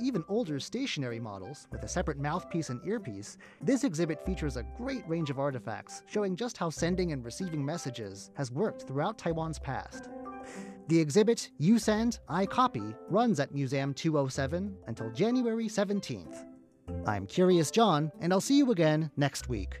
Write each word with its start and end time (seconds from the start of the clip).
even 0.00 0.24
older 0.28 0.58
stationary 0.58 1.20
models 1.20 1.68
with 1.70 1.82
a 1.84 1.88
separate 1.88 2.18
mouthpiece 2.18 2.70
and 2.70 2.80
earpiece, 2.86 3.36
this 3.60 3.84
exhibit 3.84 4.24
features 4.24 4.56
a 4.56 4.66
great 4.76 5.06
range 5.08 5.30
of 5.30 5.38
artifacts 5.38 6.02
showing 6.06 6.36
just 6.36 6.56
how 6.56 6.70
sending 6.70 7.12
and 7.12 7.24
receiving 7.24 7.64
messages 7.64 8.30
has 8.36 8.50
worked 8.50 8.86
throughout 8.86 9.18
Taiwan's 9.18 9.58
past. 9.58 10.08
The 10.88 10.98
exhibit, 10.98 11.50
You 11.58 11.78
Send, 11.78 12.18
I 12.28 12.46
Copy, 12.46 12.94
runs 13.08 13.38
at 13.38 13.54
Museum 13.54 13.94
207 13.94 14.76
until 14.86 15.10
January 15.10 15.66
17th. 15.66 16.44
I'm 17.06 17.26
Curious 17.26 17.70
John, 17.70 18.10
and 18.20 18.32
I'll 18.32 18.40
see 18.40 18.58
you 18.58 18.72
again 18.72 19.10
next 19.16 19.48
week. 19.48 19.80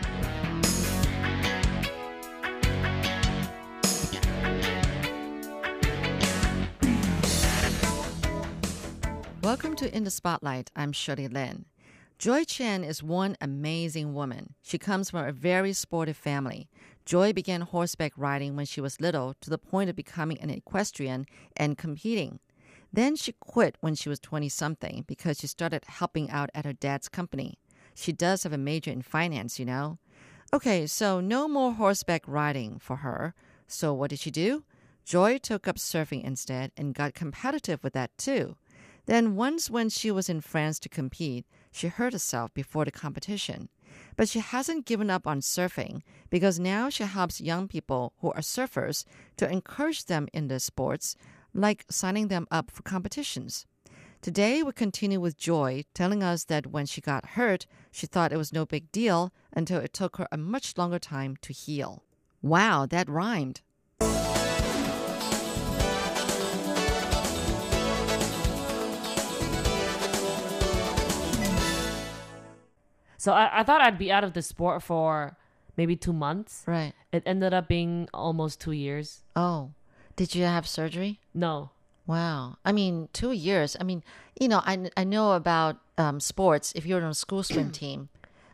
to 9.81 9.97
In 9.97 10.03
the 10.03 10.11
Spotlight. 10.11 10.69
I'm 10.75 10.91
Shirley 10.91 11.27
Lin. 11.27 11.65
Joy 12.19 12.43
Chen 12.43 12.83
is 12.83 13.01
one 13.01 13.35
amazing 13.41 14.13
woman. 14.13 14.53
She 14.61 14.77
comes 14.77 15.09
from 15.09 15.25
a 15.25 15.31
very 15.31 15.73
sportive 15.73 16.15
family. 16.15 16.69
Joy 17.03 17.33
began 17.33 17.61
horseback 17.61 18.11
riding 18.15 18.55
when 18.55 18.67
she 18.67 18.79
was 18.79 19.01
little 19.01 19.33
to 19.41 19.49
the 19.49 19.57
point 19.57 19.89
of 19.89 19.95
becoming 19.95 20.39
an 20.39 20.51
equestrian 20.51 21.25
and 21.57 21.79
competing. 21.79 22.37
Then 22.93 23.15
she 23.15 23.31
quit 23.31 23.75
when 23.81 23.95
she 23.95 24.07
was 24.07 24.19
20 24.19 24.49
something 24.49 25.03
because 25.07 25.39
she 25.39 25.47
started 25.47 25.83
helping 25.87 26.29
out 26.29 26.51
at 26.53 26.65
her 26.65 26.73
dad's 26.73 27.09
company. 27.09 27.57
She 27.95 28.11
does 28.11 28.43
have 28.43 28.53
a 28.53 28.59
major 28.59 28.91
in 28.91 29.01
finance, 29.01 29.57
you 29.57 29.65
know. 29.65 29.97
Okay, 30.53 30.85
so 30.85 31.19
no 31.19 31.47
more 31.47 31.73
horseback 31.73 32.21
riding 32.27 32.77
for 32.77 32.97
her. 32.97 33.33
So 33.67 33.95
what 33.95 34.11
did 34.11 34.19
she 34.19 34.29
do? 34.29 34.63
Joy 35.05 35.39
took 35.39 35.67
up 35.67 35.77
surfing 35.77 36.23
instead 36.23 36.71
and 36.77 36.93
got 36.93 37.15
competitive 37.15 37.83
with 37.83 37.93
that 37.93 38.15
too. 38.19 38.57
Then, 39.11 39.35
once 39.35 39.69
when 39.69 39.89
she 39.89 40.09
was 40.09 40.29
in 40.29 40.39
France 40.39 40.79
to 40.79 40.87
compete, 40.87 41.45
she 41.69 41.89
hurt 41.89 42.13
herself 42.13 42.53
before 42.53 42.85
the 42.85 42.91
competition. 42.91 43.67
But 44.15 44.29
she 44.29 44.39
hasn't 44.39 44.85
given 44.85 45.09
up 45.09 45.27
on 45.27 45.41
surfing 45.41 46.01
because 46.29 46.61
now 46.61 46.87
she 46.87 47.03
helps 47.03 47.41
young 47.41 47.67
people 47.67 48.13
who 48.19 48.31
are 48.31 48.39
surfers 48.39 49.03
to 49.35 49.51
encourage 49.51 50.05
them 50.05 50.29
in 50.31 50.47
their 50.47 50.59
sports, 50.59 51.17
like 51.53 51.83
signing 51.89 52.29
them 52.29 52.47
up 52.51 52.71
for 52.71 52.83
competitions. 52.83 53.65
Today, 54.21 54.63
we 54.63 54.71
continue 54.71 55.19
with 55.19 55.37
Joy 55.37 55.83
telling 55.93 56.23
us 56.23 56.45
that 56.45 56.67
when 56.67 56.85
she 56.85 57.01
got 57.01 57.35
hurt, 57.35 57.65
she 57.91 58.07
thought 58.07 58.31
it 58.31 58.37
was 58.37 58.53
no 58.53 58.65
big 58.65 58.93
deal 58.93 59.33
until 59.51 59.81
it 59.81 59.91
took 59.91 60.15
her 60.15 60.27
a 60.31 60.37
much 60.37 60.77
longer 60.77 60.99
time 60.99 61.35
to 61.41 61.51
heal. 61.51 62.05
Wow, 62.41 62.85
that 62.85 63.09
rhymed. 63.09 63.59
So 73.21 73.33
I, 73.33 73.59
I 73.59 73.63
thought 73.63 73.81
I'd 73.81 73.99
be 73.99 74.11
out 74.11 74.23
of 74.23 74.33
the 74.33 74.41
sport 74.41 74.81
for 74.81 75.37
maybe 75.77 75.95
two 75.95 76.11
months. 76.11 76.63
Right. 76.65 76.93
It 77.11 77.21
ended 77.23 77.53
up 77.53 77.67
being 77.67 78.09
almost 78.15 78.59
two 78.59 78.71
years. 78.71 79.21
Oh, 79.35 79.73
did 80.15 80.33
you 80.33 80.43
have 80.45 80.67
surgery? 80.67 81.19
No. 81.31 81.69
Wow. 82.07 82.57
I 82.65 82.71
mean, 82.71 83.09
two 83.13 83.31
years. 83.31 83.77
I 83.79 83.83
mean, 83.83 84.03
you 84.39 84.47
know, 84.47 84.63
I, 84.65 84.89
I 84.97 85.03
know 85.03 85.33
about 85.33 85.77
um, 85.99 86.19
sports. 86.19 86.73
If 86.75 86.87
you're 86.87 86.99
on 86.99 87.11
a 87.11 87.13
school 87.13 87.43
swim 87.43 87.69
team, 87.83 88.09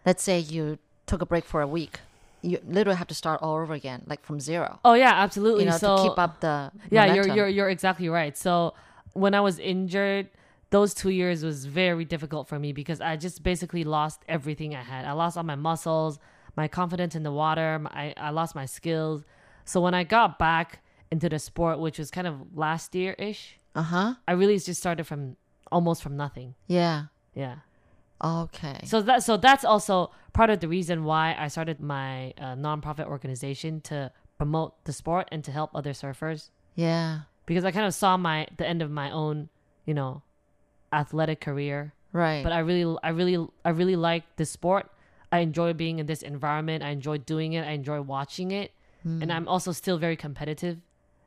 let's 0.05 0.21
say 0.21 0.37
you 0.37 0.79
took 1.05 1.21
a 1.21 1.25
break 1.25 1.45
for 1.45 1.61
a 1.61 1.67
week, 1.67 2.01
you 2.41 2.59
literally 2.67 2.97
have 2.97 3.07
to 3.07 3.15
start 3.15 3.41
all 3.41 3.55
over 3.55 3.73
again, 3.73 4.03
like 4.05 4.25
from 4.25 4.41
zero. 4.41 4.81
Oh 4.83 4.95
yeah, 4.95 5.13
absolutely. 5.13 5.63
You 5.63 5.69
know, 5.69 5.77
so 5.77 5.95
to 5.95 6.03
keep 6.09 6.19
up 6.19 6.41
the 6.41 6.73
yeah, 6.91 7.13
you're 7.13 7.27
you're 7.29 7.47
you're 7.47 7.69
exactly 7.69 8.09
right. 8.09 8.37
So 8.37 8.73
when 9.13 9.33
I 9.33 9.39
was 9.39 9.59
injured, 9.59 10.27
those 10.69 10.93
two 10.93 11.09
years 11.09 11.43
was 11.43 11.65
very 11.65 12.05
difficult 12.05 12.47
for 12.47 12.59
me 12.59 12.73
because 12.73 12.99
I 13.01 13.15
just 13.15 13.43
basically 13.43 13.83
lost 13.83 14.21
everything 14.27 14.75
I 14.75 14.81
had. 14.83 15.05
I 15.05 15.13
lost 15.13 15.37
all 15.37 15.43
my 15.43 15.55
muscles, 15.55 16.19
my 16.55 16.67
confidence 16.67 17.15
in 17.15 17.23
the 17.23 17.31
water. 17.31 17.79
My, 17.79 17.89
I 17.89 18.13
I 18.17 18.29
lost 18.31 18.55
my 18.55 18.65
skills. 18.65 19.23
So 19.65 19.81
when 19.81 19.93
I 19.93 20.03
got 20.03 20.39
back 20.39 20.81
into 21.11 21.29
the 21.29 21.39
sport, 21.39 21.79
which 21.79 21.97
was 21.99 22.11
kind 22.11 22.27
of 22.27 22.35
last 22.55 22.93
year 22.95 23.13
ish, 23.17 23.57
Uh 23.75 23.81
huh. 23.83 24.13
I 24.27 24.33
really 24.33 24.57
just 24.59 24.79
started 24.79 25.05
from 25.05 25.37
almost 25.71 26.01
from 26.03 26.17
nothing. 26.17 26.55
Yeah. 26.67 27.05
Yeah. 27.33 27.57
Okay. 28.23 28.79
So 28.85 29.01
that 29.01 29.23
so 29.23 29.37
that's 29.37 29.63
also 29.63 30.11
part 30.33 30.49
of 30.49 30.59
the 30.59 30.67
reason 30.67 31.03
why 31.03 31.35
I 31.37 31.47
started 31.49 31.79
my 31.79 32.33
uh, 32.37 32.55
nonprofit 32.55 33.05
organization 33.05 33.81
to 33.81 34.11
promote 34.37 34.83
the 34.85 34.93
sport 34.93 35.27
and 35.31 35.43
to 35.43 35.51
help 35.51 35.71
other 35.73 35.91
surfers 35.93 36.49
yeah. 36.75 37.21
because 37.45 37.65
I 37.65 37.71
kind 37.71 37.85
of 37.85 37.93
saw 37.93 38.17
my 38.17 38.47
the 38.57 38.67
end 38.67 38.81
of 38.81 38.89
my 38.91 39.09
own, 39.11 39.49
you 39.85 39.93
know, 39.93 40.21
athletic 40.91 41.41
career. 41.41 41.93
Right. 42.13 42.43
But 42.43 42.51
I 42.53 42.59
really 42.59 42.97
I 43.03 43.09
really 43.09 43.47
I 43.65 43.69
really 43.69 43.95
like 43.95 44.23
this 44.37 44.49
sport. 44.49 44.89
I 45.31 45.39
enjoy 45.39 45.73
being 45.73 45.99
in 45.99 46.05
this 46.05 46.21
environment. 46.21 46.83
I 46.83 46.89
enjoy 46.89 47.17
doing 47.17 47.53
it. 47.53 47.67
I 47.67 47.71
enjoy 47.71 48.01
watching 48.01 48.51
it. 48.51 48.71
Hmm. 49.03 49.21
And 49.21 49.31
I'm 49.31 49.47
also 49.47 49.71
still 49.71 49.97
very 49.97 50.15
competitive 50.15 50.77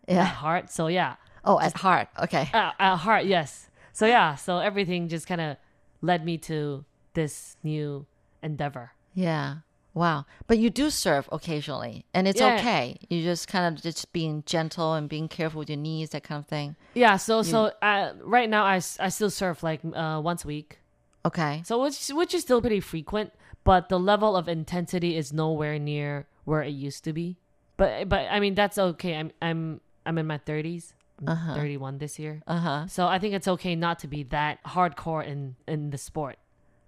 at 0.08 0.14
yeah. 0.14 0.24
heart. 0.24 0.70
So 0.70 0.86
yeah, 0.86 1.16
Oh, 1.44 1.60
at 1.60 1.76
heart. 1.76 2.08
Okay. 2.18 2.48
at, 2.52 2.74
at 2.78 2.96
heart, 2.96 3.24
yes. 3.24 3.68
So 3.92 4.06
yeah, 4.06 4.34
so 4.34 4.58
everything 4.58 5.08
just 5.08 5.26
kind 5.26 5.40
of 5.40 5.56
led 6.02 6.24
me 6.24 6.38
to 6.38 6.84
this 7.14 7.56
new 7.62 8.06
endeavor. 8.42 8.92
Yeah. 9.14 9.56
Wow. 9.92 10.24
But 10.46 10.58
you 10.58 10.70
do 10.70 10.88
surf 10.90 11.28
occasionally, 11.32 12.04
and 12.14 12.28
it's 12.28 12.40
Yeah. 12.40 12.54
okay. 12.56 12.96
You 13.08 13.22
just 13.22 13.48
kind 13.48 13.74
of 13.76 13.82
just 13.82 14.12
being 14.12 14.42
gentle 14.46 14.94
and 14.94 15.08
being 15.08 15.28
careful 15.28 15.58
with 15.60 15.68
your 15.68 15.78
knees, 15.78 16.10
that 16.10 16.22
kind 16.22 16.38
of 16.38 16.46
thing. 16.46 16.76
Yeah, 16.94 17.16
so 17.16 17.42
so 17.42 17.72
uh, 17.82 18.12
right 18.22 18.48
now 18.48 18.64
I, 18.64 18.76
I 18.76 19.08
still 19.08 19.30
surf 19.30 19.62
like 19.62 19.80
uh, 19.84 20.20
once 20.22 20.44
a 20.44 20.46
week. 20.48 20.78
Okay. 21.24 21.62
So 21.64 21.82
which 21.82 22.08
which 22.08 22.34
is 22.34 22.42
still 22.42 22.60
pretty 22.60 22.80
frequent, 22.80 23.32
but 23.64 23.88
the 23.88 23.98
level 23.98 24.36
of 24.36 24.48
intensity 24.48 25.16
is 25.16 25.32
nowhere 25.32 25.78
near 25.78 26.26
where 26.44 26.62
it 26.62 26.70
used 26.70 27.04
to 27.04 27.12
be. 27.12 27.36
But 27.76 28.08
but 28.08 28.26
I 28.30 28.40
mean 28.40 28.54
that's 28.54 28.78
okay. 28.78 29.16
I'm 29.16 29.32
I'm 29.42 29.80
I'm 30.06 30.18
in 30.18 30.26
my 30.26 30.38
30s. 30.38 30.92
I'm 31.26 31.54
31 31.54 31.98
this 31.98 32.18
year. 32.18 32.40
Uh 32.46 32.56
huh. 32.56 32.86
So 32.86 33.06
I 33.06 33.18
think 33.18 33.34
it's 33.34 33.46
okay 33.48 33.74
not 33.76 33.98
to 33.98 34.08
be 34.08 34.22
that 34.24 34.62
hardcore 34.64 35.26
in 35.26 35.56
in 35.68 35.90
the 35.90 35.98
sport. 35.98 36.38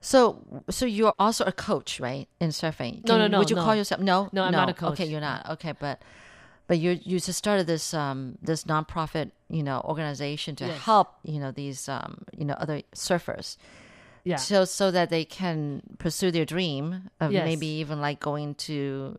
So, 0.03 0.65
so 0.69 0.85
you're 0.85 1.15
also 1.17 1.45
a 1.45 1.53
coach, 1.53 2.01
right, 2.01 2.29
in 2.41 2.51
surfing? 2.51 3.07
No, 3.07 3.17
no, 3.17 3.29
no, 3.29 3.39
Would 3.39 3.51
you 3.51 3.57
no. 3.57 3.63
call 3.63 3.77
yourself? 3.77 4.01
No, 4.01 4.29
No, 4.33 4.43
I'm 4.43 4.51
not 4.51 4.69
a 4.69 4.75
coach. 4.75 4.95
Okay, 5.01 5.07
you're 5.07 5.21
not. 5.21 5.49
Okay, 5.51 5.73
but 5.79 6.03
but 6.67 6.79
you 6.79 6.99
you 7.05 7.21
just 7.21 7.39
started 7.39 7.67
this 7.67 7.95
um 7.95 8.37
this 8.43 8.65
nonprofit 8.65 9.31
you 9.49 9.63
know 9.63 9.81
organization 9.85 10.57
to 10.57 10.67
Yes. 10.67 10.81
help 10.83 11.09
you 11.23 11.39
know 11.39 11.51
these 11.53 11.89
um 11.89 12.25
you 12.37 12.45
know 12.45 12.55
other 12.55 12.83
surfers 12.95 13.57
Yeah. 14.25 14.37
so 14.37 14.65
so 14.65 14.91
that 14.91 15.11
they 15.11 15.25
can 15.25 15.83
pursue 15.99 16.31
their 16.31 16.45
dream 16.45 17.11
of 17.21 17.31
Yes. 17.33 17.45
maybe 17.45 17.67
even 17.67 18.01
like 18.01 18.19
going 18.21 18.55
to. 18.67 19.19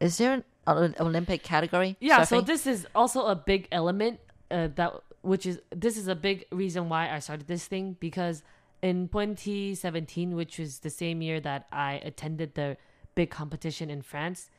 Is 0.00 0.18
there 0.18 0.32
an 0.66 0.94
Olympic 1.00 1.42
category? 1.42 1.96
Yeah, 2.00 2.24
so 2.24 2.40
this 2.40 2.66
is 2.66 2.86
also 2.94 3.26
a 3.26 3.36
big 3.36 3.68
element 3.72 4.20
uh, 4.50 4.68
that 4.74 4.92
which 5.22 5.46
is 5.46 5.60
this 5.70 5.96
is 5.96 6.08
a 6.08 6.14
big 6.16 6.44
reason 6.50 6.88
why 6.88 7.08
I 7.10 7.20
started 7.20 7.46
this 7.46 7.66
thing 7.66 7.96
because 8.00 8.42
in 8.82 9.08
2017, 9.08 10.34
which 10.34 10.58
was 10.58 10.80
the 10.80 10.90
same 10.90 11.22
year 11.22 11.40
that 11.40 11.66
I 11.72 11.94
attended 12.04 12.54
the 12.54 12.76
big 13.14 13.30
competition 13.30 13.90
in 13.90 14.02
France, 14.02 14.50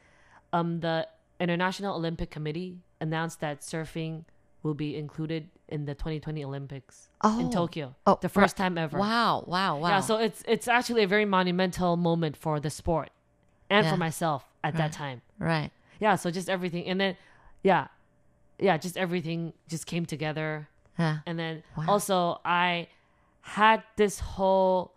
um, 0.51 0.79
the 0.79 1.07
International 1.39 1.95
Olympic 1.95 2.29
Committee 2.31 2.77
announced 3.01 3.39
that 3.41 3.61
surfing 3.61 4.23
will 4.61 4.73
be 4.73 4.95
included 4.95 5.49
in 5.67 5.85
the 5.85 5.93
2020 5.93 6.43
Olympics 6.45 7.09
in 7.23 7.47
Oh. 7.47 7.51
Tokyo. 7.51 7.95
Oh, 8.07 8.17
the 8.21 8.29
first 8.29 8.57
right. 8.57 8.63
time 8.65 8.77
ever. 8.77 8.97
Wow! 8.97 9.43
Wow! 9.45 9.77
Wow! 9.79 9.89
Yeah, 9.89 9.99
so 9.99 10.17
it's 10.17 10.41
it's 10.47 10.67
actually 10.67 11.03
a 11.03 11.07
very 11.07 11.25
monumental 11.25 11.97
moment 11.97 12.37
for 12.37 12.59
the 12.61 12.69
sport 12.69 13.09
and 13.69 13.83
Yeah. 13.85 13.91
for 13.91 13.97
myself 13.97 14.45
at 14.63 14.75
that 14.77 14.91
time 14.93 15.21
right. 15.39 15.71
yeah 15.99 16.15
so 16.15 16.31
just 16.31 16.49
everything 16.49 16.85
and 16.85 16.99
then 17.01 17.17
yeah 17.63 17.87
yeah 18.59 18.77
just 18.77 18.95
everything 18.95 19.51
just 19.67 19.85
came 19.85 20.05
together 20.05 20.69
Yeah. 20.97 21.17
and 21.25 21.37
then 21.37 21.63
Wow. 21.75 21.85
also 21.89 22.39
i 22.45 22.87
had 23.43 23.83
this 23.97 24.19
whole 24.19 24.93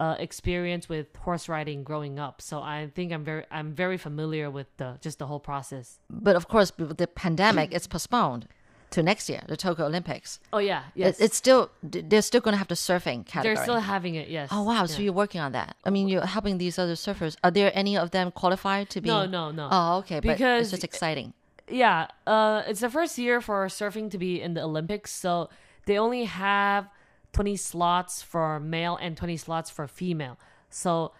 uh, 0.00 0.16
experience 0.18 0.88
with 0.88 1.06
horse 1.16 1.48
riding 1.48 1.84
growing 1.84 2.18
up, 2.18 2.42
so 2.42 2.60
I 2.60 2.90
think 2.94 3.12
I'm 3.12 3.24
very 3.24 3.44
I'm 3.50 3.72
very 3.72 3.96
familiar 3.96 4.50
with 4.50 4.66
the 4.76 4.98
just 5.00 5.18
the 5.18 5.26
whole 5.26 5.40
process. 5.40 5.98
But 6.10 6.34
of 6.36 6.48
course, 6.48 6.72
with 6.78 6.96
the 6.98 7.06
pandemic, 7.06 7.72
it's 7.72 7.86
postponed 7.86 8.48
to 8.90 9.02
next 9.02 9.28
year, 9.28 9.42
the 9.48 9.56
Tokyo 9.56 9.86
Olympics. 9.86 10.40
Oh 10.52 10.58
yeah, 10.58 10.80
It- 10.94 11.00
yes, 11.00 11.20
It's 11.20 11.36
still 11.36 11.70
they're 11.82 12.22
still 12.22 12.40
going 12.40 12.52
to 12.54 12.58
have 12.58 12.68
the 12.68 12.74
surfing 12.74 13.24
category. 13.24 13.54
they're 13.54 13.64
still 13.64 13.80
having 13.80 14.16
it. 14.16 14.28
Yes. 14.28 14.48
Oh 14.50 14.62
wow! 14.64 14.86
So 14.86 15.00
you're 15.00 15.12
working 15.12 15.40
on 15.40 15.52
that. 15.52 15.76
I 15.84 15.90
mean, 15.90 16.08
you're 16.08 16.26
helping 16.26 16.58
these 16.58 16.76
other 16.78 16.94
surfers. 16.96 17.36
Are 17.44 17.50
there 17.52 17.70
any 17.74 17.96
of 17.96 18.10
them 18.10 18.32
qualified 18.32 18.90
to 18.90 19.00
be? 19.00 19.08
No, 19.08 19.26
no, 19.26 19.52
no. 19.52 19.68
Oh, 19.70 19.98
okay. 19.98 20.16
But 20.16 20.32
Because- 20.38 20.62
it's 20.62 20.70
just 20.72 20.84
exciting. 20.84 21.32
yeah, 21.68 22.08
uh, 22.26 22.62
it's 22.66 22.80
the 22.80 22.90
first 22.90 23.16
year 23.18 23.40
for 23.40 23.66
surfing 23.68 24.10
to 24.10 24.18
be 24.18 24.40
in 24.42 24.54
the 24.54 24.62
Olympics, 24.62 25.12
so 25.12 25.48
they 25.86 25.96
only 25.98 26.24
have 26.24 26.88
20 27.34 27.56
slots 27.56 28.22
for 28.22 28.58
male 28.60 28.96
and 28.96 29.16
20 29.16 29.36
slots 29.36 29.68
for 29.70 29.86
female. 29.86 30.38
So 30.70 31.12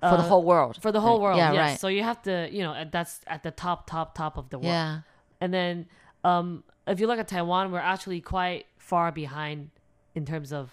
For 0.00 0.10
the 0.10 0.16
uh, 0.16 0.22
whole 0.28 0.42
world. 0.42 0.78
for 0.82 0.90
the 0.90 1.00
whole 1.00 1.18
Right. 1.18 1.22
world, 1.22 1.38
Yeah, 1.38 1.52
yes. 1.52 1.60
right. 1.70 1.78
So 1.80 1.86
you 1.88 2.02
have 2.02 2.20
to, 2.22 2.48
you 2.50 2.62
know, 2.62 2.72
uh, 2.72 2.86
that's 2.90 3.20
at 3.28 3.42
the 3.44 3.50
top, 3.52 3.86
top, 3.88 4.14
top 4.16 4.36
of 4.36 4.48
the 4.50 4.58
world. 4.58 4.66
yeah. 4.72 5.00
And 5.40 5.52
then, 5.54 5.86
um, 6.24 6.64
if 6.86 6.98
you 7.00 7.06
look 7.06 7.18
at 7.20 7.28
Taiwan, 7.28 7.70
we're 7.70 7.78
actually 7.78 8.20
quite 8.20 8.66
far 8.78 9.12
behind 9.12 9.70
in 10.14 10.24
terms 10.26 10.52
of, 10.52 10.72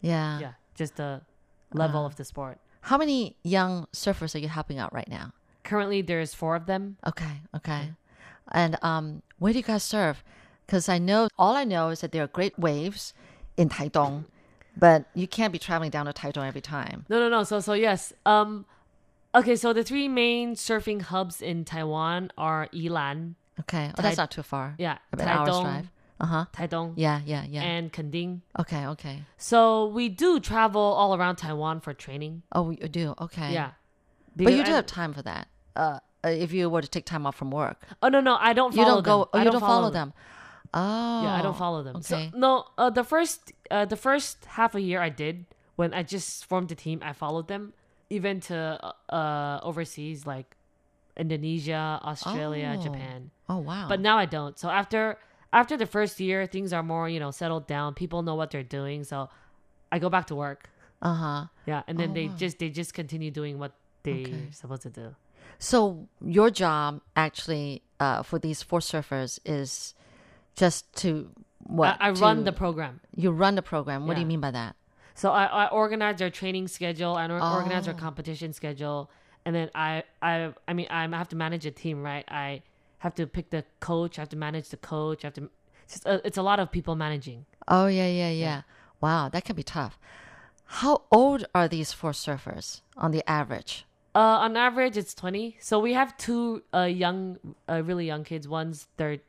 Yeah. 0.00 0.38
yeah, 0.38 0.52
just 0.74 0.96
the 0.96 1.20
level 1.74 2.02
Uh. 2.02 2.06
of 2.06 2.16
the 2.16 2.24
sport. 2.24 2.58
How 2.82 2.96
many 2.96 3.36
young 3.42 3.86
surfers 3.92 4.34
are 4.34 4.38
you 4.38 4.48
helping 4.48 4.78
out 4.78 4.92
right 4.94 5.08
now? 5.08 5.32
Currently, 5.64 6.00
there's 6.02 6.32
four 6.32 6.54
of 6.56 6.64
them. 6.66 6.96
Okay. 7.06 7.42
Okay. 7.54 7.92
And 8.52 8.78
um, 8.82 9.22
where 9.38 9.52
do 9.52 9.58
you 9.58 9.64
guys 9.64 9.82
surf? 9.82 10.24
Because 10.64 10.88
I 10.88 10.98
know 10.98 11.28
all 11.36 11.54
I 11.56 11.64
know 11.64 11.90
is 11.90 12.00
that 12.00 12.12
there 12.12 12.22
are 12.22 12.28
great 12.28 12.58
waves 12.58 13.12
in 13.58 13.68
Taitung, 13.68 14.24
but 14.76 15.04
you 15.14 15.26
can't 15.26 15.52
be 15.52 15.58
traveling 15.58 15.90
down 15.90 16.06
to 16.06 16.12
Taitung 16.12 16.46
every 16.46 16.60
time. 16.62 17.04
No, 17.10 17.18
no, 17.18 17.28
no. 17.28 17.42
So, 17.44 17.60
so 17.60 17.72
yes. 17.74 18.12
Um, 18.24 18.64
okay. 19.34 19.56
So 19.56 19.72
the 19.72 19.82
three 19.84 20.08
main 20.08 20.54
surfing 20.54 21.02
hubs 21.02 21.42
in 21.42 21.64
Taiwan 21.64 22.30
are 22.38 22.68
Yilan, 22.72 23.34
Okay. 23.60 23.90
Oh, 23.98 24.02
that's 24.02 24.16
not 24.16 24.30
too 24.30 24.42
far. 24.44 24.74
yeah, 24.78 24.98
About 25.12 25.26
an 25.26 25.36
hour's 25.36 25.60
drive. 25.60 25.90
Uh 26.20 26.26
huh. 26.26 26.44
Taidong, 26.52 26.94
Yeah. 26.96 27.20
Yeah. 27.24 27.44
Yeah. 27.48 27.62
and 27.62 27.92
Kending. 27.92 28.42
okay. 28.58 28.86
Okay. 28.86 29.22
So 29.36 29.86
we 29.86 30.08
do 30.08 30.40
travel 30.40 30.80
all 30.80 31.14
around 31.14 31.36
Taiwan 31.36 31.80
for 31.80 31.92
training. 31.94 32.42
Oh, 32.52 32.70
you 32.70 32.88
do. 32.88 33.14
Okay. 33.20 33.52
Yeah. 33.52 33.70
But 34.36 34.52
you 34.52 34.64
do 34.64 34.72
I- 34.72 34.76
have 34.76 34.86
time 34.86 35.12
for 35.12 35.22
that. 35.22 35.48
Uh, 35.76 35.98
if 36.24 36.52
you 36.52 36.68
were 36.68 36.82
to 36.82 36.88
take 36.88 37.06
time 37.06 37.24
off 37.26 37.36
from 37.36 37.50
work, 37.52 37.78
Oh 38.02 38.08
no, 38.08 38.20
no, 38.20 38.36
I 38.40 38.52
don't. 38.52 38.74
you 38.74 38.84
don't 38.84 39.04
go. 39.04 39.18
Them. 39.20 39.28
Oh, 39.32 39.38
I 39.38 39.44
you 39.44 39.50
don't 39.50 39.60
follow 39.60 39.90
them. 39.90 40.12
Oh. 40.74 41.22
Yeah, 41.22 41.34
I 41.34 41.42
don't 41.42 41.56
follow 41.56 41.82
them. 41.82 41.96
Okay. 41.96 42.30
So 42.30 42.38
no, 42.38 42.64
uh, 42.76 42.90
the 42.90 43.04
first 43.04 43.52
uh, 43.70 43.84
the 43.84 43.96
first 43.96 44.44
half 44.44 44.74
a 44.74 44.80
year 44.80 45.00
I 45.00 45.08
did 45.08 45.46
when 45.76 45.94
I 45.94 46.02
just 46.02 46.44
formed 46.46 46.68
the 46.68 46.74
team, 46.74 47.00
I 47.02 47.12
followed 47.12 47.48
them 47.48 47.72
even 48.10 48.40
to 48.48 48.78
uh 49.08 49.60
overseas 49.62 50.26
like 50.26 50.56
Indonesia, 51.16 51.98
Australia, 52.02 52.76
Oh. 52.78 52.82
Japan. 52.82 53.30
Oh 53.48 53.58
wow. 53.58 53.86
But 53.88 54.00
now 54.00 54.18
I 54.18 54.26
don't. 54.26 54.58
So 54.58 54.68
after 54.70 55.18
after 55.52 55.76
the 55.76 55.86
first 55.86 56.20
year, 56.20 56.46
things 56.46 56.72
are 56.72 56.82
more 56.82 57.08
you 57.08 57.18
know 57.20 57.30
settled 57.30 57.66
down. 57.66 57.94
People 57.94 58.22
know 58.22 58.34
what 58.34 58.50
they're 58.50 58.62
doing, 58.62 59.04
so 59.04 59.28
I 59.90 59.98
go 59.98 60.08
back 60.08 60.26
to 60.28 60.34
work. 60.36 60.70
uh 61.02 61.14
huh. 61.14 61.42
Yeah, 61.66 61.82
and 61.86 61.98
then 61.98 62.10
Oh, 62.10 62.14
they 62.14 62.26
wow. 62.28 62.34
just 62.36 62.58
they 62.58 62.70
just 62.70 62.92
continue 62.94 63.30
doing 63.30 63.58
what 63.58 63.72
they're 64.02 64.14
Okay. 64.24 64.48
supposed 64.52 64.82
to 64.82 64.90
do. 64.90 65.14
So 65.58 66.06
your 66.20 66.50
job 66.50 67.00
actually 67.16 67.82
uh, 68.00 68.22
for 68.22 68.38
these 68.38 68.62
four 68.62 68.78
surfers 68.80 69.38
is 69.44 69.94
just 70.58 70.92
to 71.02 71.30
what? 71.60 71.96
I, 72.00 72.08
I 72.08 72.10
run 72.10 72.44
the 72.44 72.52
program. 72.52 73.00
You 73.14 73.30
run 73.30 73.54
the 73.54 73.62
program. 73.62 74.06
What 74.06 74.14
do 74.14 74.20
you 74.20 74.26
Yeah. 74.26 74.28
mean 74.28 74.40
by 74.40 74.50
that? 74.52 74.76
So 75.14 75.32
I, 75.32 75.44
I 75.46 75.66
organize 75.68 76.16
their 76.18 76.30
training 76.30 76.68
schedule, 76.68 77.14
I 77.14 77.26
or- 77.26 77.40
organize 77.40 77.86
their 77.86 77.94
Oh. 77.94 77.98
competition 78.06 78.52
schedule, 78.52 79.10
and 79.44 79.54
then 79.56 79.70
I 79.74 80.04
I 80.22 80.52
I 80.68 80.72
mean 80.74 80.86
I 80.90 81.02
have 81.08 81.28
to 81.30 81.36
manage 81.36 81.64
a 81.66 81.70
team, 81.70 82.02
right? 82.02 82.24
I 82.28 82.62
have 82.98 83.14
to 83.16 83.26
pick 83.26 83.50
the 83.50 83.64
coach, 83.80 84.18
I 84.18 84.22
have 84.22 84.28
to 84.30 84.36
manage 84.36 84.68
the 84.68 84.76
coach, 84.76 85.24
I 85.24 85.28
have 85.28 85.34
to. 85.34 85.50
It's, 85.84 85.94
just 85.94 86.06
a, 86.06 86.20
it's 86.26 86.36
a 86.38 86.42
lot 86.42 86.58
of 86.60 86.70
people 86.70 86.94
managing. 86.96 87.46
Oh 87.66 87.86
yeah, 87.86 88.06
yeah, 88.08 88.30
yeah. 88.30 88.62
Wow, 89.00 89.28
that 89.30 89.44
can 89.44 89.56
be 89.56 89.62
tough. 89.62 89.98
How 90.82 91.02
old 91.10 91.46
are 91.54 91.66
these 91.68 91.92
four 91.92 92.12
surfers 92.12 92.82
on 92.96 93.10
the 93.10 93.22
average? 93.28 93.84
Uh, 94.14 94.44
on 94.44 94.56
average, 94.56 94.96
it's 94.96 95.14
twenty. 95.14 95.56
So 95.60 95.78
we 95.78 95.92
have 95.94 96.16
two 96.16 96.62
uh 96.74 96.82
young, 97.04 97.38
uh, 97.68 97.82
really 97.84 98.06
young 98.06 98.24
kids. 98.24 98.46
One's 98.48 98.86
thir- 98.98 99.22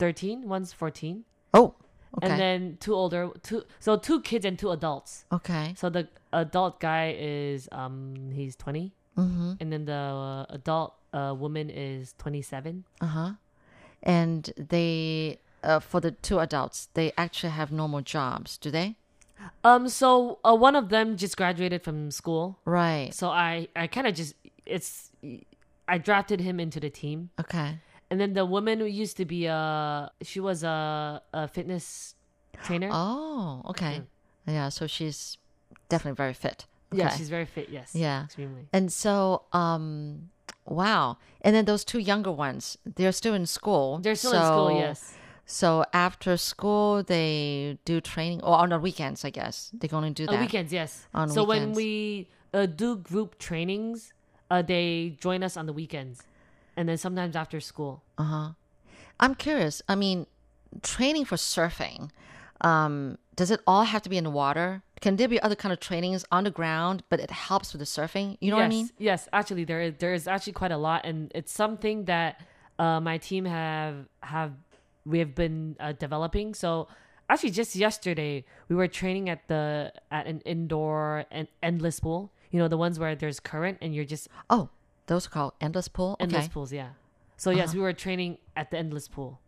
13, 0.00 0.48
one's 0.48 0.72
fourteen, 0.72 1.24
Oh, 1.54 1.74
okay. 2.16 2.26
and 2.30 2.40
then 2.40 2.76
two 2.80 2.94
older, 2.94 3.30
two 3.42 3.62
so 3.78 3.96
two 3.96 4.20
kids 4.22 4.44
and 4.44 4.58
two 4.58 4.70
adults. 4.72 5.24
okay. 5.30 5.74
So 5.76 5.90
the 5.90 6.08
adult 6.32 6.80
guy 6.80 7.14
is 7.18 7.68
um 7.70 8.30
he's 8.32 8.56
twenty, 8.56 8.92
Mm-hmm. 9.16 9.52
and 9.60 9.72
then 9.72 9.84
the 9.84 9.92
uh, 9.92 10.46
adult 10.50 10.94
uh 11.12 11.34
woman 11.38 11.70
is 11.70 12.14
twenty 12.18 12.42
seven. 12.42 12.84
Uh 13.00 13.06
huh. 13.06 13.30
And 14.02 14.50
they, 14.56 15.40
uh, 15.62 15.78
for 15.78 16.00
the 16.00 16.12
two 16.12 16.38
adults, 16.40 16.88
they 16.94 17.12
actually 17.18 17.50
have 17.52 17.70
normal 17.70 18.00
jobs, 18.00 18.56
do 18.56 18.70
they? 18.70 18.96
Um, 19.62 19.88
so 19.88 20.38
uh, 20.42 20.54
one 20.56 20.74
of 20.74 20.88
them 20.88 21.16
just 21.18 21.36
graduated 21.36 21.82
from 21.82 22.10
school, 22.10 22.58
Right. 22.64 23.12
so 23.12 23.28
I 23.28 23.68
I 23.76 23.86
kind 23.86 24.06
of 24.06 24.14
just 24.14 24.34
it's 24.64 25.10
I 25.88 25.98
drafted 25.98 26.40
him 26.40 26.60
into 26.60 26.80
the 26.80 26.88
team, 26.90 27.30
Okay. 27.38 27.78
And 28.10 28.20
then 28.20 28.32
the 28.32 28.44
woman 28.44 28.80
who 28.80 28.86
used 28.86 29.16
to 29.16 29.24
be 29.24 29.46
a 29.46 30.10
she 30.22 30.40
was 30.40 30.62
a 30.62 31.22
a 31.32 31.48
fitness 31.48 32.14
trainer. 32.64 32.90
Oh, 32.92 33.62
okay. 33.66 34.02
Yeah. 34.46 34.68
So 34.68 34.86
she's 34.86 35.38
definitely 35.88 36.16
very 36.16 36.34
fit. 36.34 36.66
Yeah, 36.92 37.10
she's 37.10 37.28
very 37.28 37.46
fit. 37.46 37.68
Yes. 37.70 37.94
Yeah. 37.94 38.24
extremely. 38.24 38.66
And 38.72 38.92
so, 38.92 39.42
um, 39.52 40.30
wow. 40.66 41.18
And 41.40 41.54
then 41.54 41.64
those 41.64 41.84
two 41.84 42.00
younger 42.00 42.32
ones, 42.32 42.76
they're 42.84 43.12
still 43.12 43.34
in 43.34 43.46
school. 43.46 43.98
They're 43.98 44.16
still 44.16 44.32
in 44.32 44.42
school. 44.42 44.70
Yes. 44.72 45.14
So 45.46 45.84
after 45.92 46.36
school, 46.36 47.02
they 47.02 47.78
do 47.84 48.00
training, 48.00 48.40
or 48.42 48.54
on 48.54 48.68
the 48.70 48.78
weekends, 48.78 49.24
I 49.24 49.30
guess 49.30 49.70
they 49.74 49.88
can 49.88 49.96
only 49.98 50.10
do 50.10 50.26
that. 50.26 50.34
On 50.34 50.40
weekends, 50.40 50.72
yes. 50.72 51.06
On 51.12 51.28
so 51.28 51.42
when 51.44 51.72
we 51.72 52.28
uh, 52.54 52.66
do 52.66 52.96
group 52.96 53.38
trainings, 53.38 54.12
uh, 54.50 54.62
they 54.62 55.16
join 55.20 55.42
us 55.42 55.56
on 55.56 55.66
the 55.66 55.72
weekends, 55.72 56.22
and 56.80 56.88
then 56.88 56.96
sometimes 56.96 57.36
after 57.36 57.60
school. 57.60 58.02
Uh 58.16 58.24
huh. 58.24 58.48
I'm 59.20 59.34
curious. 59.34 59.82
I 59.86 59.94
mean, 59.96 60.26
training 60.82 61.26
for 61.26 61.36
surfing, 61.36 62.10
um, 62.62 63.18
does 63.36 63.50
it 63.50 63.60
all 63.66 63.84
have 63.84 64.00
to 64.02 64.08
be 64.08 64.16
in 64.16 64.24
the 64.24 64.30
water? 64.30 64.82
Can 65.02 65.16
there 65.16 65.28
be 65.28 65.38
other 65.42 65.54
kind 65.54 65.74
of 65.74 65.80
trainings 65.80 66.24
on 66.32 66.44
the 66.44 66.50
ground, 66.50 67.02
but 67.10 67.20
it 67.20 67.30
helps 67.30 67.74
with 67.74 67.80
the 67.80 67.86
surfing? 67.86 68.38
You 68.40 68.50
know 68.50 68.56
yes, 68.56 68.62
what 68.62 68.74
I 68.74 68.76
mean? 68.76 68.90
Yes, 68.96 69.28
actually, 69.32 69.64
there 69.64 69.82
is 69.82 69.94
there 69.98 70.14
is 70.14 70.26
actually 70.26 70.54
quite 70.54 70.72
a 70.72 70.78
lot, 70.78 71.04
and 71.04 71.30
it's 71.34 71.52
something 71.52 72.06
that 72.06 72.40
uh, 72.78 72.98
my 72.98 73.18
team 73.18 73.44
have 73.44 74.08
have 74.22 74.52
we 75.04 75.18
have 75.18 75.34
been 75.34 75.76
uh, 75.80 75.92
developing. 75.92 76.54
So 76.54 76.88
actually, 77.28 77.50
just 77.50 77.76
yesterday 77.76 78.44
we 78.68 78.76
were 78.76 78.88
training 78.88 79.28
at 79.28 79.48
the 79.48 79.92
at 80.10 80.26
an 80.26 80.40
indoor 80.46 81.26
and 81.30 81.46
endless 81.62 82.00
pool. 82.00 82.32
You 82.50 82.58
know, 82.58 82.68
the 82.68 82.78
ones 82.78 82.98
where 82.98 83.14
there's 83.14 83.38
current 83.38 83.76
and 83.82 83.94
you're 83.94 84.06
just 84.06 84.28
Oh, 84.48 84.70
those 85.10 85.26
are 85.26 85.30
called 85.30 85.52
endless 85.60 85.88
pool. 85.88 86.16
endless 86.20 86.36
okay. 86.36 86.44
Uh-huh. 86.46 86.52
pools. 86.54 86.72
Yeah. 86.72 86.90
So 87.36 87.50
yes, 87.50 87.74
we 87.74 87.80
were 87.80 87.92
training 87.92 88.38
at 88.54 88.70
the 88.70 88.78
endless 88.78 89.08
pool. 89.08 89.40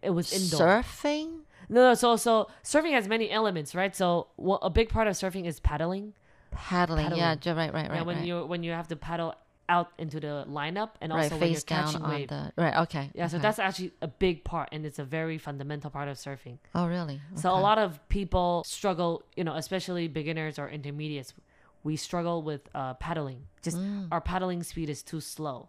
It 0.00 0.10
was 0.10 0.32
indoor. 0.32 0.82
Surfing. 0.82 1.40
No, 1.68 1.88
no. 1.88 1.94
So 1.94 2.14
so 2.14 2.48
surfing 2.62 2.92
has 2.92 3.08
many 3.08 3.28
elements, 3.28 3.74
right? 3.74 3.94
So 3.96 4.28
well, 4.36 4.60
a 4.62 4.70
big 4.70 4.90
part 4.90 5.08
of 5.08 5.14
surfing 5.14 5.44
is 5.44 5.58
paddling. 5.58 6.14
Paddling. 6.52 7.06
Yeah, 7.06 7.34
Paddling. 7.34 7.40
ju- 7.40 7.54
right, 7.54 7.74
right, 7.74 7.90
right. 7.90 7.96
yeah, 7.96 8.02
when 8.02 8.16
right. 8.18 8.26
you 8.26 8.46
when 8.46 8.62
you 8.62 8.70
have 8.72 8.86
to 8.88 8.96
paddle 8.96 9.34
out 9.68 9.90
into 9.98 10.20
the 10.20 10.44
lineup 10.48 10.90
and 11.00 11.12
right, 11.12 11.24
also 11.24 11.36
when 11.36 11.48
you're 11.48 11.54
face 11.56 11.64
down 11.64 11.86
catching 11.86 12.02
on 12.02 12.10
wave. 12.10 12.28
the 12.28 12.52
right. 12.56 12.76
Okay. 12.82 13.10
Yeah, 13.14 13.26
so 13.26 13.38
that's 13.40 13.58
actually 13.58 13.92
a 14.02 14.08
big 14.08 14.44
part, 14.44 14.68
and 14.70 14.86
it's 14.86 15.00
a 15.00 15.04
very 15.04 15.38
fundamental 15.38 15.90
part 15.90 16.08
of 16.08 16.16
surfing. 16.16 16.58
oh 16.76 16.86
really. 16.86 17.20
So 17.34 17.50
a 17.50 17.58
lot 17.58 17.78
of 17.78 17.98
people 18.08 18.62
struggle, 18.64 19.24
you 19.34 19.42
know, 19.42 19.56
especially 19.56 20.06
beginners 20.06 20.60
or 20.60 20.68
intermediates. 20.68 21.34
We 21.84 21.96
struggle 21.96 22.42
with 22.42 22.68
uh, 22.74 22.94
paddling. 22.94 23.46
Just 23.62 23.76
Mm. 23.76 24.08
our 24.12 24.20
paddling 24.20 24.62
speed 24.62 24.88
is 24.88 25.02
too 25.02 25.20
slow. 25.20 25.68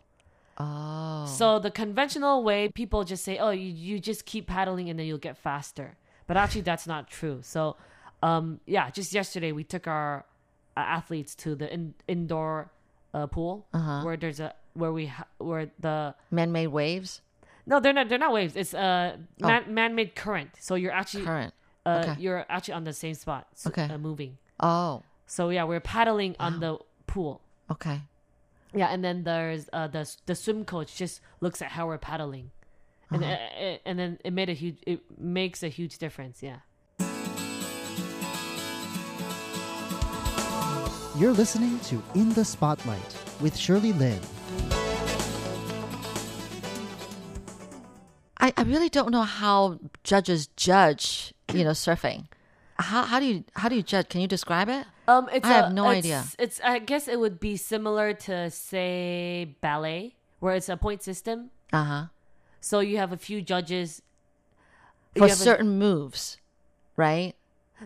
Oh. 0.58 1.26
So 1.26 1.60
the 1.60 1.72
conventional 1.72 2.44
way, 2.44 2.70
people 2.70 3.04
just 3.04 3.24
say, 3.24 3.38
"Oh, 3.40 3.50
you, 3.50 3.70
you 3.70 4.00
just 4.00 4.26
keep 4.26 4.48
paddling 4.48 4.90
and 4.90 5.00
then 5.00 5.06
you'll 5.08 5.18
get 5.18 5.38
faster." 5.38 5.98
But 6.28 6.38
actually, 6.38 6.62
that's 6.62 6.86
not 6.88 7.10
true. 7.10 7.40
So, 7.42 7.76
um, 8.22 8.60
yeah, 8.66 8.90
just 8.92 9.14
yesterday 9.14 9.52
we 9.52 9.64
took 9.64 9.88
our 9.88 10.26
uh, 10.78 10.80
athletes 10.80 11.36
to 11.36 11.56
the 11.56 11.74
in, 11.74 11.94
indoor 12.08 12.72
uh, 13.14 13.28
pool 13.28 13.66
Uh-huh. 13.74 14.04
where 14.04 14.18
there's 14.18 14.40
a 14.40 14.54
where 14.74 14.92
we 14.94 15.08
ha- 15.08 15.28
where 15.40 15.72
the 15.80 16.16
man-made 16.32 16.68
waves. 16.68 17.22
no, 17.66 17.80
they're 17.80 17.94
not 17.94 18.10
they're 18.10 18.18
not 18.20 18.34
waves. 18.34 18.56
It's 18.56 18.74
uh 18.74 19.18
Oh. 19.42 19.48
man 19.48 19.74
man 19.74 19.96
made 19.96 20.16
current. 20.16 20.52
So 20.60 20.76
you're 20.76 20.92
actually 20.94 21.26
Current. 21.26 21.54
uh 21.86 22.02
okay. 22.06 22.22
you're 22.22 22.46
actually 22.50 22.74
on 22.76 22.84
the 22.84 22.94
same 22.94 23.14
spot, 23.16 23.48
so, 23.56 23.70
Okay. 23.70 23.86
uh, 23.90 23.98
moving. 23.98 24.38
Oh. 24.60 25.02
So 25.28 25.50
yeah, 25.50 25.64
we're 25.64 25.80
paddling 25.80 26.36
on 26.40 26.60
the 26.60 26.78
pool. 27.08 27.42
Okay. 27.72 28.02
Yeah, 28.74 28.88
and 28.88 29.04
then 29.04 29.24
there's 29.24 29.70
uh 29.74 29.88
the 29.88 30.10
the 30.26 30.36
swim 30.36 30.66
coach 30.66 30.96
just 30.96 31.22
looks 31.42 31.62
at 31.62 31.70
how 31.70 31.88
we're 31.88 31.98
paddling, 32.00 32.52
and 33.12 33.24
Uh-huh. 33.24 33.34
uh, 33.34 33.64
uh, 33.66 33.78
and 33.86 34.00
then 34.00 34.18
it 34.24 34.34
made 34.34 34.50
a 34.50 34.54
huge 34.54 34.78
it 34.86 35.02
makes 35.20 35.64
a 35.64 35.70
huge 35.70 35.98
difference. 35.98 36.42
Yeah. 36.44 36.60
You're 41.16 41.32
listening 41.34 41.80
to 41.82 42.02
In 42.16 42.34
the 42.34 42.44
Spotlight 42.44 43.16
with 43.40 43.56
Shirley 43.56 43.94
Lin. 43.94 44.20
I, 48.40 48.52
I 48.58 48.64
really 48.64 48.90
don't 48.90 49.12
know 49.12 49.22
how 49.22 49.80
judges 50.04 50.48
judge, 50.58 51.34
you 51.54 51.64
know, 51.64 51.70
surfing. 51.72 52.26
How, 52.78 53.04
how 53.04 53.20
do 53.20 53.26
you 53.28 53.44
how 53.56 53.70
do 53.70 53.76
you 53.76 53.84
judge? 53.84 54.10
Can 54.10 54.22
you 54.22 54.28
describe 54.28 54.68
it? 54.70 54.86
Um, 55.08 55.30
it's 55.34 55.46
I 55.46 55.54
have 55.54 55.74
no 55.74 55.84
it's- 55.92 55.98
idea. 56.00 56.24
It's 56.40 56.62
I 56.64 56.80
guess 56.80 57.08
it 57.08 57.20
would 57.20 57.40
be 57.40 57.58
similar 57.58 58.14
to 58.14 58.50
say 58.50 59.56
ballet, 59.62 60.16
where 60.40 60.56
it's 60.56 60.70
a 60.70 60.78
point 60.78 61.04
system. 61.04 61.50
Uh 61.72 61.84
huh. 61.84 62.04
So 62.62 62.80
you 62.80 62.98
have 62.98 63.12
a 63.12 63.18
few 63.18 63.42
judges. 63.42 64.02
For 65.16 65.28
have 65.28 65.32
a- 65.32 65.42
certain 65.42 65.78
moves, 65.78 66.38
right? 66.96 67.34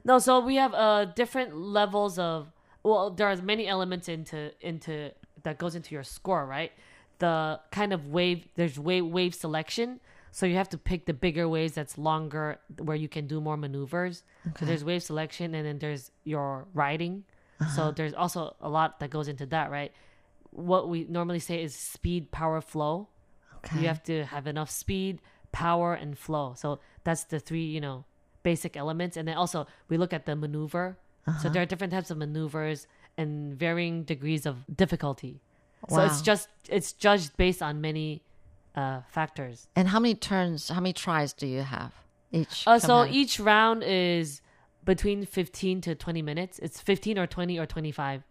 No, 0.05 0.19
so 0.19 0.39
we 0.39 0.55
have 0.55 0.73
uh 0.73 1.05
different 1.05 1.55
levels 1.57 2.19
of 2.19 2.51
well, 2.83 3.09
there's 3.09 3.41
many 3.41 3.67
elements 3.67 4.07
into 4.07 4.51
into 4.61 5.11
that 5.43 5.57
goes 5.57 5.75
into 5.75 5.95
your 5.95 6.03
score, 6.03 6.45
right? 6.45 6.71
The 7.19 7.59
kind 7.71 7.93
of 7.93 8.07
wave 8.09 8.47
there's 8.55 8.77
wave 8.77 9.05
wave 9.07 9.33
selection. 9.33 9.99
So 10.31 10.45
you 10.45 10.55
have 10.55 10.69
to 10.69 10.77
pick 10.77 11.05
the 11.05 11.13
bigger 11.13 11.47
waves 11.49 11.73
that's 11.73 11.97
longer 11.97 12.59
where 12.79 12.95
you 12.95 13.07
can 13.07 13.27
do 13.27 13.41
more 13.41 13.57
maneuvers. 13.57 14.23
So 14.59 14.65
there's 14.65 14.83
wave 14.83 15.03
selection 15.03 15.55
and 15.55 15.65
then 15.65 15.79
there's 15.79 16.11
your 16.23 16.67
riding. 16.73 17.23
So 17.75 17.91
there's 17.91 18.13
also 18.13 18.55
a 18.61 18.69
lot 18.69 18.99
that 18.99 19.09
goes 19.09 19.27
into 19.27 19.45
that, 19.47 19.71
right? 19.71 19.91
What 20.51 20.89
we 20.89 21.05
normally 21.09 21.39
say 21.39 21.63
is 21.63 21.73
speed, 21.75 22.31
power, 22.31 22.61
flow. 22.61 23.09
Okay. 23.65 23.81
You 23.81 23.87
have 23.87 24.03
to 24.03 24.25
have 24.25 24.45
enough 24.47 24.69
speed, 24.69 25.21
power, 25.51 25.93
and 25.93 26.17
flow. 26.17 26.53
So 26.55 26.79
that's 27.03 27.23
the 27.23 27.39
three, 27.39 27.65
you 27.65 27.81
know, 27.81 28.05
basic 28.43 28.77
elements. 28.77 29.17
And 29.17 29.27
then 29.27 29.37
also 29.37 29.65
we 29.89 29.97
look 29.97 30.13
at 30.13 30.25
the 30.25 30.35
maneuver. 30.35 30.97
Uh-huh. 31.25 31.39
So 31.41 31.49
there 31.49 31.61
are 31.61 31.65
different 31.65 31.91
types 31.93 32.11
of 32.11 32.17
maneuvers 32.17 32.87
and 33.17 33.57
varying 33.57 34.03
degrees 34.03 34.45
of 34.45 34.63
difficulty. 34.75 35.41
Wow. 35.89 35.97
So 35.97 36.05
it's 36.05 36.21
just 36.21 36.49
it's 36.69 36.93
judged 36.93 37.35
based 37.37 37.61
on 37.61 37.81
many 37.81 38.23
uh, 38.77 39.01
factors. 39.09 39.67
and 39.75 39.87
how 39.89 39.99
many 39.99 40.15
turns? 40.15 40.69
How 40.69 40.79
many 40.79 40.93
tries 40.93 41.33
do 41.33 41.47
you 41.47 41.63
have 41.63 41.91
each? 42.31 42.63
Uh, 42.67 42.79
so 42.79 42.87
command? 42.87 43.15
each 43.15 43.39
round 43.39 43.83
is 43.83 44.41
between 44.85 45.25
15 45.25 45.81
to 45.81 45.95
20 45.95 46.21
minutes. 46.21 46.59
It's 46.59 46.79
15 46.79 47.17
or 47.19 47.27
20 47.27 47.57
or 47.59 47.65
25. 47.65 48.23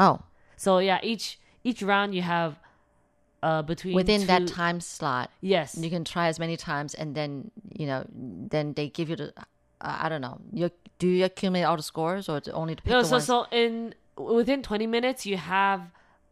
oh, 0.00 0.20
So 0.56 0.78
yeah, 0.78 0.98
each 1.02 1.38
each 1.64 1.82
round 1.82 2.14
you 2.14 2.22
have 2.22 2.58
uh 3.42 3.62
between 3.62 3.94
within 3.94 4.26
that 4.26 4.46
time 4.46 4.80
slot, 4.80 5.30
Yes. 5.40 5.76
you 5.76 5.90
can 5.90 6.04
try 6.04 6.28
as 6.28 6.38
many 6.38 6.56
times, 6.56 6.94
and 6.94 7.14
then 7.14 7.50
you 7.78 7.86
know, 7.86 8.04
then 8.12 8.72
they 8.74 8.88
give 8.88 9.08
you 9.10 9.16
the. 9.16 9.28
Uh, 9.36 9.44
I 10.04 10.08
don't 10.08 10.20
know. 10.20 10.38
You 10.52 10.70
do 10.98 11.08
you 11.08 11.24
accumulate 11.24 11.64
all 11.64 11.76
the 11.76 11.82
scores, 11.82 12.28
or 12.28 12.36
it's 12.38 12.48
only 12.48 12.74
to 12.76 12.82
pick 12.82 12.92
No, 12.92 13.02
the 13.02 13.08
so 13.08 13.14
ones? 13.16 13.26
so 13.26 13.46
in 13.50 13.94
within 14.16 14.62
20 14.62 14.86
minutes 14.86 15.26
you 15.26 15.36
have 15.36 15.80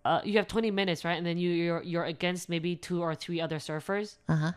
uh 0.04 0.20
you 0.24 0.36
have 0.38 0.46
20 0.48 0.70
minutes, 0.70 1.04
right? 1.04 1.16
And 1.18 1.26
then 1.26 1.38
you 1.38 1.50
you're 1.50 1.82
you're 1.82 2.04
against 2.04 2.48
maybe 2.48 2.76
two 2.76 3.02
or 3.02 3.14
three 3.14 3.40
other 3.40 3.58
surfers. 3.58 4.16
Uh 4.28 4.36
huh. 4.36 4.52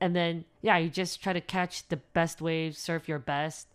And 0.00 0.16
then 0.16 0.44
yeah, 0.62 0.78
you 0.78 0.88
just 0.88 1.22
try 1.22 1.32
to 1.32 1.40
catch 1.40 1.88
the 1.88 1.96
best 1.96 2.40
waves, 2.40 2.78
surf 2.78 3.08
your 3.08 3.18
best. 3.18 3.68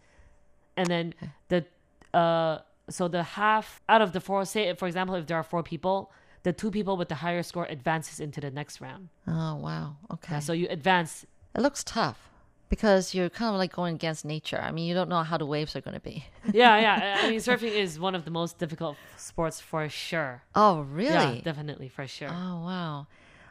And 0.77 0.88
then 0.88 1.13
the 1.50 1.65
uh 2.13 2.60
so 2.89 3.07
the 3.07 3.24
half 3.24 3.81
out 3.89 4.01
of 4.01 4.13
the 4.13 4.19
four 4.22 4.45
say 4.45 4.74
for 4.75 4.88
example 4.88 5.15
if 5.15 5.27
there 5.27 5.38
are 5.38 5.43
four 5.43 5.63
people, 5.63 6.12
the 6.43 6.53
two 6.53 6.72
people 6.72 6.98
with 6.98 7.10
the 7.10 7.15
higher 7.15 7.43
score 7.43 7.65
advances 7.65 8.19
into 8.19 8.41
the 8.41 8.51
next 8.51 8.81
round. 8.81 9.10
Oh 9.27 9.55
wow. 9.55 9.98
Okay. 10.12 10.34
Yeah, 10.34 10.39
so 10.39 10.53
you 10.53 10.67
advance 10.69 11.25
it 11.55 11.62
looks 11.62 11.84
tough 11.84 12.29
because 12.69 13.13
you're 13.13 13.29
kind 13.29 13.53
of 13.53 13.57
like 13.60 13.72
going 13.74 13.95
against 13.95 14.25
nature. 14.25 14.60
I 14.62 14.72
mean, 14.72 14.86
you 14.88 14.93
don't 14.93 15.10
know 15.10 15.24
how 15.24 15.38
the 15.38 15.45
waves 15.45 15.75
are 15.75 15.81
going 15.81 15.93
to 15.93 16.00
be. 16.00 16.25
yeah, 16.53 16.79
yeah. 16.79 17.19
I 17.24 17.29
mean, 17.29 17.39
surfing 17.39 17.72
is 17.72 18.00
one 18.00 18.15
of 18.15 18.25
the 18.25 18.31
most 18.31 18.57
difficult 18.57 18.98
sports 19.17 19.60
for 19.62 19.88
sure. 19.89 20.43
Oh 20.55 20.81
really? 20.81 21.38
Yeah, 21.38 21.41
definitely 21.43 21.89
for 21.89 22.07
sure. 22.07 22.29
Oh 22.31 22.63
wow. 22.65 23.07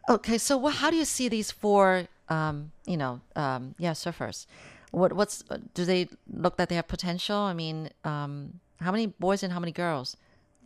Okay, 0.09 0.37
so 0.39 0.59
what? 0.59 0.75
How 0.77 0.91
do 0.91 0.97
you 0.97 1.05
see 1.07 1.29
these 1.29 1.51
four? 1.51 2.07
Um, 2.29 2.73
you 2.87 2.97
know, 2.97 3.21
um, 3.37 3.75
yeah, 3.79 3.93
surfers. 3.93 4.47
What? 4.91 5.13
What's? 5.13 5.45
uh, 5.51 5.59
Do 5.75 5.85
they 5.85 6.09
look 6.33 6.57
that 6.57 6.69
they 6.69 6.75
have 6.77 6.89
potential? 6.89 7.37
I 7.37 7.53
mean, 7.55 7.91
um, 8.05 8.61
how 8.81 8.93
many 8.93 9.07
boys 9.07 9.43
and 9.43 9.53
how 9.53 9.61
many 9.61 9.73
girls? 9.73 10.17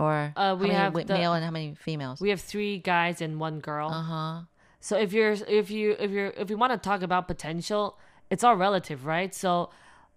Or 0.00 0.32
Uh, 0.36 0.56
we 0.58 0.68
have 0.70 0.94
the- 0.94 1.12
male 1.14 1.32
and 1.34 1.44
how 1.44 1.50
many 1.50 1.74
females? 1.74 2.20
we 2.20 2.30
have 2.30 2.40
three 2.40 2.78
guys 2.78 3.20
and 3.20 3.40
one 3.40 3.58
girl. 3.60 3.90
Uh 3.90 4.02
huh. 4.02 4.40
So 4.80 4.96
if 4.96 5.12
you're 5.12 5.32
if 5.48 5.70
you 5.70 5.96
if 5.98 6.10
you're 6.12 6.32
if 6.36 6.50
you 6.50 6.56
want 6.56 6.72
to 6.72 6.78
talk 6.78 7.02
about 7.02 7.26
potential, 7.26 7.98
it's 8.30 8.44
all 8.44 8.56
relative, 8.56 9.06
right? 9.06 9.34
So 9.34 9.70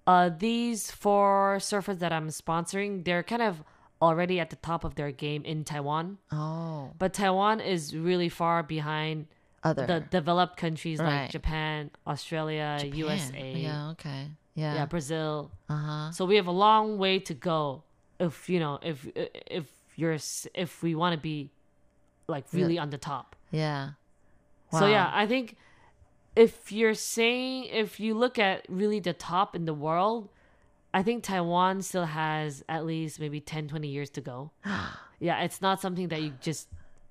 uh 0.08 0.30
these 0.30 0.90
four 0.92 1.58
surfers 1.60 2.00
that 2.00 2.12
I'm 2.12 2.30
sponsoring, 2.30 3.04
they're 3.06 3.24
kind 3.24 3.42
of 3.42 3.64
already 4.02 4.40
at 4.40 4.50
the 4.50 4.56
top 4.58 4.84
of 4.84 4.96
their 4.96 5.12
game 5.12 5.44
in 5.46 5.64
Taiwan. 5.64 6.18
Oh, 6.32 6.92
But 6.98 7.14
Taiwan 7.14 7.60
is 7.60 7.96
really 7.96 8.30
far 8.30 8.64
behind 8.64 9.28
other 9.64 9.86
the 9.86 10.00
developed 10.00 10.58
countries 10.58 11.00
Right. 11.00 11.22
like 11.24 11.30
Japan, 11.30 11.92
Australia, 12.08 12.78
Japan. 12.80 12.98
USA, 12.98 13.54
Yeah. 13.56 13.90
Okay. 13.92 14.28
Yeah. 14.56 14.74
yeah, 14.76 14.86
Brazil. 14.86 15.52
Uh 15.70 15.76
huh. 15.76 16.12
So 16.12 16.26
we 16.26 16.36
have 16.36 16.48
a 16.48 16.52
long 16.68 16.98
way 16.98 17.20
to 17.20 17.34
go 17.34 17.84
if 18.20 18.50
you 18.50 18.60
know 18.60 18.80
if 18.82 19.08
if 19.60 19.66
you're 19.96 20.18
if 20.56 20.82
we 20.84 20.96
want 20.96 21.14
to 21.14 21.22
be 21.22 21.52
like 22.28 22.46
really 22.54 22.78
on 22.80 22.90
the 22.90 22.98
top. 22.98 23.36
Yeah. 23.52 23.92
So 24.72 24.88
yeah, 24.88 25.12
I 25.14 25.28
think 25.28 25.58
if 26.36 26.72
you're 26.72 26.94
saying 26.94 27.66
if 27.66 28.00
you 28.00 28.14
look 28.14 28.40
at 28.40 28.66
really 28.70 29.00
the 29.00 29.14
top 29.14 29.56
in 29.56 29.66
the 29.66 29.74
world, 29.74 30.30
I 30.94 31.04
think 31.04 31.24
Taiwan 31.24 31.82
still 31.82 32.06
has 32.06 32.64
at 32.68 32.86
least 32.86 33.20
maybe 33.20 33.40
10 33.40 33.68
20 33.68 33.88
years 33.88 34.10
to 34.12 34.22
go. 34.22 34.52
yeah, 35.20 35.42
it's 35.44 35.62
not 35.62 35.82
something 35.82 36.08
that 36.10 36.22
you 36.22 36.34
just, 36.42 36.68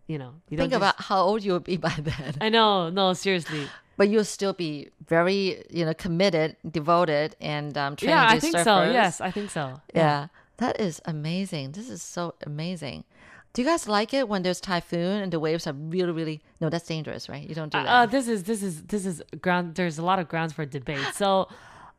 you 0.06 0.18
know, 0.18 0.34
you 0.48 0.58
Think 0.58 0.72
about 0.72 0.96
just, 0.96 1.08
how 1.08 1.22
old 1.22 1.44
you 1.44 1.52
will 1.52 1.60
be 1.60 1.76
by 1.76 1.94
then. 1.98 2.36
I 2.40 2.48
know, 2.48 2.90
no, 2.90 3.12
seriously. 3.12 3.66
But 3.96 4.08
you'll 4.08 4.24
still 4.24 4.54
be 4.54 4.88
very, 5.06 5.62
you 5.70 5.84
know, 5.84 5.92
committed, 5.92 6.56
devoted, 6.70 7.36
and 7.40 7.76
um, 7.76 7.96
training 7.96 8.16
Yeah, 8.16 8.28
I 8.28 8.38
think 8.38 8.58
so. 8.58 8.90
Yes, 8.90 9.20
I 9.20 9.30
think 9.30 9.50
so. 9.50 9.80
Yeah. 9.94 10.28
That 10.56 10.80
is 10.80 11.00
amazing. 11.06 11.72
This 11.72 11.88
is 11.88 12.02
so 12.02 12.34
amazing. 12.44 13.04
Do 13.52 13.62
you 13.62 13.69
guys 13.69 13.88
like 13.88 14.14
it 14.14 14.28
when 14.28 14.42
there's 14.42 14.61
typhoon 14.61 15.23
and 15.23 15.33
the 15.33 15.40
waves 15.40 15.66
are 15.66 15.73
really, 15.73 16.12
really? 16.12 16.40
No, 16.61 16.71
that's 16.71 16.87
dangerous, 16.87 17.28
right? 17.28 17.49
You 17.49 17.54
don't 17.54 17.73
do 17.73 17.78
that. 17.78 17.88
Uh, 17.88 18.07
this 18.07 18.28
is 18.28 18.45
this 18.45 18.62
is 18.62 18.83
this 18.85 19.04
is 19.04 19.23
ground. 19.40 19.75
There's 19.75 19.99
a 19.99 20.02
lot 20.04 20.19
of 20.21 20.28
grounds 20.28 20.52
for 20.52 20.64
debate. 20.64 21.04
So, 21.14 21.49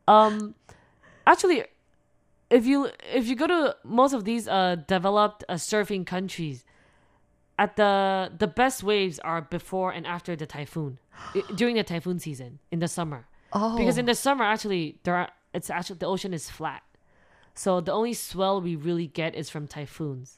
um, 0.07 0.55
actually, 1.27 1.65
if 2.49 2.65
you 2.65 2.89
if 3.13 3.27
you 3.27 3.35
go 3.35 3.47
to 3.47 3.75
most 3.83 4.13
of 4.13 4.23
these 4.23 4.47
uh 4.47 4.77
developed 4.87 5.43
uh, 5.49 5.55
surfing 5.55 6.05
countries, 6.05 6.63
at 7.59 7.75
the 7.75 8.31
the 8.37 8.47
best 8.47 8.81
waves 8.81 9.19
are 9.19 9.41
before 9.41 9.91
and 9.91 10.07
after 10.07 10.35
the 10.37 10.45
typhoon, 10.45 10.99
during 11.55 11.75
the 11.75 11.83
typhoon 11.83 12.19
season 12.19 12.59
in 12.71 12.79
the 12.79 12.87
summer. 12.87 13.27
oh, 13.53 13.77
Because 13.77 13.97
in 13.97 14.05
the 14.05 14.15
summer, 14.15 14.45
actually, 14.45 14.99
there 15.03 15.15
are 15.15 15.29
it's 15.53 15.69
actually 15.69 15.97
the 15.97 16.07
ocean 16.07 16.33
is 16.33 16.49
flat, 16.49 16.81
so 17.53 17.81
the 17.81 17.91
only 17.91 18.13
swell 18.13 18.61
we 18.61 18.75
really 18.77 19.07
get 19.07 19.35
is 19.35 19.49
from 19.49 19.67
typhoons. 19.67 20.37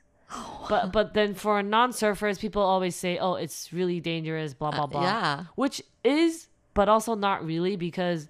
But 0.70 0.92
but 0.92 1.14
then 1.14 1.34
for 1.34 1.62
non-surfers, 1.62 2.40
people 2.40 2.62
always 2.62 2.96
say, 2.96 3.18
"Oh, 3.18 3.36
it's 3.36 3.72
really 3.74 4.00
dangerous." 4.00 4.54
Blah 4.54 4.72
blah 4.72 4.84
Uh, 4.84 4.88
blah. 4.88 5.02
yeah. 5.04 5.44
which 5.56 5.82
is, 6.04 6.48
but 6.74 6.88
also 6.90 7.16
not 7.16 7.46
really 7.46 7.76
because 7.76 8.30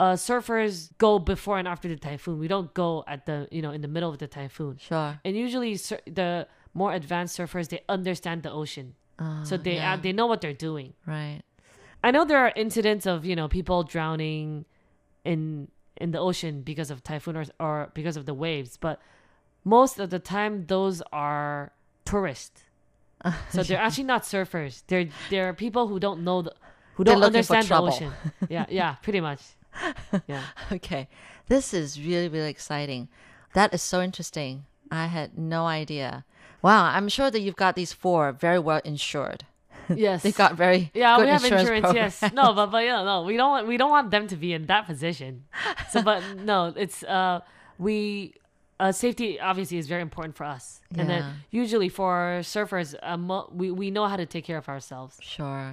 uh, 0.00 0.14
surfers 0.14 0.90
go 0.98 1.18
before 1.18 1.58
and 1.58 1.68
after 1.68 1.88
the 1.88 1.96
typhoon. 1.96 2.38
We 2.38 2.48
don't 2.48 2.72
go 2.74 3.04
at 3.06 3.26
the 3.26 3.48
you 3.50 3.60
know 3.62 3.70
in 3.70 3.82
the 3.82 3.88
middle 3.88 4.08
of 4.10 4.18
the 4.18 4.26
typhoon. 4.26 4.78
sure. 4.78 5.20
And 5.24 5.36
usually, 5.36 5.76
sur- 5.76 6.00
the 6.06 6.48
more 6.74 6.92
advanced 6.94 7.38
surfers 7.38 7.68
they 7.68 7.82
understand 7.88 8.42
the 8.42 8.50
ocean, 8.50 8.94
Uh, 9.18 9.44
so 9.44 9.56
they 9.56 9.76
yeah. 9.76 9.92
uh, 9.92 9.96
they 10.00 10.12
know 10.12 10.26
what 10.26 10.40
they're 10.40 10.54
doing. 10.70 10.94
right. 11.06 11.42
I 12.02 12.10
know 12.10 12.24
there 12.24 12.38
are 12.38 12.52
incidents 12.56 13.06
of 13.06 13.24
you 13.24 13.36
know 13.36 13.46
people 13.46 13.84
drowning 13.84 14.64
in 15.24 15.68
in 16.00 16.10
the 16.10 16.18
ocean 16.18 16.62
because 16.62 16.90
of 16.90 17.04
typhoon 17.04 17.36
or, 17.36 17.44
or 17.60 17.90
because 17.94 18.16
of 18.16 18.24
the 18.26 18.34
waves, 18.34 18.76
but 18.80 18.98
most 19.64 19.98
of 19.98 20.10
the 20.10 20.18
time 20.18 20.66
those 20.66 21.02
are 21.12 21.72
tourists. 22.04 22.64
So 23.50 23.62
they're 23.62 23.78
actually 23.78 24.04
not 24.04 24.22
surfers. 24.24 24.82
They're 24.88 25.08
they're 25.30 25.52
people 25.54 25.86
who 25.86 26.00
don't 26.00 26.24
know 26.24 26.42
the, 26.42 26.54
who 26.94 27.04
don't 27.04 27.22
understand 27.22 27.66
the 27.68 27.80
ocean. 27.80 28.12
Yeah, 28.48 28.66
yeah, 28.68 28.94
pretty 29.02 29.20
much. 29.20 29.40
Yeah. 30.26 30.42
Okay. 30.72 31.08
This 31.48 31.72
is 31.74 32.00
really, 32.00 32.28
really 32.28 32.50
exciting. 32.50 33.08
That 33.54 33.72
is 33.74 33.82
so 33.82 34.00
interesting. 34.00 34.64
I 34.90 35.06
had 35.06 35.38
no 35.38 35.66
idea. 35.66 36.24
Wow. 36.62 36.84
I'm 36.84 37.08
sure 37.08 37.30
that 37.30 37.40
you've 37.40 37.56
got 37.56 37.76
these 37.76 37.92
four 37.92 38.32
very 38.32 38.58
well 38.58 38.80
insured. 38.84 39.44
Yes. 39.94 40.22
They've 40.22 40.36
got 40.36 40.54
very 40.54 40.90
yeah, 40.94 41.16
good 41.16 41.24
we 41.24 41.30
have 41.30 41.44
insurance, 41.44 41.86
insurance. 41.86 42.22
yes, 42.22 42.32
no, 42.32 42.54
but 42.54 42.66
but 42.66 42.84
yeah, 42.84 43.02
no, 43.02 43.22
we 43.22 43.36
don't 43.36 43.50
want 43.50 43.66
we 43.66 43.76
don't 43.76 43.90
want 43.90 44.10
them 44.10 44.26
to 44.28 44.36
be 44.36 44.52
in 44.52 44.66
that 44.66 44.86
position. 44.86 45.44
So, 45.90 46.02
but 46.02 46.22
no, 46.36 46.72
it's 46.76 47.02
uh 47.02 47.40
we 47.78 48.34
uh 48.82 48.92
safety 49.04 49.28
obviously 49.50 49.78
is 49.82 49.86
very 49.94 50.02
important 50.08 50.34
for 50.36 50.44
us, 50.56 50.64
and 50.98 51.06
then 51.10 51.22
usually 51.62 51.88
for 51.98 52.14
surfers, 52.54 52.88
mo- 53.28 53.48
we 53.60 53.66
we 53.82 53.86
know 53.96 54.06
how 54.12 54.16
to 54.16 54.26
take 54.34 54.44
care 54.50 54.58
of 54.64 54.68
ourselves. 54.74 55.14
Sure. 55.36 55.68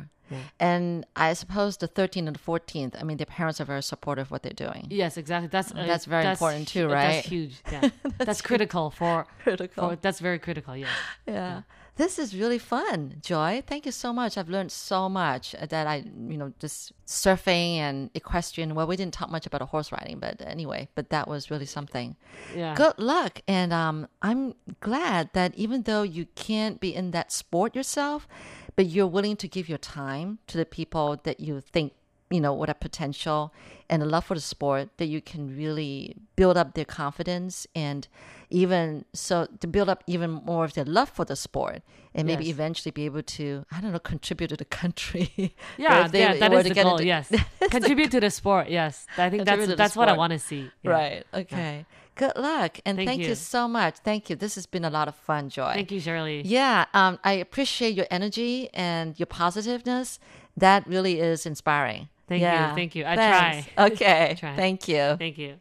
And 0.60 1.06
I 1.16 1.34
suppose 1.34 1.78
the 1.78 1.88
13th 1.88 2.28
and 2.28 2.36
the 2.36 2.40
14th, 2.52 2.94
I 3.00 3.04
mean, 3.04 3.18
their 3.18 3.26
parents 3.26 3.60
are 3.62 3.66
very 3.66 3.82
supportive 3.82 4.28
of 4.28 4.32
what 4.32 4.44
they're 4.44 4.54
doing. 4.68 4.88
Yes, 4.90 5.18
exactly. 5.18 5.50
That's 5.56 5.72
uh, 5.72 5.86
That's 5.88 6.06
very 6.06 6.26
important 6.28 6.68
too, 6.68 6.86
right? 6.88 7.16
That's 7.16 7.28
huge. 7.28 7.56
Yeah, 7.72 7.90
that's, 8.20 8.42
critical 8.42 8.86
for 8.92 9.26
Critical. 9.44 9.90
for. 9.90 9.96
That's 9.96 10.20
very 10.20 10.40
critical. 10.40 10.76
Yes. 10.78 10.90
Yeah. 11.28 11.62
This 12.00 12.18
is 12.18 12.34
really 12.34 12.60
fun, 12.60 13.18
Joy. 13.22 13.62
Thank 13.68 13.86
you 13.86 13.92
so 13.92 14.14
much. 14.14 14.38
I've 14.38 14.48
learned 14.48 14.72
so 14.72 15.10
much 15.10 15.54
that 15.60 15.86
I, 15.86 16.06
you 16.30 16.38
know, 16.38 16.54
just 16.58 16.94
surfing 17.06 17.76
and 17.76 18.10
equestrian. 18.14 18.74
Well, 18.74 18.88
we 18.88 18.96
didn't 18.96 19.14
talk 19.14 19.30
much 19.30 19.46
about 19.46 19.62
horse 19.64 19.92
riding, 19.92 20.18
but 20.18 20.40
anyway, 20.40 20.88
but 20.96 21.10
that 21.10 21.28
was 21.28 21.52
really 21.52 21.66
something. 21.66 22.16
Yeah. 22.56 22.74
Good 22.74 23.00
luck. 23.00 23.42
And 23.50 23.74
um, 23.74 24.08
I'm 24.22 24.56
glad 24.80 25.32
that 25.34 25.54
even 25.56 25.82
though 25.82 26.04
you 26.04 26.28
can't 26.36 26.80
be 26.80 26.96
in 26.96 27.12
that 27.12 27.34
sport 27.34 27.76
yourself, 27.76 28.30
but 28.78 28.86
you're 28.86 29.06
willing 29.06 29.36
to 29.36 29.50
give 29.50 29.68
your 29.68 29.78
time 29.78 30.40
to 30.48 30.58
the 30.58 30.66
people 30.66 31.20
that 31.26 31.42
you 31.42 31.60
think, 31.60 31.92
you 32.30 32.40
know, 32.40 32.54
would 32.54 32.70
a 32.70 32.74
potential 32.76 33.54
and 33.90 34.04
a 34.04 34.06
love 34.06 34.26
for 34.26 34.36
the 34.36 34.42
sport, 34.42 34.90
that 34.98 35.08
you 35.08 35.20
can 35.22 35.56
really 35.58 36.16
build 36.36 36.58
up 36.58 36.74
their 36.76 36.86
confidence 36.86 37.66
and 37.76 38.08
even 38.52 39.06
so 39.14 39.48
to 39.60 39.68
build 39.68 39.90
up 39.90 40.04
even 40.08 40.30
more 40.32 40.64
of 40.66 40.74
their 40.74 40.86
love 40.86 41.10
for 41.10 41.26
the 41.26 41.36
sport 41.36 41.82
and 42.14 42.28
maybe 42.28 42.46
Yes. 42.46 42.54
eventually 42.54 42.92
be 42.92 43.06
able 43.06 43.22
to, 43.24 43.66
I 43.72 43.82
don't 43.82 43.92
know, 43.92 44.00
contribute 44.00 44.48
to 44.50 44.58
the 44.58 44.66
country. 44.82 45.56
Yeah, 45.78 46.08
they 46.08 46.20
yeah, 46.22 46.34
that 46.36 46.52
were 46.52 46.64
the 46.64 46.74
goal. 46.74 46.94
into- 46.98 47.06
yes, 47.06 47.32
contribute 47.72 48.12
to 48.12 48.20
the 48.20 48.30
sport. 48.32 48.70
Yes, 48.70 49.06
I 49.18 49.30
think 49.30 49.46
that's 49.46 49.76
that's 49.76 49.96
what 49.96 50.08
I 50.10 50.14
want 50.14 50.34
to 50.34 50.40
see. 50.40 50.70
Yeah. 50.84 50.92
Right. 50.92 51.24
Okay. 51.34 51.86
Good 52.16 52.34
luck. 52.36 52.80
And 52.86 52.98
Thank 52.98 53.08
thank, 53.10 53.22
you. 53.22 53.30
you. 53.30 53.36
so 53.36 53.66
much. 53.68 53.96
Thank 54.04 54.30
you. 54.30 54.36
This 54.36 54.56
has 54.56 54.66
been 54.66 54.84
a 54.84 54.90
lot 54.90 55.08
of 55.08 55.16
fun, 55.16 55.50
Joy. 55.50 55.72
Thank 55.74 55.90
you, 55.92 56.00
Shirley. 56.02 56.42
Yeah, 56.44 56.86
um, 56.94 57.18
I 57.24 57.32
appreciate 57.34 57.96
your 57.96 58.08
energy 58.12 58.70
and 58.74 59.18
your 59.18 59.26
positiveness. 59.28 60.20
That 60.58 60.86
really 60.86 61.20
is 61.22 61.46
inspiring. 61.46 62.10
Thank 62.30 62.42
you, 62.42 62.48
Yeah. 62.48 62.76
thank 62.76 62.96
you. 62.96 63.06
I 63.06 63.16
Thanks. 63.16 63.68
try. 63.76 63.86
Okay. 63.88 64.36
Try. 64.40 64.56
Thank 64.56 64.88
you. 64.88 65.16
Thank 65.18 65.38
you. 65.40 65.56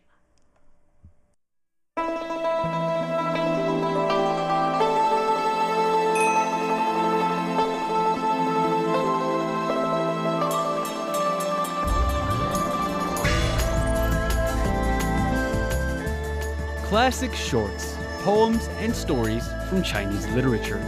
Classic 16.85 17.35
shorts, 17.35 17.95
poems, 18.23 18.67
and 18.79 18.95
stories 18.95 19.47
from 19.69 19.83
Chinese 19.83 20.27
literature. 20.29 20.81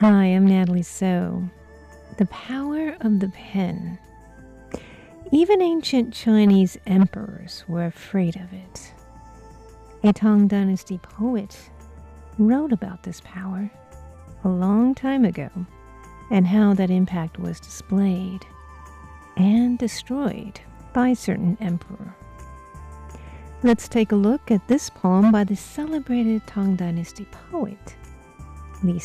Hi, 0.00 0.26
I'm 0.26 0.46
Natalie 0.46 0.82
So. 0.82 1.42
The 2.18 2.26
power 2.26 2.96
of 3.00 3.18
the 3.18 3.30
pen. 3.30 3.98
Even 5.32 5.60
ancient 5.60 6.14
Chinese 6.14 6.78
emperors 6.86 7.64
were 7.66 7.86
afraid 7.86 8.36
of 8.36 8.52
it. 8.52 8.92
A 10.04 10.12
Tang 10.12 10.46
Dynasty 10.46 10.98
poet 10.98 11.58
wrote 12.38 12.70
about 12.70 13.02
this 13.02 13.20
power 13.24 13.68
a 14.44 14.48
long 14.48 14.94
time 14.94 15.24
ago 15.24 15.50
and 16.30 16.46
how 16.46 16.74
that 16.74 16.90
impact 16.90 17.40
was 17.40 17.58
displayed 17.58 18.46
and 19.36 19.80
destroyed 19.80 20.60
by 20.92 21.08
a 21.08 21.16
certain 21.16 21.58
emperor. 21.60 22.14
Let's 23.64 23.88
take 23.88 24.12
a 24.12 24.16
look 24.16 24.52
at 24.52 24.68
this 24.68 24.90
poem 24.90 25.32
by 25.32 25.42
the 25.42 25.56
celebrated 25.56 26.46
Tang 26.46 26.76
Dynasty 26.76 27.26
poet, 27.50 27.96
Li 28.84 29.00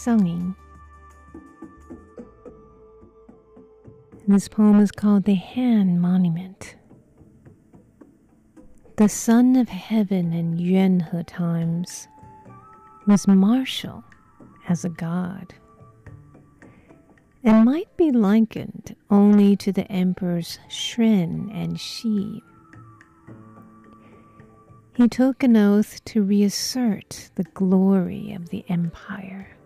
This 4.26 4.48
poem 4.48 4.80
is 4.80 4.92
called 4.92 5.26
The 5.26 5.36
Han 5.36 6.00
Monument. 6.00 6.78
The 8.96 9.10
son 9.10 9.58
of 9.58 9.68
heaven 9.68 10.32
in 10.32 10.58
Yuanhe 10.58 11.26
times 11.28 12.08
was 13.06 13.28
martial 13.28 14.04
as 14.70 14.86
a 14.86 14.90
god 14.90 15.54
and 17.44 17.66
might 17.66 17.96
be 17.98 18.12
likened 18.12 18.96
only 19.10 19.58
to 19.58 19.74
the 19.74 19.92
emperors 19.92 20.58
Shren 20.70 21.54
and 21.54 21.78
Shi. 21.78 22.42
He 24.96 25.10
took 25.10 25.44
an 25.44 25.58
oath 25.58 26.04
to 26.06 26.24
reassert 26.24 27.30
the 27.36 27.44
glory 27.44 28.32
of 28.34 28.50
the 28.50 28.64
empire, 28.70 29.58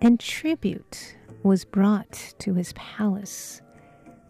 and 0.00 0.18
tribute 0.18 1.15
was 1.46 1.64
brought 1.64 2.34
to 2.40 2.54
his 2.54 2.72
palace 2.72 3.62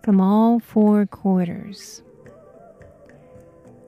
from 0.05 0.21
all 0.21 0.61
four 0.61 1.07
quarters. 1.07 2.03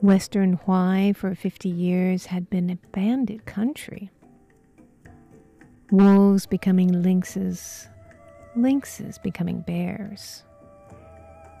Western 0.01 0.57
Huai 0.57 1.15
for 1.15 1.35
50 1.35 1.69
years 1.69 2.25
had 2.25 2.49
been 2.49 2.71
a 2.71 2.79
bandit 2.91 3.45
country. 3.45 4.09
Wolves 5.91 6.47
becoming 6.47 7.03
lynxes, 7.03 7.87
lynxes 8.55 9.19
becoming 9.19 9.61
bears. 9.61 10.43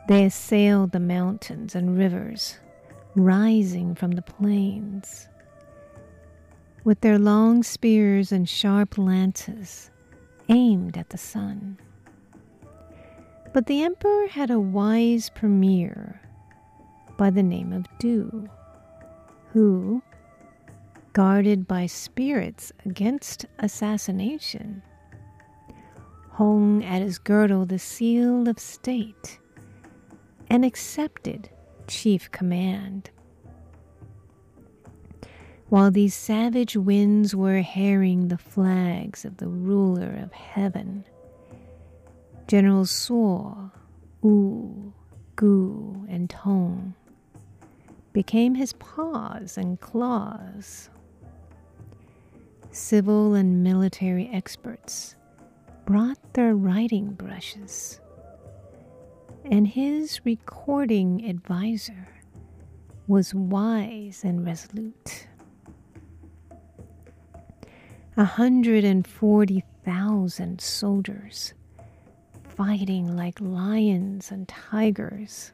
They 0.07 0.25
assailed 0.25 0.91
the 0.91 0.99
mountains 0.99 1.75
and 1.75 1.95
rivers, 1.95 2.57
rising 3.15 3.93
from 3.93 4.11
the 4.11 4.23
plains. 4.23 5.27
With 6.83 7.01
their 7.01 7.19
long 7.19 7.61
spears 7.61 8.31
and 8.31 8.49
sharp 8.49 8.97
lances, 8.97 9.91
aimed 10.49 10.97
at 10.97 11.09
the 11.09 11.17
sun. 11.17 11.77
But 13.53 13.65
the 13.65 13.83
emperor 13.83 14.27
had 14.27 14.51
a 14.51 14.59
wise 14.59 15.29
premier 15.29 16.21
by 17.17 17.29
the 17.29 17.43
name 17.43 17.73
of 17.73 17.85
Du, 17.99 18.49
who, 19.51 20.01
guarded 21.13 21.67
by 21.67 21.85
spirits 21.85 22.71
against 22.85 23.45
assassination, 23.59 24.81
hung 26.31 26.83
at 26.83 27.01
his 27.01 27.17
girdle 27.17 27.65
the 27.65 27.79
seal 27.79 28.47
of 28.47 28.59
state 28.59 29.39
and 30.49 30.63
accepted 30.63 31.49
chief 31.87 32.31
command. 32.31 33.09
While 35.69 35.91
these 35.91 36.15
savage 36.15 36.75
winds 36.75 37.35
were 37.35 37.61
harrying 37.61 38.27
the 38.27 38.39
flags 38.39 39.23
of 39.23 39.37
the 39.37 39.47
ruler 39.47 40.17
of 40.19 40.31
heaven, 40.31 41.05
General 42.47 42.87
Suo, 42.87 43.71
Wu, 44.23 44.91
Gu, 45.35 46.07
and 46.09 46.27
Tong 46.27 46.95
became 48.13 48.55
his 48.55 48.73
paws 48.73 49.59
and 49.59 49.79
claws. 49.79 50.89
Civil 52.71 53.35
and 53.35 53.63
military 53.63 54.27
experts 54.33 55.15
brought 55.85 56.33
their 56.33 56.55
writing 56.55 57.11
brushes, 57.11 57.99
and 59.45 59.67
his 59.67 60.25
recording 60.25 61.23
advisor 61.29 62.07
was 63.07 63.35
wise 63.35 64.23
and 64.23 64.43
resolute. 64.43 65.28
A 68.19 68.25
hundred 68.25 68.83
and 68.83 69.07
forty 69.07 69.63
thousand 69.85 70.59
soldiers 70.59 71.53
fighting 72.49 73.15
like 73.15 73.39
lions 73.39 74.29
and 74.29 74.45
tigers 74.45 75.53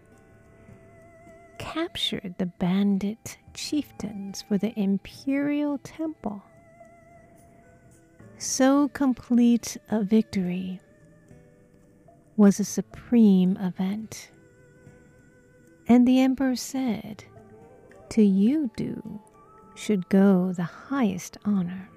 captured 1.60 2.34
the 2.40 2.48
bandit 2.48 3.38
chieftains 3.54 4.42
for 4.42 4.58
the 4.58 4.74
imperial 4.80 5.78
temple. 5.84 6.42
So 8.40 8.88
complete 8.88 9.78
a 9.90 10.02
victory 10.02 10.82
was 12.36 12.60
a 12.60 12.66
supreme 12.66 13.58
event. 13.58 14.32
And 15.88 16.08
the 16.08 16.20
emperor 16.20 16.56
said, 16.56 17.26
To 18.10 18.24
you, 18.24 18.72
Du, 18.76 19.22
should 19.76 20.10
go 20.10 20.52
the 20.52 20.64
highest 20.64 21.38
honor. 21.46 21.92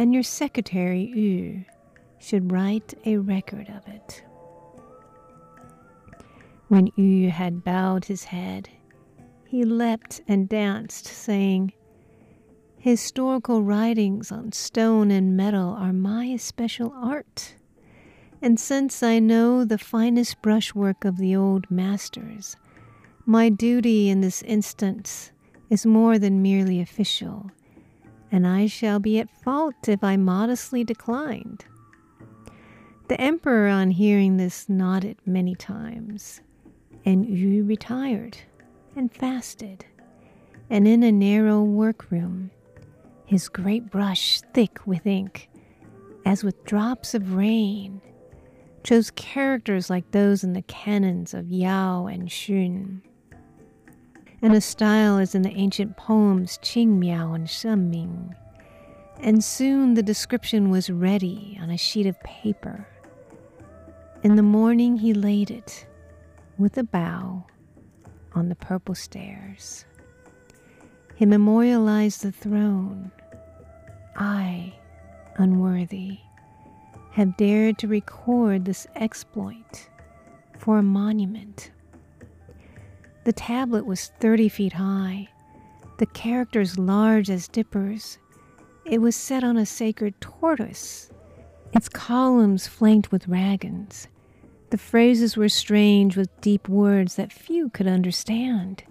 And 0.00 0.14
your 0.14 0.22
secretary, 0.22 1.12
Yu, 1.14 1.66
should 2.18 2.50
write 2.50 2.94
a 3.04 3.18
record 3.18 3.68
of 3.68 3.86
it. 3.86 4.24
When 6.68 6.90
Yu 6.96 7.28
had 7.28 7.62
bowed 7.62 8.06
his 8.06 8.24
head, 8.24 8.70
he 9.46 9.62
leapt 9.62 10.22
and 10.26 10.48
danced, 10.48 11.04
saying, 11.04 11.74
Historical 12.78 13.62
writings 13.62 14.32
on 14.32 14.52
stone 14.52 15.10
and 15.10 15.36
metal 15.36 15.74
are 15.74 15.92
my 15.92 16.24
especial 16.24 16.94
art. 16.96 17.56
And 18.40 18.58
since 18.58 19.02
I 19.02 19.18
know 19.18 19.66
the 19.66 19.76
finest 19.76 20.40
brushwork 20.40 21.04
of 21.04 21.18
the 21.18 21.36
old 21.36 21.70
masters, 21.70 22.56
my 23.26 23.50
duty 23.50 24.08
in 24.08 24.22
this 24.22 24.40
instance 24.44 25.30
is 25.68 25.84
more 25.84 26.18
than 26.18 26.40
merely 26.40 26.80
official, 26.80 27.50
and 28.32 28.46
I 28.46 28.66
shall 28.66 28.98
be 28.98 29.18
at 29.18 29.30
fault 29.30 29.88
if 29.88 30.04
I 30.04 30.16
modestly 30.16 30.84
declined. 30.84 31.64
The 33.08 33.20
emperor, 33.20 33.68
on 33.68 33.90
hearing 33.90 34.36
this, 34.36 34.68
nodded 34.68 35.16
many 35.26 35.54
times, 35.54 36.40
and 37.04 37.26
Yu 37.26 37.64
retired 37.64 38.38
and 38.94 39.12
fasted. 39.12 39.84
And 40.68 40.86
in 40.86 41.02
a 41.02 41.10
narrow 41.10 41.62
workroom, 41.62 42.52
his 43.24 43.48
great 43.48 43.90
brush 43.90 44.40
thick 44.54 44.86
with 44.86 45.06
ink, 45.06 45.48
as 46.24 46.44
with 46.44 46.64
drops 46.64 47.14
of 47.14 47.34
rain, 47.34 48.00
chose 48.84 49.10
characters 49.10 49.90
like 49.90 50.10
those 50.12 50.44
in 50.44 50.52
the 50.52 50.62
canons 50.62 51.34
of 51.34 51.50
Yao 51.50 52.06
and 52.06 52.30
Shun, 52.30 53.02
and 54.42 54.54
a 54.54 54.60
style 54.60 55.18
as 55.18 55.34
in 55.34 55.42
the 55.42 55.56
ancient 55.56 55.96
poems 55.96 56.58
Qing 56.62 56.98
Miao 56.98 57.32
and 57.32 57.48
Sheng 57.48 57.90
Min. 57.90 58.34
And 59.20 59.44
soon 59.44 59.94
the 59.94 60.02
description 60.02 60.70
was 60.70 60.88
ready 60.88 61.58
on 61.60 61.70
a 61.70 61.76
sheet 61.76 62.06
of 62.06 62.18
paper. 62.20 62.86
In 64.22 64.36
the 64.36 64.42
morning 64.42 64.96
he 64.96 65.12
laid 65.12 65.50
it, 65.50 65.86
with 66.58 66.76
a 66.78 66.82
bow, 66.82 67.46
on 68.34 68.48
the 68.48 68.54
purple 68.54 68.94
stairs. 68.94 69.84
He 71.16 71.26
memorialized 71.26 72.22
the 72.22 72.32
throne. 72.32 73.10
I, 74.16 74.74
unworthy, 75.36 76.18
have 77.12 77.36
dared 77.36 77.76
to 77.78 77.88
record 77.88 78.64
this 78.64 78.86
exploit 78.94 79.88
for 80.58 80.78
a 80.78 80.82
monument. 80.82 81.72
The 83.24 83.32
tablet 83.32 83.84
was 83.84 84.12
30 84.20 84.48
feet 84.48 84.72
high, 84.74 85.28
the 85.98 86.06
characters 86.06 86.78
large 86.78 87.28
as 87.28 87.48
dippers. 87.48 88.18
It 88.84 89.00
was 89.00 89.14
set 89.14 89.44
on 89.44 89.56
a 89.56 89.66
sacred 89.66 90.20
tortoise, 90.20 91.10
its 91.72 91.88
columns 91.88 92.66
flanked 92.66 93.12
with 93.12 93.26
dragons. 93.26 94.08
The 94.70 94.78
phrases 94.78 95.36
were 95.36 95.48
strange 95.48 96.16
with 96.16 96.40
deep 96.40 96.68
words 96.68 97.16
that 97.16 97.32
few 97.32 97.68
could 97.68 97.86
understand. 97.86 98.84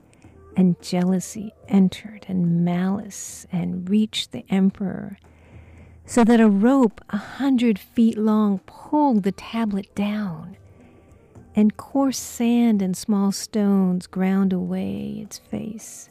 And 0.56 0.80
jealousy 0.82 1.54
entered, 1.68 2.26
and 2.28 2.66
malice, 2.66 3.48
and 3.52 3.90
reached 3.90 4.32
the 4.32 4.46
emperor 4.50 5.18
so 6.06 6.24
that 6.24 6.42
a 6.42 6.50
rope 6.50 7.02
a 7.12 7.18
hundred 7.18 7.78
feet 7.78 8.18
long 8.18 8.60
pulled 8.66 9.22
the 9.22 9.32
tablet 9.32 9.94
down, 9.94 10.58
and 11.56 11.78
coarse 11.78 12.18
sand 12.18 12.82
and 12.82 12.96
small 12.96 13.32
stones 13.32 14.08
ground 14.08 14.54
away 14.54 15.20
its 15.22 15.38
face. 15.38 16.10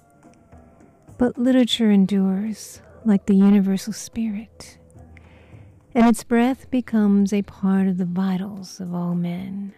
But 1.16 1.38
literature 1.38 1.90
endures 1.90 2.80
like 3.04 3.26
the 3.26 3.34
universal 3.34 3.92
spirit, 3.92 4.78
and 5.94 6.06
its 6.06 6.24
breath 6.24 6.70
becomes 6.70 7.32
a 7.32 7.42
part 7.42 7.88
of 7.88 7.98
the 7.98 8.04
vitals 8.04 8.80
of 8.80 8.94
all 8.94 9.14
men. 9.14 9.72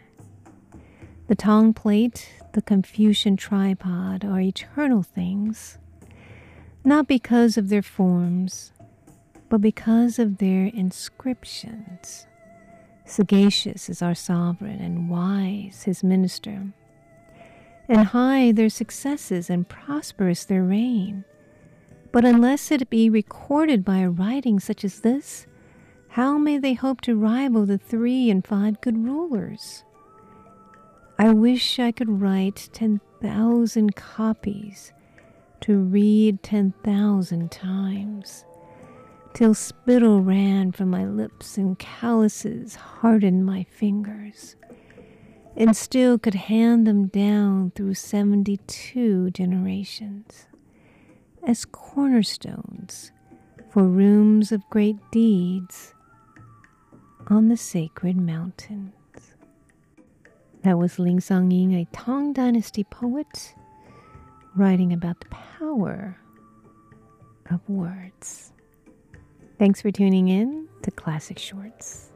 The 1.28 1.34
Tang 1.34 1.72
plate, 1.72 2.28
the 2.52 2.62
Confucian 2.62 3.36
tripod 3.36 4.24
are 4.24 4.40
eternal 4.40 5.02
things, 5.02 5.78
not 6.84 7.06
because 7.06 7.56
of 7.56 7.68
their 7.68 7.82
forms 7.82 8.72
but 9.50 9.60
because 9.60 10.18
of 10.18 10.38
their 10.38 10.66
inscriptions. 10.66 12.26
Sagacious 13.10 13.88
is 13.88 14.02
our 14.02 14.14
sovereign, 14.14 14.78
and 14.80 15.10
wise 15.10 15.82
his 15.82 16.04
minister. 16.04 16.72
And 17.88 18.06
high 18.06 18.52
their 18.52 18.68
successes, 18.68 19.50
and 19.50 19.68
prosperous 19.68 20.44
their 20.44 20.62
reign. 20.62 21.24
But 22.12 22.24
unless 22.24 22.70
it 22.70 22.88
be 22.88 23.10
recorded 23.10 23.84
by 23.84 23.98
a 23.98 24.08
writing 24.08 24.60
such 24.60 24.84
as 24.84 25.00
this, 25.00 25.48
how 26.10 26.38
may 26.38 26.56
they 26.56 26.74
hope 26.74 27.00
to 27.00 27.16
rival 27.16 27.66
the 27.66 27.78
three 27.78 28.30
and 28.30 28.46
five 28.46 28.80
good 28.80 29.04
rulers? 29.04 29.82
I 31.18 31.32
wish 31.32 31.80
I 31.80 31.90
could 31.90 32.20
write 32.20 32.68
ten 32.72 33.00
thousand 33.20 33.96
copies 33.96 34.92
to 35.62 35.78
read 35.78 36.44
ten 36.44 36.74
thousand 36.84 37.50
times 37.50 38.44
till 39.34 39.54
spittle 39.54 40.20
ran 40.20 40.72
from 40.72 40.90
my 40.90 41.04
lips 41.04 41.56
and 41.56 41.78
calluses 41.78 42.74
hardened 42.74 43.44
my 43.46 43.64
fingers, 43.64 44.56
and 45.56 45.76
still 45.76 46.18
could 46.18 46.34
hand 46.34 46.86
them 46.86 47.06
down 47.06 47.72
through 47.74 47.94
72 47.94 49.30
generations 49.30 50.46
as 51.46 51.64
cornerstones 51.64 53.12
for 53.70 53.84
rooms 53.84 54.52
of 54.52 54.68
great 54.70 54.96
deeds 55.10 55.94
on 57.28 57.48
the 57.48 57.56
sacred 57.56 58.16
mountains. 58.16 58.92
That 60.62 60.78
was 60.78 60.98
Li 60.98 61.14
Shangyin, 61.14 61.80
a 61.80 61.86
Tang 61.92 62.32
Dynasty 62.32 62.84
poet, 62.84 63.54
writing 64.54 64.92
about 64.92 65.20
the 65.20 65.28
power 65.28 66.18
of 67.50 67.66
words. 67.68 68.52
Thanks 69.60 69.82
for 69.82 69.90
tuning 69.90 70.28
in 70.28 70.70
to 70.80 70.90
Classic 70.90 71.38
Shorts. 71.38 72.12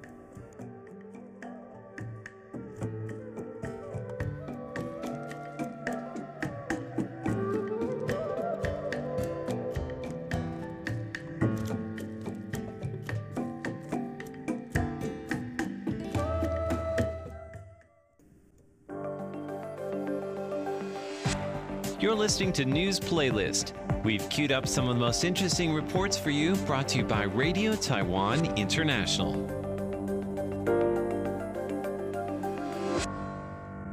You're 22.00 22.14
listening 22.14 22.54
to 22.54 22.64
News 22.64 22.98
Playlist. 22.98 23.83
We've 24.04 24.28
queued 24.28 24.52
up 24.52 24.68
some 24.68 24.86
of 24.86 24.96
the 24.96 25.00
most 25.00 25.24
interesting 25.24 25.72
reports 25.72 26.18
for 26.18 26.28
you, 26.28 26.56
brought 26.66 26.88
to 26.88 26.98
you 26.98 27.04
by 27.04 27.22
Radio 27.22 27.74
Taiwan 27.74 28.44
International. 28.54 29.32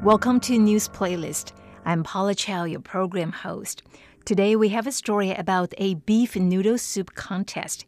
Welcome 0.03 0.41
to 0.41 0.57
News 0.57 0.89
Playlist. 0.89 1.53
I'm 1.85 2.03
Paula 2.03 2.35
Chow, 2.35 2.65
your 2.65 2.81
program 2.81 3.31
host. 3.31 3.83
Today 4.25 4.57
we 4.57 4.67
have 4.67 4.85
a 4.85 4.91
story 4.91 5.31
about 5.31 5.73
a 5.77 5.93
beef 5.93 6.35
noodle 6.35 6.77
soup 6.77 7.15
contest 7.15 7.85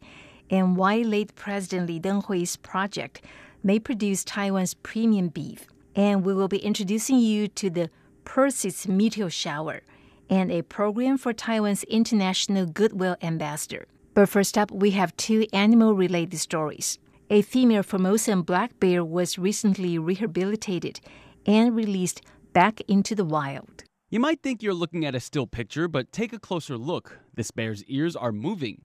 and 0.48 0.78
why 0.78 1.02
late 1.02 1.34
President 1.34 1.88
Lee 1.88 2.00
Teng-hui's 2.00 2.56
project 2.56 3.20
may 3.62 3.78
produce 3.78 4.24
Taiwan's 4.24 4.72
premium 4.72 5.28
beef. 5.28 5.66
And 5.94 6.24
we 6.24 6.32
will 6.32 6.48
be 6.48 6.64
introducing 6.64 7.18
you 7.18 7.48
to 7.48 7.68
the 7.68 7.90
Perseid 8.24 8.88
Meteor 8.88 9.28
Shower– 9.28 9.82
and 10.30 10.50
a 10.50 10.62
program 10.62 11.18
for 11.18 11.32
Taiwan's 11.32 11.84
International 11.84 12.66
Goodwill 12.66 13.16
Ambassador. 13.22 13.86
But 14.14 14.28
first 14.28 14.56
up, 14.56 14.70
we 14.70 14.92
have 14.92 15.16
two 15.16 15.46
animal 15.52 15.94
related 15.94 16.38
stories. 16.38 16.98
A 17.30 17.42
female 17.42 17.82
Formosan 17.82 18.42
black 18.42 18.78
bear 18.78 19.04
was 19.04 19.38
recently 19.38 19.98
rehabilitated 19.98 21.00
and 21.46 21.74
released 21.74 22.20
back 22.52 22.80
into 22.88 23.14
the 23.14 23.24
wild. 23.24 23.84
You 24.10 24.20
might 24.20 24.42
think 24.42 24.62
you're 24.62 24.74
looking 24.74 25.04
at 25.04 25.14
a 25.14 25.20
still 25.20 25.46
picture, 25.46 25.88
but 25.88 26.12
take 26.12 26.32
a 26.32 26.38
closer 26.38 26.78
look. 26.78 27.18
This 27.34 27.50
bear's 27.50 27.82
ears 27.84 28.14
are 28.14 28.30
moving. 28.30 28.82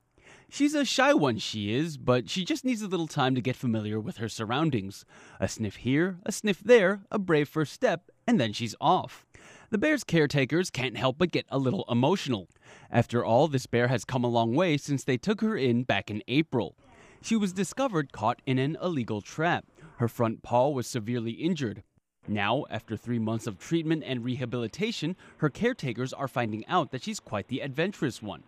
She's 0.49 0.73
a 0.73 0.83
shy 0.83 1.13
one, 1.13 1.37
she 1.37 1.75
is, 1.75 1.97
but 1.97 2.27
she 2.27 2.43
just 2.43 2.65
needs 2.65 2.81
a 2.81 2.87
little 2.87 3.07
time 3.07 3.35
to 3.35 3.41
get 3.41 3.55
familiar 3.55 3.99
with 3.99 4.17
her 4.17 4.29
surroundings. 4.29 5.05
A 5.39 5.47
sniff 5.47 5.75
here, 5.77 6.17
a 6.25 6.31
sniff 6.31 6.59
there, 6.61 7.01
a 7.11 7.19
brave 7.19 7.47
first 7.47 7.73
step, 7.73 8.09
and 8.25 8.39
then 8.39 8.53
she's 8.53 8.75
off. 8.81 9.27
The 9.71 9.77
bear's 9.77 10.03
caretakers 10.03 10.71
can't 10.71 10.97
help 10.97 11.19
but 11.19 11.31
get 11.31 11.45
a 11.49 11.59
little 11.59 11.85
emotional. 11.87 12.49
After 12.89 13.23
all, 13.23 13.47
this 13.47 13.67
bear 13.67 13.87
has 13.87 14.03
come 14.03 14.23
a 14.23 14.27
long 14.27 14.55
way 14.55 14.77
since 14.77 15.03
they 15.03 15.17
took 15.17 15.41
her 15.41 15.55
in 15.55 15.83
back 15.83 16.09
in 16.09 16.23
April. 16.27 16.75
She 17.21 17.35
was 17.35 17.53
discovered 17.53 18.11
caught 18.11 18.41
in 18.47 18.57
an 18.57 18.77
illegal 18.81 19.21
trap. 19.21 19.65
Her 19.97 20.07
front 20.07 20.41
paw 20.41 20.69
was 20.69 20.87
severely 20.87 21.33
injured. 21.33 21.83
Now, 22.27 22.65
after 22.71 22.97
three 22.97 23.19
months 23.19 23.45
of 23.45 23.59
treatment 23.59 24.03
and 24.07 24.23
rehabilitation, 24.23 25.15
her 25.37 25.49
caretakers 25.49 26.13
are 26.13 26.27
finding 26.27 26.65
out 26.65 26.89
that 26.89 27.03
she's 27.03 27.19
quite 27.19 27.47
the 27.47 27.59
adventurous 27.59 28.23
one. 28.23 28.41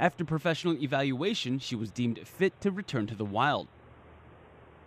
After 0.00 0.24
professional 0.24 0.74
evaluation, 0.82 1.60
she 1.60 1.76
was 1.76 1.92
deemed 1.92 2.26
fit 2.26 2.60
to 2.62 2.72
return 2.72 3.06
to 3.06 3.14
the 3.14 3.24
wild. 3.24 3.68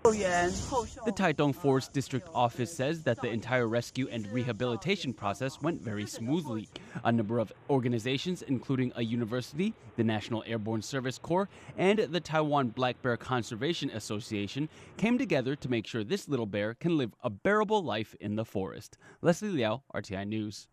The 0.03 1.13
Taitung 1.13 1.53
Forest 1.53 1.93
District 1.93 2.27
Office 2.33 2.73
says 2.73 3.03
that 3.03 3.21
the 3.21 3.29
entire 3.29 3.67
rescue 3.67 4.07
and 4.09 4.25
rehabilitation 4.31 5.13
process 5.13 5.61
went 5.61 5.81
very 5.81 6.07
smoothly. 6.07 6.69
A 7.03 7.11
number 7.11 7.37
of 7.37 7.51
organizations, 7.69 8.41
including 8.41 8.93
a 8.95 9.03
university, 9.03 9.73
the 9.97 10.03
National 10.03 10.43
Airborne 10.47 10.81
Service 10.81 11.17
Corps, 11.17 11.49
and 11.77 11.99
the 11.99 12.19
Taiwan 12.19 12.69
Black 12.69 13.01
Bear 13.01 13.17
Conservation 13.17 13.89
Association, 13.91 14.69
came 14.97 15.17
together 15.17 15.55
to 15.57 15.69
make 15.69 15.85
sure 15.85 16.03
this 16.03 16.29
little 16.29 16.45
bear 16.45 16.73
can 16.73 16.97
live 16.97 17.13
a 17.21 17.29
bearable 17.29 17.83
life 17.83 18.15
in 18.19 18.35
the 18.35 18.45
forest. 18.45 18.97
Leslie 19.21 19.49
Liao, 19.49 19.83
RTI 19.93 20.25
News. 20.27 20.67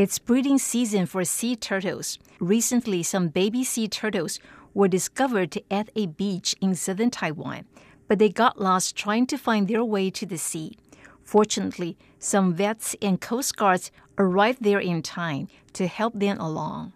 It's 0.00 0.18
breeding 0.18 0.56
season 0.56 1.04
for 1.04 1.26
sea 1.26 1.54
turtles. 1.54 2.18
Recently, 2.38 3.02
some 3.02 3.28
baby 3.28 3.62
sea 3.62 3.86
turtles 3.86 4.40
were 4.72 4.88
discovered 4.88 5.58
at 5.70 5.90
a 5.94 6.06
beach 6.06 6.56
in 6.62 6.74
southern 6.74 7.10
Taiwan, 7.10 7.66
but 8.08 8.18
they 8.18 8.30
got 8.30 8.58
lost 8.58 8.96
trying 8.96 9.26
to 9.26 9.36
find 9.36 9.68
their 9.68 9.84
way 9.84 10.08
to 10.08 10.24
the 10.24 10.38
sea. 10.38 10.78
Fortunately, 11.22 11.98
some 12.18 12.54
vets 12.54 12.96
and 13.02 13.20
coast 13.20 13.58
guards 13.58 13.90
arrived 14.16 14.62
there 14.62 14.78
in 14.78 15.02
time 15.02 15.48
to 15.74 15.86
help 15.86 16.14
them 16.18 16.40
along. 16.40 16.94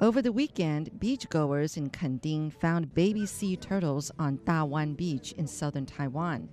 Over 0.00 0.22
the 0.22 0.32
weekend, 0.32 0.92
beachgoers 0.98 1.76
in 1.76 1.90
Kending 1.90 2.52
found 2.52 2.94
baby 2.94 3.26
sea 3.26 3.54
turtles 3.54 4.10
on 4.18 4.38
Dawan 4.46 4.96
Beach 4.96 5.32
in 5.32 5.46
southern 5.46 5.84
Taiwan. 5.84 6.48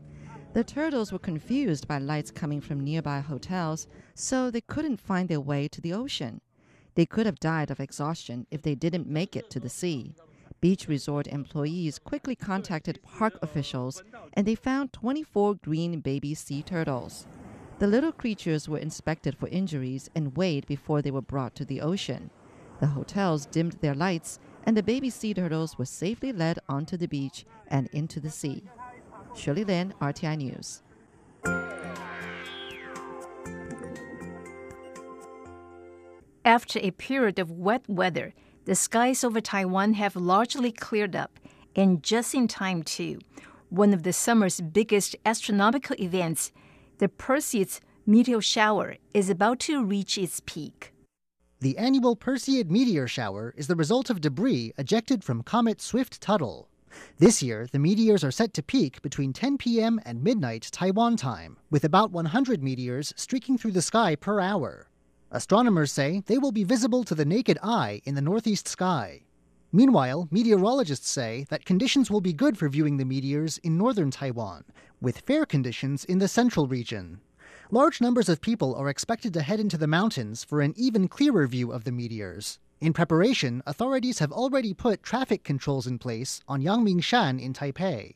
The 0.52 0.66
turtles 0.66 1.14
were 1.14 1.20
confused 1.20 1.88
by 1.88 2.00
lights 2.00 2.30
coming 2.30 2.60
from 2.60 2.82
nearby 2.82 3.22
hotels, 3.22 3.88
so 4.16 4.50
they 4.50 4.62
couldn't 4.62 5.00
find 5.00 5.30
their 5.30 5.40
way 5.40 5.68
to 5.68 5.82
the 5.82 5.94
ocean. 5.94 6.42
They 6.96 7.06
could 7.06 7.26
have 7.26 7.40
died 7.40 7.72
of 7.72 7.80
exhaustion 7.80 8.48
if 8.52 8.62
they 8.62 8.76
didn't 8.76 9.08
make 9.08 9.36
it 9.36 9.50
to 9.52 9.60
the 9.60 9.70
sea. 9.70 10.14
Beach 10.60 10.88
resort 10.88 11.28
employees 11.28 11.98
quickly 11.98 12.36
contacted 12.36 13.02
park 13.02 13.38
officials 13.42 14.04
and 14.34 14.46
they 14.46 14.56
found 14.56 14.94
24 14.94 15.56
green 15.56 16.00
baby 16.02 16.36
sea 16.36 16.62
turtles. 16.62 17.26
The 17.80 17.88
little 17.88 18.12
creatures 18.12 18.70
were 18.70 18.78
inspected 18.78 19.36
for 19.36 19.48
injuries 19.48 20.10
and 20.14 20.38
weighed 20.38 20.68
before 20.68 21.02
they 21.02 21.10
were 21.10 21.22
brought 21.22 21.56
to 21.56 21.66
the 21.66 21.82
ocean. 21.82 22.30
The 22.80 22.88
hotels 22.88 23.48
dimmed 23.48 23.78
their 23.82 23.96
lights 23.96 24.40
and 24.64 24.78
the 24.78 24.84
baby 24.84 25.10
sea 25.10 25.34
turtles 25.34 25.80
were 25.80 25.86
safely 25.86 26.32
led 26.32 26.60
onto 26.70 26.96
the 26.96 27.08
beach 27.08 27.46
and 27.68 27.88
into 27.92 28.20
the 28.20 28.30
sea. 28.30 28.64
Shirley 29.36 29.64
Lin, 29.64 29.94
RTI 30.00 30.38
News. 30.38 30.84
After 36.44 36.80
a 36.80 36.92
period 36.92 37.38
of 37.38 37.52
wet 37.52 37.88
weather, 37.88 38.34
the 38.66 38.74
skies 38.74 39.24
over 39.24 39.42
Taiwan 39.42 39.94
have 39.94 40.16
largely 40.16 40.72
cleared 40.72 41.16
up, 41.16 41.40
and 41.76 42.02
just 42.02 42.34
in 42.34 42.48
time, 42.48 42.82
too. 42.82 43.20
One 43.70 43.94
of 43.94 44.02
the 44.02 44.12
summer's 44.12 44.60
biggest 44.60 45.16
astronomical 45.24 45.96
events, 46.00 46.52
the 46.98 47.08
Perseid 47.10 47.80
meteor 48.08 48.42
shower, 48.42 48.98
is 49.14 49.30
about 49.30 49.60
to 49.62 49.86
reach 49.86 50.18
its 50.18 50.42
peak. 50.44 50.94
The 51.60 51.78
annual 51.78 52.16
Perseid 52.16 52.72
meteor 52.72 53.08
shower 53.08 53.54
is 53.56 53.68
the 53.68 53.76
result 53.76 54.10
of 54.10 54.20
debris 54.20 54.74
ejected 54.80 55.24
from 55.24 55.44
comet 55.44 55.80
Swift-Tuttle. 55.80 56.68
This 57.20 57.44
year, 57.44 57.68
the 57.72 57.80
meteors 57.80 58.24
are 58.24 58.32
set 58.32 58.54
to 58.56 58.64
peak 58.64 59.02
between 59.04 59.32
10 59.32 59.60
p.m. 59.60 60.02
and 60.06 60.24
midnight 60.24 60.70
Taiwan 60.72 61.18
time, 61.18 61.58
with 61.70 61.84
about 61.84 62.12
100 62.12 62.64
meteors 62.64 63.14
streaking 63.16 63.60
through 63.60 63.72
the 63.72 63.82
sky 63.82 64.16
per 64.16 64.40
hour. 64.40 64.88
Astronomers 65.34 65.94
say 65.94 66.24
they 66.26 66.38
will 66.38 66.52
be 66.52 66.66
visible 66.66 67.06
to 67.06 67.16
the 67.16 67.24
naked 67.24 67.58
eye 67.64 68.02
in 68.04 68.16
the 68.16 68.22
northeast 68.22 68.68
sky. 68.68 69.22
Meanwhile, 69.72 70.28
meteorologists 70.30 71.10
say 71.10 71.46
that 71.50 71.64
conditions 71.64 72.12
will 72.12 72.20
be 72.20 72.34
good 72.34 72.58
for 72.58 72.68
viewing 72.68 72.98
the 72.98 73.06
meteors 73.06 73.58
in 73.60 73.78
northern 73.78 74.12
Taiwan, 74.12 74.66
with 75.00 75.20
fair 75.20 75.46
conditions 75.46 76.04
in 76.04 76.20
the 76.20 76.28
central 76.28 76.68
region. 76.68 77.22
Large 77.70 78.02
numbers 78.02 78.28
of 78.28 78.42
people 78.42 78.76
are 78.76 78.90
expected 78.90 79.34
to 79.34 79.42
head 79.42 79.62
into 79.62 79.78
the 79.78 79.88
mountains 79.88 80.44
for 80.44 80.60
an 80.60 80.74
even 80.76 81.08
clearer 81.08 81.48
view 81.48 81.72
of 81.72 81.86
the 81.86 81.94
meteors. 81.94 82.60
In 82.82 82.92
preparation, 82.92 83.64
authorities 83.66 84.20
have 84.20 84.34
already 84.34 84.74
put 84.74 85.02
traffic 85.02 85.46
controls 85.46 85.88
in 85.88 85.98
place 85.98 86.42
on 86.50 86.62
Yangmingshan 86.62 87.42
in 87.42 87.54
Taipei. 87.54 88.16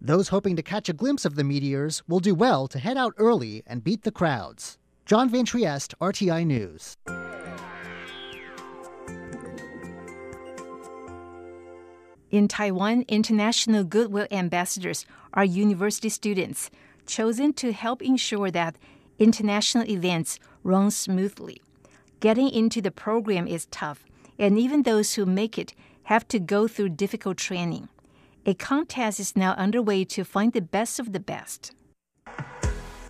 Those 0.00 0.28
hoping 0.28 0.56
to 0.56 0.62
catch 0.62 0.88
a 0.88 0.94
glimpse 0.94 1.26
of 1.26 1.34
the 1.34 1.44
meteors 1.44 2.02
will 2.08 2.20
do 2.20 2.34
well 2.34 2.66
to 2.68 2.78
head 2.78 2.96
out 2.96 3.12
early 3.18 3.62
and 3.66 3.84
beat 3.84 4.04
the 4.04 4.10
crowds. 4.10 4.78
John 5.06 5.30
Van 5.30 5.44
Trieste, 5.44 5.94
RTI 6.00 6.44
News. 6.44 6.96
In 12.32 12.48
Taiwan, 12.48 13.04
international 13.06 13.84
goodwill 13.84 14.26
ambassadors 14.32 15.06
are 15.32 15.44
university 15.44 16.08
students 16.08 16.72
chosen 17.06 17.52
to 17.52 17.72
help 17.72 18.02
ensure 18.02 18.50
that 18.50 18.74
international 19.20 19.88
events 19.88 20.40
run 20.64 20.90
smoothly. 20.90 21.62
Getting 22.18 22.50
into 22.50 22.82
the 22.82 22.90
program 22.90 23.46
is 23.46 23.66
tough, 23.66 24.04
and 24.40 24.58
even 24.58 24.82
those 24.82 25.14
who 25.14 25.24
make 25.24 25.56
it 25.56 25.72
have 26.10 26.26
to 26.26 26.40
go 26.40 26.66
through 26.66 26.88
difficult 26.88 27.36
training. 27.36 27.88
A 28.44 28.54
contest 28.54 29.20
is 29.20 29.36
now 29.36 29.52
underway 29.52 30.04
to 30.06 30.24
find 30.24 30.52
the 30.52 30.60
best 30.60 30.98
of 30.98 31.12
the 31.12 31.20
best. 31.20 31.70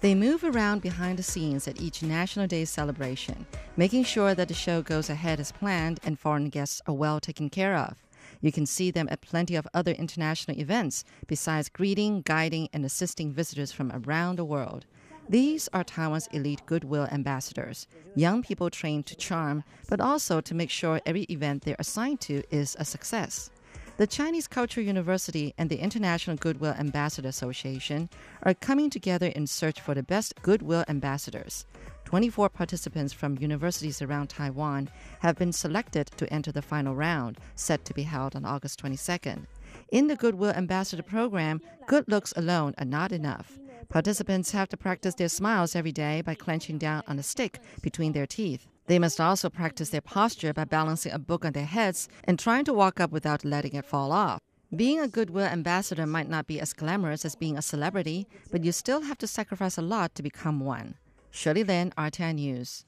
They 0.00 0.14
move 0.14 0.44
around 0.44 0.82
behind 0.82 1.18
the 1.18 1.22
scenes 1.22 1.66
at 1.66 1.80
each 1.80 2.02
National 2.02 2.46
Day 2.46 2.66
celebration, 2.66 3.46
making 3.76 4.04
sure 4.04 4.34
that 4.34 4.48
the 4.48 4.54
show 4.54 4.82
goes 4.82 5.08
ahead 5.08 5.40
as 5.40 5.52
planned 5.52 6.00
and 6.04 6.18
foreign 6.18 6.50
guests 6.50 6.82
are 6.86 6.94
well 6.94 7.18
taken 7.18 7.48
care 7.48 7.74
of. 7.74 8.02
You 8.42 8.52
can 8.52 8.66
see 8.66 8.90
them 8.90 9.08
at 9.10 9.22
plenty 9.22 9.56
of 9.56 9.66
other 9.72 9.92
international 9.92 10.58
events, 10.58 11.04
besides 11.26 11.70
greeting, 11.70 12.20
guiding, 12.22 12.68
and 12.74 12.84
assisting 12.84 13.32
visitors 13.32 13.72
from 13.72 13.90
around 13.90 14.36
the 14.36 14.44
world. 14.44 14.84
These 15.28 15.68
are 15.72 15.82
Taiwan's 15.82 16.28
elite 16.28 16.62
goodwill 16.66 17.08
ambassadors, 17.10 17.88
young 18.14 18.42
people 18.42 18.70
trained 18.70 19.06
to 19.06 19.16
charm, 19.16 19.64
but 19.88 20.00
also 20.00 20.40
to 20.42 20.54
make 20.54 20.70
sure 20.70 21.00
every 21.06 21.22
event 21.22 21.62
they're 21.62 21.74
assigned 21.78 22.20
to 22.22 22.42
is 22.50 22.76
a 22.78 22.84
success. 22.84 23.50
The 23.98 24.06
Chinese 24.06 24.46
Cultural 24.46 24.84
University 24.84 25.54
and 25.56 25.70
the 25.70 25.78
International 25.78 26.36
Goodwill 26.36 26.74
Ambassador 26.74 27.28
Association 27.28 28.10
are 28.42 28.52
coming 28.52 28.90
together 28.90 29.28
in 29.28 29.46
search 29.46 29.80
for 29.80 29.94
the 29.94 30.02
best 30.02 30.34
goodwill 30.42 30.84
ambassadors. 30.86 31.64
24 32.04 32.50
participants 32.50 33.14
from 33.14 33.38
universities 33.38 34.02
around 34.02 34.28
Taiwan 34.28 34.90
have 35.20 35.36
been 35.36 35.50
selected 35.50 36.08
to 36.18 36.30
enter 36.30 36.52
the 36.52 36.60
final 36.60 36.94
round, 36.94 37.38
set 37.54 37.86
to 37.86 37.94
be 37.94 38.02
held 38.02 38.36
on 38.36 38.44
August 38.44 38.82
22nd. 38.82 39.46
In 39.90 40.08
the 40.08 40.16
Goodwill 40.16 40.52
Ambassador 40.52 41.02
program, 41.02 41.62
good 41.86 42.06
looks 42.06 42.34
alone 42.36 42.74
are 42.76 42.84
not 42.84 43.12
enough. 43.12 43.58
Participants 43.88 44.50
have 44.50 44.68
to 44.68 44.76
practice 44.76 45.14
their 45.14 45.30
smiles 45.30 45.74
every 45.74 45.92
day 45.92 46.20
by 46.20 46.34
clenching 46.34 46.76
down 46.76 47.02
on 47.08 47.18
a 47.18 47.22
stick 47.22 47.60
between 47.80 48.12
their 48.12 48.26
teeth. 48.26 48.68
They 48.86 48.98
must 48.98 49.20
also 49.20 49.50
practice 49.50 49.90
their 49.90 50.00
posture 50.00 50.52
by 50.52 50.64
balancing 50.64 51.12
a 51.12 51.18
book 51.18 51.44
on 51.44 51.52
their 51.52 51.66
heads 51.66 52.08
and 52.24 52.38
trying 52.38 52.64
to 52.66 52.72
walk 52.72 53.00
up 53.00 53.10
without 53.10 53.44
letting 53.44 53.74
it 53.74 53.84
fall 53.84 54.12
off. 54.12 54.40
Being 54.74 55.00
a 55.00 55.08
goodwill 55.08 55.46
ambassador 55.46 56.06
might 56.06 56.28
not 56.28 56.46
be 56.46 56.60
as 56.60 56.72
glamorous 56.72 57.24
as 57.24 57.36
being 57.36 57.56
a 57.56 57.62
celebrity, 57.62 58.26
but 58.50 58.64
you 58.64 58.72
still 58.72 59.02
have 59.02 59.18
to 59.18 59.26
sacrifice 59.26 59.78
a 59.78 59.82
lot 59.82 60.14
to 60.16 60.22
become 60.22 60.60
one. 60.60 60.94
Shirley 61.30 61.64
Lin, 61.64 61.92
RTI 61.96 62.34
News. 62.34 62.84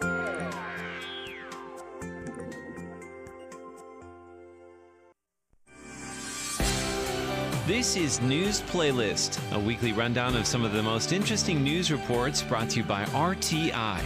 This 7.68 7.96
is 7.96 8.22
News 8.22 8.62
Playlist, 8.62 9.38
a 9.52 9.58
weekly 9.58 9.92
rundown 9.92 10.34
of 10.36 10.46
some 10.46 10.64
of 10.64 10.72
the 10.72 10.82
most 10.82 11.12
interesting 11.12 11.62
news 11.62 11.92
reports 11.92 12.40
brought 12.40 12.70
to 12.70 12.78
you 12.78 12.82
by 12.82 13.04
RTI. 13.04 14.00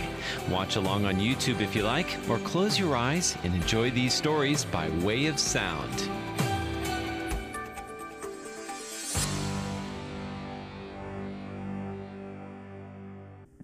Watch 0.50 0.74
along 0.74 1.04
on 1.04 1.14
YouTube 1.14 1.60
if 1.60 1.76
you 1.76 1.84
like, 1.84 2.18
or 2.28 2.40
close 2.40 2.76
your 2.76 2.96
eyes 2.96 3.36
and 3.44 3.54
enjoy 3.54 3.92
these 3.92 4.14
stories 4.14 4.64
by 4.64 4.88
way 5.04 5.26
of 5.26 5.38
sound. 5.38 6.10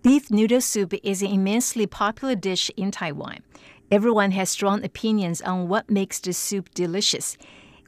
Beef 0.05 0.31
noodle 0.31 0.61
soup 0.61 0.95
is 1.03 1.23
an 1.23 1.29
immensely 1.33 1.89
popular 1.89 2.37
dish 2.37 2.71
in 2.77 2.93
Taiwan. 2.93 3.39
Everyone 3.91 4.31
has 4.31 4.49
strong 4.49 4.85
opinions 4.85 5.43
on 5.43 5.67
what 5.67 5.91
makes 5.91 6.21
the 6.21 6.33
soup 6.33 6.73
delicious, 6.73 7.37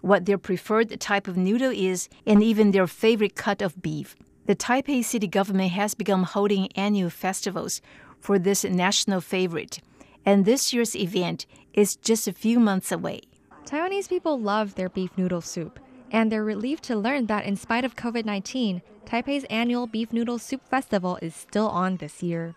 what 0.00 0.26
their 0.26 0.38
preferred 0.38 0.98
type 1.00 1.28
of 1.28 1.36
noodle 1.36 1.72
is, 1.72 2.08
and 2.26 2.42
even 2.42 2.70
their 2.70 2.86
favorite 2.86 3.34
cut 3.34 3.62
of 3.62 3.80
beef. 3.82 4.16
The 4.46 4.56
Taipei 4.56 5.04
city 5.04 5.26
government 5.26 5.72
has 5.72 5.94
begun 5.94 6.24
holding 6.24 6.72
annual 6.72 7.10
festivals 7.10 7.80
for 8.18 8.38
this 8.38 8.64
national 8.64 9.20
favorite, 9.20 9.80
and 10.24 10.44
this 10.44 10.72
year's 10.72 10.96
event 10.96 11.46
is 11.72 11.96
just 11.96 12.26
a 12.26 12.32
few 12.32 12.58
months 12.58 12.90
away. 12.90 13.22
Taiwanese 13.64 14.08
people 14.08 14.40
love 14.40 14.74
their 14.74 14.88
beef 14.88 15.10
noodle 15.16 15.40
soup, 15.40 15.78
and 16.10 16.30
they're 16.30 16.44
relieved 16.44 16.82
to 16.84 16.96
learn 16.96 17.26
that 17.26 17.44
in 17.44 17.56
spite 17.56 17.84
of 17.84 17.96
COVID 17.96 18.24
19, 18.24 18.82
Taipei's 19.04 19.44
annual 19.44 19.86
Beef 19.86 20.12
Noodle 20.12 20.38
Soup 20.38 20.64
Festival 20.68 21.18
is 21.20 21.34
still 21.34 21.68
on 21.68 21.96
this 21.96 22.22
year. 22.22 22.54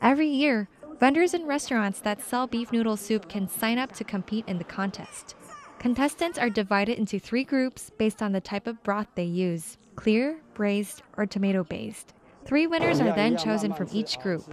Every 0.00 0.28
year, 0.28 0.68
vendors 0.98 1.32
and 1.32 1.46
restaurants 1.46 2.00
that 2.00 2.20
sell 2.20 2.46
beef 2.46 2.72
noodle 2.72 2.96
soup 2.96 3.28
can 3.28 3.48
sign 3.48 3.78
up 3.78 3.92
to 3.92 4.04
compete 4.04 4.44
in 4.48 4.58
the 4.58 4.64
contest. 4.64 5.36
Contestants 5.82 6.38
are 6.38 6.48
divided 6.48 6.96
into 6.96 7.18
three 7.18 7.42
groups 7.42 7.90
based 7.98 8.22
on 8.22 8.30
the 8.30 8.40
type 8.40 8.68
of 8.68 8.80
broth 8.84 9.08
they 9.16 9.24
use 9.24 9.78
clear, 9.96 10.38
braised, 10.54 11.02
or 11.16 11.26
tomato 11.26 11.64
based. 11.64 12.14
Three 12.44 12.68
winners 12.68 13.00
are 13.00 13.12
then 13.16 13.36
chosen 13.36 13.74
from 13.74 13.88
each 13.92 14.20
group. 14.20 14.44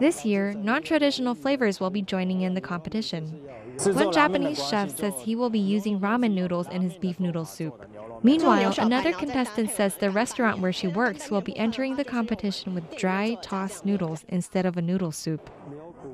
This 0.00 0.24
year, 0.24 0.54
non 0.54 0.82
traditional 0.82 1.34
flavors 1.34 1.78
will 1.78 1.90
be 1.90 2.00
joining 2.00 2.40
in 2.40 2.54
the 2.54 2.62
competition. 2.62 3.42
One 3.84 4.12
Japanese 4.12 4.66
chef 4.66 4.96
says 4.96 5.12
he 5.20 5.36
will 5.36 5.50
be 5.50 5.58
using 5.58 6.00
ramen 6.00 6.32
noodles 6.32 6.68
in 6.68 6.80
his 6.80 6.94
beef 6.94 7.20
noodle 7.20 7.44
soup. 7.44 7.84
Meanwhile, 8.22 8.74
another 8.78 9.12
contestant 9.12 9.70
says 9.70 9.96
the 9.96 10.10
restaurant 10.10 10.60
where 10.60 10.72
she 10.72 10.88
works 10.88 11.30
will 11.30 11.42
be 11.42 11.56
entering 11.58 11.96
the 11.96 12.04
competition 12.04 12.74
with 12.74 12.96
dry, 12.96 13.36
tossed 13.42 13.84
noodles 13.84 14.24
instead 14.28 14.64
of 14.64 14.78
a 14.78 14.82
noodle 14.82 15.12
soup. 15.12 15.50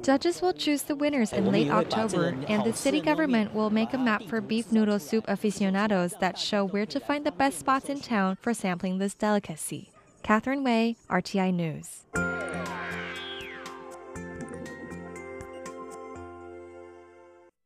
Judges 0.03 0.41
will 0.41 0.53
choose 0.53 0.83
the 0.83 0.95
winners 0.95 1.33
in 1.33 1.51
late 1.51 1.71
October, 1.71 2.37
and 2.49 2.65
the 2.65 2.73
city 2.73 3.01
government 3.01 3.55
will 3.55 3.71
make 3.71 3.93
a 3.93 3.99
map 3.99 4.23
for 4.25 4.41
beef 4.41 4.71
noodle 4.73 4.99
soup 4.99 5.25
aficionados 5.29 6.15
that 6.21 6.39
show 6.39 6.65
where 6.65 6.87
to 6.87 7.01
find 7.01 7.27
the 7.27 7.33
best 7.33 7.59
spots 7.59 7.89
in 7.89 8.01
town 8.01 8.37
for 8.41 8.55
sampling 8.55 8.99
this 8.99 9.15
delicacy. 9.15 9.91
Catherine 10.23 10.65
Wei, 10.65 10.97
RTI 11.09 11.55
News. 11.55 12.05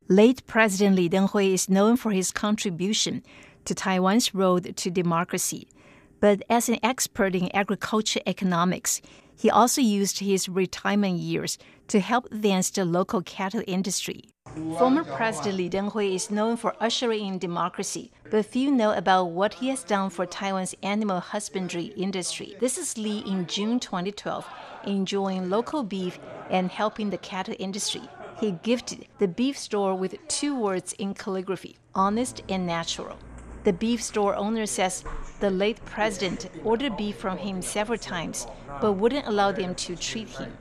Late 0.08 0.46
President 0.46 0.96
Li 0.96 1.08
Denghui 1.08 1.54
is 1.54 1.68
known 1.68 1.96
for 1.96 2.10
his 2.10 2.30
contribution 2.30 3.22
to 3.64 3.74
Taiwan's 3.74 4.34
road 4.34 4.76
to 4.76 4.90
democracy. 4.90 5.68
But 6.20 6.42
as 6.50 6.68
an 6.68 6.78
expert 6.82 7.34
in 7.34 7.54
agriculture 7.54 8.20
economics, 8.26 9.00
he 9.36 9.50
also 9.50 9.80
used 9.80 10.18
his 10.18 10.48
retirement 10.48 11.18
years 11.18 11.58
to 11.88 12.00
help 12.00 12.26
advance 12.26 12.70
the 12.70 12.84
local 12.84 13.22
cattle 13.22 13.62
industry. 13.66 14.24
Former 14.78 15.04
President 15.04 15.56
Li 15.56 15.70
Denghui 15.70 16.14
is 16.14 16.30
known 16.30 16.56
for 16.58 16.74
ushering 16.78 17.26
in 17.26 17.38
democracy, 17.38 18.10
but 18.30 18.44
few 18.44 18.70
know 18.70 18.92
about 18.92 19.30
what 19.30 19.54
he 19.54 19.68
has 19.68 19.82
done 19.82 20.10
for 20.10 20.26
Taiwan's 20.26 20.74
animal 20.82 21.20
husbandry 21.20 21.86
industry. 21.96 22.54
This 22.60 22.76
is 22.76 22.98
Li 22.98 23.20
in 23.20 23.46
June 23.46 23.80
2012, 23.80 24.46
enjoying 24.84 25.48
local 25.48 25.82
beef 25.82 26.18
and 26.50 26.70
helping 26.70 27.08
the 27.08 27.18
cattle 27.18 27.54
industry. 27.58 28.02
He 28.38 28.52
gifted 28.62 29.06
the 29.18 29.28
beef 29.28 29.56
store 29.56 29.94
with 29.94 30.16
two 30.28 30.54
words 30.54 30.92
in 30.94 31.14
calligraphy 31.14 31.76
honest 31.94 32.42
and 32.48 32.66
natural. 32.66 33.16
The 33.64 33.72
beef 33.72 34.02
store 34.02 34.34
owner 34.34 34.66
says 34.66 35.04
the 35.40 35.50
late 35.50 35.82
president 35.84 36.50
ordered 36.64 36.96
beef 36.96 37.16
from 37.16 37.38
him 37.38 37.62
several 37.62 37.98
times, 37.98 38.46
but 38.80 38.94
wouldn't 38.94 39.28
allow 39.28 39.52
them 39.52 39.74
to 39.76 39.94
treat 39.94 40.28
him. 40.28 40.52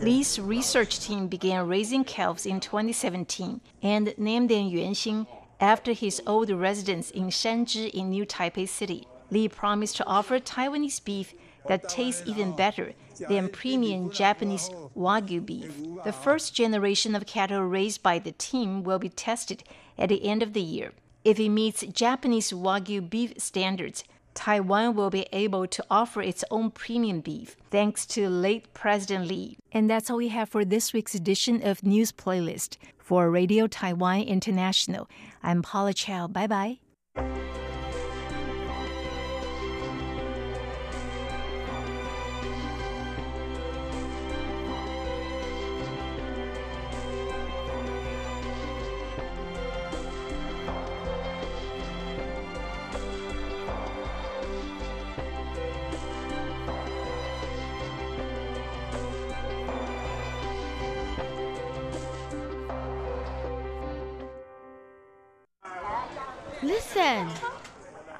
Li's 0.00 0.40
research 0.40 0.98
team 1.00 1.28
began 1.28 1.68
raising 1.68 2.04
calves 2.04 2.46
in 2.46 2.58
2017 2.58 3.60
and 3.82 4.14
named 4.16 4.48
them 4.48 4.70
Yuanxing 4.70 5.26
after 5.60 5.92
his 5.92 6.22
old 6.26 6.48
residence 6.48 7.10
in 7.10 7.26
Sanzhi 7.26 7.90
in 7.90 8.08
New 8.08 8.24
Taipei 8.24 8.66
City. 8.66 9.06
Li 9.30 9.46
promised 9.46 9.98
to 9.98 10.06
offer 10.06 10.40
Taiwanese 10.40 11.04
beef 11.04 11.34
that 11.68 11.86
tastes 11.86 12.22
even 12.24 12.56
better 12.56 12.94
than 13.28 13.50
premium 13.50 14.10
Japanese 14.10 14.70
Wagyu 14.96 15.44
beef. 15.44 15.70
The 16.04 16.12
first 16.12 16.54
generation 16.54 17.14
of 17.14 17.26
cattle 17.26 17.60
raised 17.60 18.02
by 18.02 18.18
the 18.18 18.32
team 18.32 18.82
will 18.82 18.98
be 18.98 19.10
tested 19.10 19.64
at 19.98 20.08
the 20.08 20.24
end 20.24 20.42
of 20.42 20.54
the 20.54 20.62
year. 20.62 20.92
If 21.24 21.38
it 21.38 21.50
meets 21.50 21.82
Japanese 21.82 22.52
Wagyu 22.52 23.10
beef 23.10 23.34
standards, 23.36 24.04
Taiwan 24.34 24.94
will 24.94 25.10
be 25.10 25.26
able 25.32 25.66
to 25.66 25.84
offer 25.90 26.22
its 26.22 26.44
own 26.50 26.70
premium 26.70 27.20
beef, 27.20 27.56
thanks 27.70 28.06
to 28.06 28.28
late 28.28 28.72
President 28.74 29.26
Lee. 29.26 29.56
And 29.72 29.88
that's 29.88 30.10
all 30.10 30.16
we 30.16 30.28
have 30.28 30.48
for 30.48 30.64
this 30.64 30.92
week's 30.92 31.14
edition 31.14 31.62
of 31.62 31.82
News 31.82 32.12
Playlist. 32.12 32.76
For 32.98 33.28
Radio 33.28 33.66
Taiwan 33.66 34.22
International, 34.22 35.10
I'm 35.42 35.62
Paula 35.62 35.92
Chow. 35.92 36.28
Bye 36.28 36.46
bye. 36.46 37.59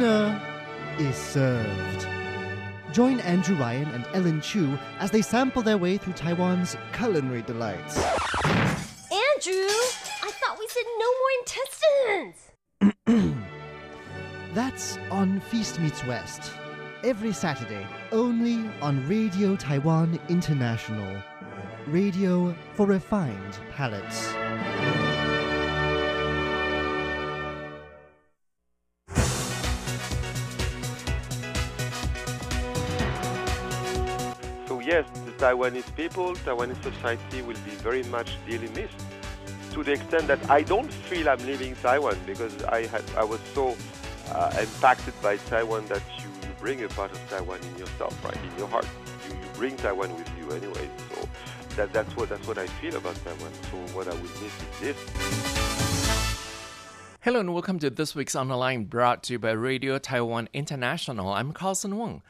Dinner 0.00 0.40
is 0.98 1.14
served. 1.14 2.08
Join 2.90 3.20
Andrew 3.20 3.54
Ryan 3.54 3.86
and 3.90 4.06
Ellen 4.14 4.40
Chu 4.40 4.78
as 4.98 5.10
they 5.10 5.20
sample 5.20 5.60
their 5.60 5.76
way 5.76 5.98
through 5.98 6.14
Taiwan's 6.14 6.74
culinary 6.94 7.42
delights. 7.42 7.98
Andrew, 7.98 9.68
I 10.22 10.30
thought 10.32 10.58
we 10.58 10.66
said 10.68 10.84
no 10.98 11.08
more 11.20 11.32
intestines. 13.04 13.36
That's 14.54 14.96
on 15.10 15.38
Feast 15.40 15.78
Meets 15.78 16.02
West. 16.06 16.50
Every 17.04 17.34
Saturday, 17.34 17.86
only 18.10 18.70
on 18.80 19.06
Radio 19.06 19.54
Taiwan 19.54 20.18
International. 20.30 21.22
Radio 21.88 22.56
for 22.72 22.86
refined 22.86 23.58
palates. 23.76 24.32
Taiwanese 35.40 35.96
people, 35.96 36.34
Taiwanese 36.34 36.82
society 36.82 37.40
will 37.40 37.56
be 37.64 37.70
very 37.80 38.02
much 38.04 38.36
dearly 38.46 38.68
missed. 38.68 39.02
To 39.72 39.82
the 39.82 39.92
extent 39.92 40.26
that 40.26 40.50
I 40.50 40.60
don't 40.60 40.92
feel 40.92 41.30
I'm 41.30 41.38
leaving 41.46 41.74
Taiwan 41.76 42.18
because 42.26 42.62
I 42.64 42.84
had 42.84 43.02
I 43.16 43.24
was 43.24 43.40
so 43.54 43.74
uh, 44.32 44.54
impacted 44.60 45.14
by 45.22 45.38
Taiwan 45.38 45.86
that 45.86 46.02
you, 46.18 46.28
you 46.42 46.54
bring 46.60 46.84
a 46.84 46.88
part 46.88 47.12
of 47.12 47.30
Taiwan 47.30 47.58
in 47.72 47.78
yourself, 47.78 48.22
right, 48.22 48.36
in 48.36 48.58
your 48.58 48.68
heart. 48.68 48.86
You, 49.26 49.34
you 49.34 49.48
bring 49.54 49.78
Taiwan 49.78 50.14
with 50.14 50.30
you 50.38 50.50
anyway. 50.50 50.90
So 51.08 51.26
that 51.76 51.90
that's 51.94 52.14
what 52.16 52.28
that's 52.28 52.46
what 52.46 52.58
I 52.58 52.66
feel 52.66 52.96
about 52.96 53.16
Taiwan. 53.24 53.52
So 53.70 53.78
what 53.96 54.08
I 54.08 54.12
will 54.12 54.34
miss 54.42 54.54
is 54.60 54.80
this. 54.80 54.96
Hello 57.22 57.40
and 57.40 57.54
welcome 57.54 57.78
to 57.78 57.88
this 57.88 58.14
week's 58.14 58.36
online 58.36 58.84
brought 58.84 59.22
to 59.22 59.32
you 59.32 59.38
by 59.38 59.52
Radio 59.52 59.96
Taiwan 59.96 60.50
International. 60.52 61.32
I'm 61.32 61.52
Carlson 61.52 61.96
Wong. 61.96 62.20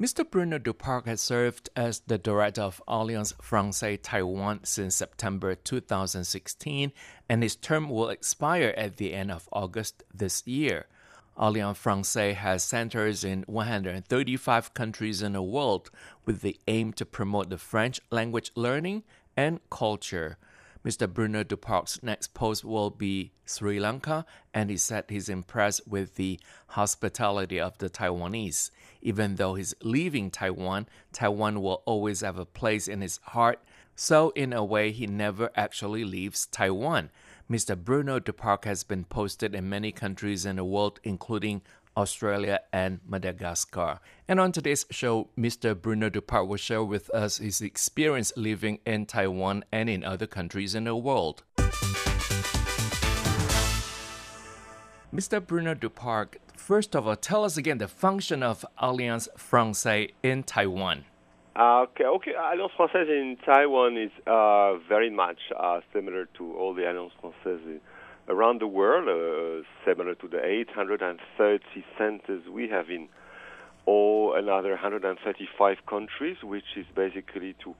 Mr. 0.00 0.28
Bruno 0.28 0.58
Duparc 0.58 1.06
has 1.06 1.20
served 1.20 1.70
as 1.76 2.00
the 2.00 2.18
director 2.18 2.62
of 2.62 2.82
Alliance 2.88 3.32
Francaise 3.40 4.00
Taiwan 4.02 4.58
since 4.64 4.96
September 4.96 5.54
2016, 5.54 6.90
and 7.28 7.42
his 7.44 7.54
term 7.54 7.88
will 7.88 8.08
expire 8.08 8.74
at 8.76 8.96
the 8.96 9.14
end 9.14 9.30
of 9.30 9.48
August 9.52 10.02
this 10.12 10.44
year. 10.48 10.86
Alliance 11.36 11.78
Francaise 11.78 12.38
has 12.38 12.64
centers 12.64 13.22
in 13.22 13.44
135 13.46 14.74
countries 14.74 15.22
in 15.22 15.34
the 15.34 15.42
world 15.42 15.92
with 16.26 16.40
the 16.40 16.58
aim 16.66 16.92
to 16.94 17.06
promote 17.06 17.48
the 17.48 17.56
French 17.56 18.00
language 18.10 18.50
learning 18.56 19.04
and 19.36 19.60
culture. 19.70 20.38
Mr. 20.84 21.10
Bruno 21.10 21.44
Duparc's 21.44 22.02
next 22.02 22.34
post 22.34 22.64
will 22.64 22.90
be 22.90 23.30
Sri 23.46 23.78
Lanka, 23.78 24.26
and 24.52 24.70
he 24.70 24.76
said 24.76 25.04
he's 25.08 25.28
impressed 25.28 25.86
with 25.86 26.16
the 26.16 26.40
hospitality 26.66 27.60
of 27.60 27.78
the 27.78 27.88
Taiwanese. 27.88 28.70
Even 29.04 29.36
though 29.36 29.54
he's 29.54 29.74
leaving 29.82 30.30
Taiwan, 30.30 30.88
Taiwan 31.12 31.60
will 31.60 31.82
always 31.84 32.22
have 32.22 32.38
a 32.38 32.46
place 32.46 32.88
in 32.88 33.02
his 33.02 33.20
heart. 33.22 33.60
So, 33.94 34.30
in 34.30 34.54
a 34.54 34.64
way, 34.64 34.92
he 34.92 35.06
never 35.06 35.50
actually 35.54 36.04
leaves 36.04 36.46
Taiwan. 36.46 37.10
Mr. 37.48 37.76
Bruno 37.76 38.18
Duparc 38.18 38.64
has 38.64 38.82
been 38.82 39.04
posted 39.04 39.54
in 39.54 39.68
many 39.68 39.92
countries 39.92 40.46
in 40.46 40.56
the 40.56 40.64
world, 40.64 41.00
including 41.04 41.60
Australia 41.96 42.60
and 42.72 43.00
Madagascar. 43.06 44.00
And 44.26 44.40
on 44.40 44.52
today's 44.52 44.86
show, 44.90 45.28
Mr. 45.38 45.80
Bruno 45.80 46.08
Duparc 46.08 46.48
will 46.48 46.56
share 46.56 46.82
with 46.82 47.10
us 47.10 47.36
his 47.36 47.60
experience 47.60 48.32
living 48.36 48.80
in 48.86 49.04
Taiwan 49.04 49.64
and 49.70 49.90
in 49.90 50.02
other 50.02 50.26
countries 50.26 50.74
in 50.74 50.84
the 50.84 50.96
world. 50.96 51.42
Mr. 55.14 55.46
Bruno 55.46 55.74
Duparc, 55.74 56.38
first 56.64 56.96
of 56.96 57.06
all, 57.06 57.14
tell 57.14 57.44
us 57.44 57.56
again 57.58 57.78
the 57.78 57.88
function 57.88 58.42
of 58.42 58.64
Alliance 58.78 59.28
Francaise 59.36 60.10
in 60.22 60.42
Taiwan. 60.42 61.04
Uh, 61.54 61.82
okay, 61.82 62.04
okay. 62.04 62.32
Alliance 62.32 62.72
Française 62.78 63.10
in 63.10 63.36
Taiwan 63.44 63.98
is 63.98 64.10
uh, 64.26 64.76
very 64.88 65.10
much 65.10 65.38
uh, 65.56 65.80
similar 65.92 66.24
to 66.38 66.56
all 66.56 66.72
the 66.74 66.90
Alliance 66.90 67.12
Française 67.22 67.80
around 68.28 68.62
the 68.62 68.66
world, 68.66 69.06
uh, 69.06 69.62
similar 69.84 70.14
to 70.14 70.26
the 70.26 70.42
830 70.42 71.84
centers 71.98 72.42
we 72.48 72.68
have 72.68 72.88
in 72.88 73.08
all 73.84 74.34
another 74.34 74.70
135 74.70 75.76
countries, 75.86 76.38
which 76.42 76.64
is 76.76 76.86
basically 76.94 77.54
to 77.62 77.74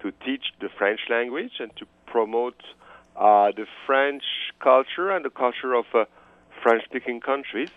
to 0.00 0.12
teach 0.24 0.44
the 0.60 0.68
French 0.78 1.00
language 1.10 1.54
and 1.58 1.72
to 1.76 1.84
promote 2.06 2.62
uh, 3.16 3.50
the 3.56 3.66
French 3.84 4.22
culture 4.60 5.10
and 5.10 5.24
the 5.24 5.30
culture 5.30 5.74
of 5.74 5.86
uh, 5.92 6.04
French-speaking 6.62 7.20
countries. 7.20 7.70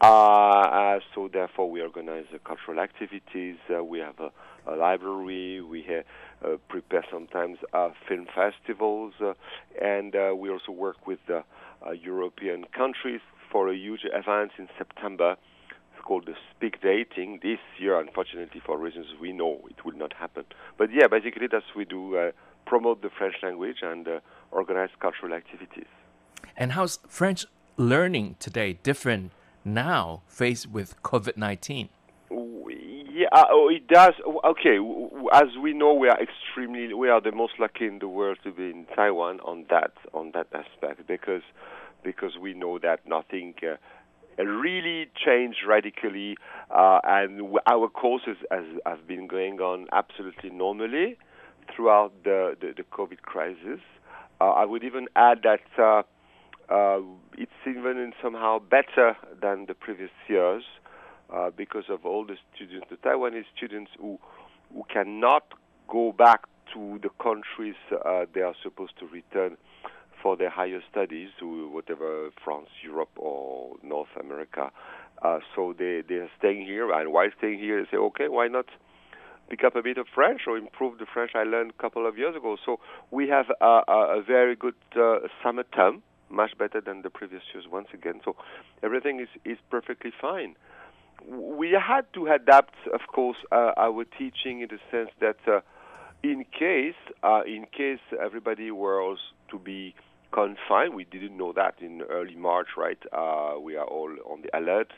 Uh, 0.00 0.06
uh, 0.06 1.00
so 1.14 1.28
therefore, 1.30 1.70
we 1.70 1.82
organize 1.82 2.24
uh, 2.34 2.38
cultural 2.44 2.80
activities. 2.80 3.56
Uh, 3.68 3.84
we 3.84 3.98
have 3.98 4.18
a, 4.18 4.30
a 4.66 4.74
library. 4.74 5.60
We 5.60 5.84
uh, 6.42 6.56
prepare 6.68 7.04
sometimes 7.10 7.58
uh, 7.74 7.90
film 8.08 8.26
festivals, 8.34 9.12
and 9.80 10.14
we 10.38 10.48
also 10.48 10.72
work 10.72 11.06
with 11.06 11.18
European 12.02 12.64
countries 12.76 13.20
for 13.52 13.68
a 13.68 13.76
huge 13.76 14.04
event 14.04 14.52
in 14.58 14.68
September. 14.78 15.36
Called 16.02 16.24
the 16.24 16.34
Speak 16.56 16.80
Dating. 16.80 17.40
This 17.42 17.58
year, 17.78 18.00
unfortunately, 18.00 18.62
for 18.64 18.78
reasons 18.78 19.06
we 19.20 19.32
know, 19.32 19.60
it 19.68 19.84
will 19.84 19.94
not 19.94 20.14
happen. 20.14 20.44
But 20.78 20.88
yeah, 20.92 21.06
basically, 21.08 21.46
that's 21.46 21.66
what 21.68 21.76
we 21.76 21.84
do: 21.84 22.32
promote 22.64 23.02
the 23.02 23.10
French 23.10 23.34
language 23.42 23.76
and 23.82 24.08
organize 24.50 24.88
cultural 24.98 25.34
activities. 25.34 25.86
And 26.56 26.72
how's 26.72 27.00
French 27.06 27.44
learning 27.76 28.36
today 28.40 28.78
different 28.82 29.30
now 29.64 30.22
faced 30.26 30.68
with 30.70 31.00
COVID 31.02 31.36
19? 31.36 31.88
Yeah, 32.30 33.26
uh, 33.32 33.44
oh, 33.50 33.68
it 33.68 33.86
does. 33.86 34.14
Okay, 34.44 34.78
as 35.32 35.48
we 35.62 35.74
know, 35.74 35.92
we 35.92 36.08
are 36.08 36.18
extremely, 36.20 36.94
we 36.94 37.08
are 37.10 37.20
the 37.20 37.32
most 37.32 37.54
lucky 37.58 37.86
in 37.86 37.98
the 37.98 38.08
world 38.08 38.38
to 38.44 38.52
be 38.52 38.70
in 38.70 38.86
Taiwan 38.96 39.40
on 39.40 39.66
that 39.68 39.92
on 40.14 40.30
that 40.32 40.46
aspect 40.54 41.06
because 41.06 41.42
because 42.02 42.38
we 42.40 42.54
know 42.54 42.78
that 42.78 43.00
nothing 43.06 43.54
uh, 43.62 43.76
really 44.42 45.10
changed 45.22 45.58
radically, 45.68 46.36
uh, 46.70 47.00
and 47.04 47.58
our 47.66 47.88
courses 47.88 48.36
has 48.50 48.64
have 48.86 49.06
been 49.06 49.26
going 49.26 49.60
on 49.60 49.86
absolutely 49.92 50.50
normally 50.50 51.18
throughout 51.74 52.12
the 52.24 52.56
the, 52.60 52.72
the 52.76 52.84
COVID 52.84 53.22
crisis. 53.22 53.80
Uh, 54.40 54.50
I 54.50 54.64
would 54.64 54.84
even 54.84 55.08
add 55.14 55.42
that 55.42 55.82
uh, 55.82 56.02
it's 56.70 57.52
even 57.66 58.12
somehow 58.22 58.58
better 58.58 59.16
than 59.40 59.66
the 59.66 59.74
previous 59.74 60.10
years 60.28 60.62
uh, 61.32 61.50
because 61.56 61.84
of 61.88 62.04
all 62.04 62.24
the 62.24 62.36
students, 62.54 62.86
the 62.90 62.96
Taiwanese 62.96 63.44
students 63.56 63.90
who 63.98 64.18
who 64.72 64.84
cannot 64.92 65.44
go 65.88 66.12
back 66.12 66.44
to 66.72 67.00
the 67.02 67.08
countries 67.20 67.74
uh, 67.92 68.24
they 68.32 68.40
are 68.40 68.54
supposed 68.62 68.92
to 69.00 69.06
return 69.06 69.56
for 70.22 70.36
their 70.36 70.50
higher 70.50 70.80
studies, 70.90 71.30
to 71.40 71.68
whatever 71.70 72.30
France, 72.44 72.68
Europe, 72.84 73.10
or 73.16 73.76
North 73.82 74.14
America. 74.20 74.70
Uh, 75.22 75.38
so 75.54 75.74
they 75.76 76.02
they 76.08 76.16
are 76.16 76.30
staying 76.38 76.64
here, 76.64 76.92
and 76.92 77.12
while 77.12 77.28
staying 77.38 77.58
here, 77.58 77.82
they 77.82 77.90
say, 77.90 77.96
okay, 77.96 78.28
why 78.28 78.48
not? 78.48 78.66
pick 79.48 79.64
up 79.64 79.74
a 79.74 79.82
bit 79.82 79.98
of 79.98 80.06
French 80.14 80.42
or 80.46 80.56
improve 80.56 80.98
the 80.98 81.06
French 81.12 81.32
I 81.34 81.42
learned 81.42 81.72
a 81.76 81.82
couple 81.82 82.06
of 82.06 82.16
years 82.16 82.36
ago. 82.36 82.56
So 82.64 82.78
we 83.10 83.28
have 83.28 83.46
a, 83.60 83.82
a, 83.88 84.22
very 84.24 84.54
good 84.54 84.76
uh, 84.96 85.26
summer 85.42 85.64
term 85.74 86.04
much 86.30 86.56
better 86.58 86.80
than 86.80 87.02
the 87.02 87.10
previous 87.10 87.42
years 87.52 87.66
once 87.70 87.88
again. 87.92 88.20
So 88.24 88.36
everything 88.82 89.20
is, 89.20 89.28
is 89.44 89.58
perfectly 89.70 90.12
fine. 90.20 90.54
We 91.28 91.72
had 91.72 92.06
to 92.14 92.28
adapt, 92.28 92.74
of 92.94 93.00
course, 93.12 93.36
uh, 93.52 93.72
our 93.76 94.04
teaching 94.04 94.62
in 94.62 94.68
the 94.68 94.78
sense 94.90 95.10
that 95.20 95.36
uh, 95.46 95.60
in 96.22 96.44
case 96.58 96.94
uh, 97.22 97.42
in 97.46 97.66
case 97.76 98.00
everybody 98.22 98.70
was 98.70 99.18
to 99.50 99.58
be 99.58 99.94
confined, 100.32 100.94
we 100.94 101.04
didn't 101.04 101.36
know 101.36 101.52
that 101.52 101.74
in 101.80 102.02
early 102.02 102.36
March, 102.36 102.68
right? 102.76 102.98
Uh, 103.12 103.58
we 103.60 103.76
are 103.76 103.86
all 103.86 104.10
on 104.30 104.42
the 104.42 104.58
alert. 104.58 104.92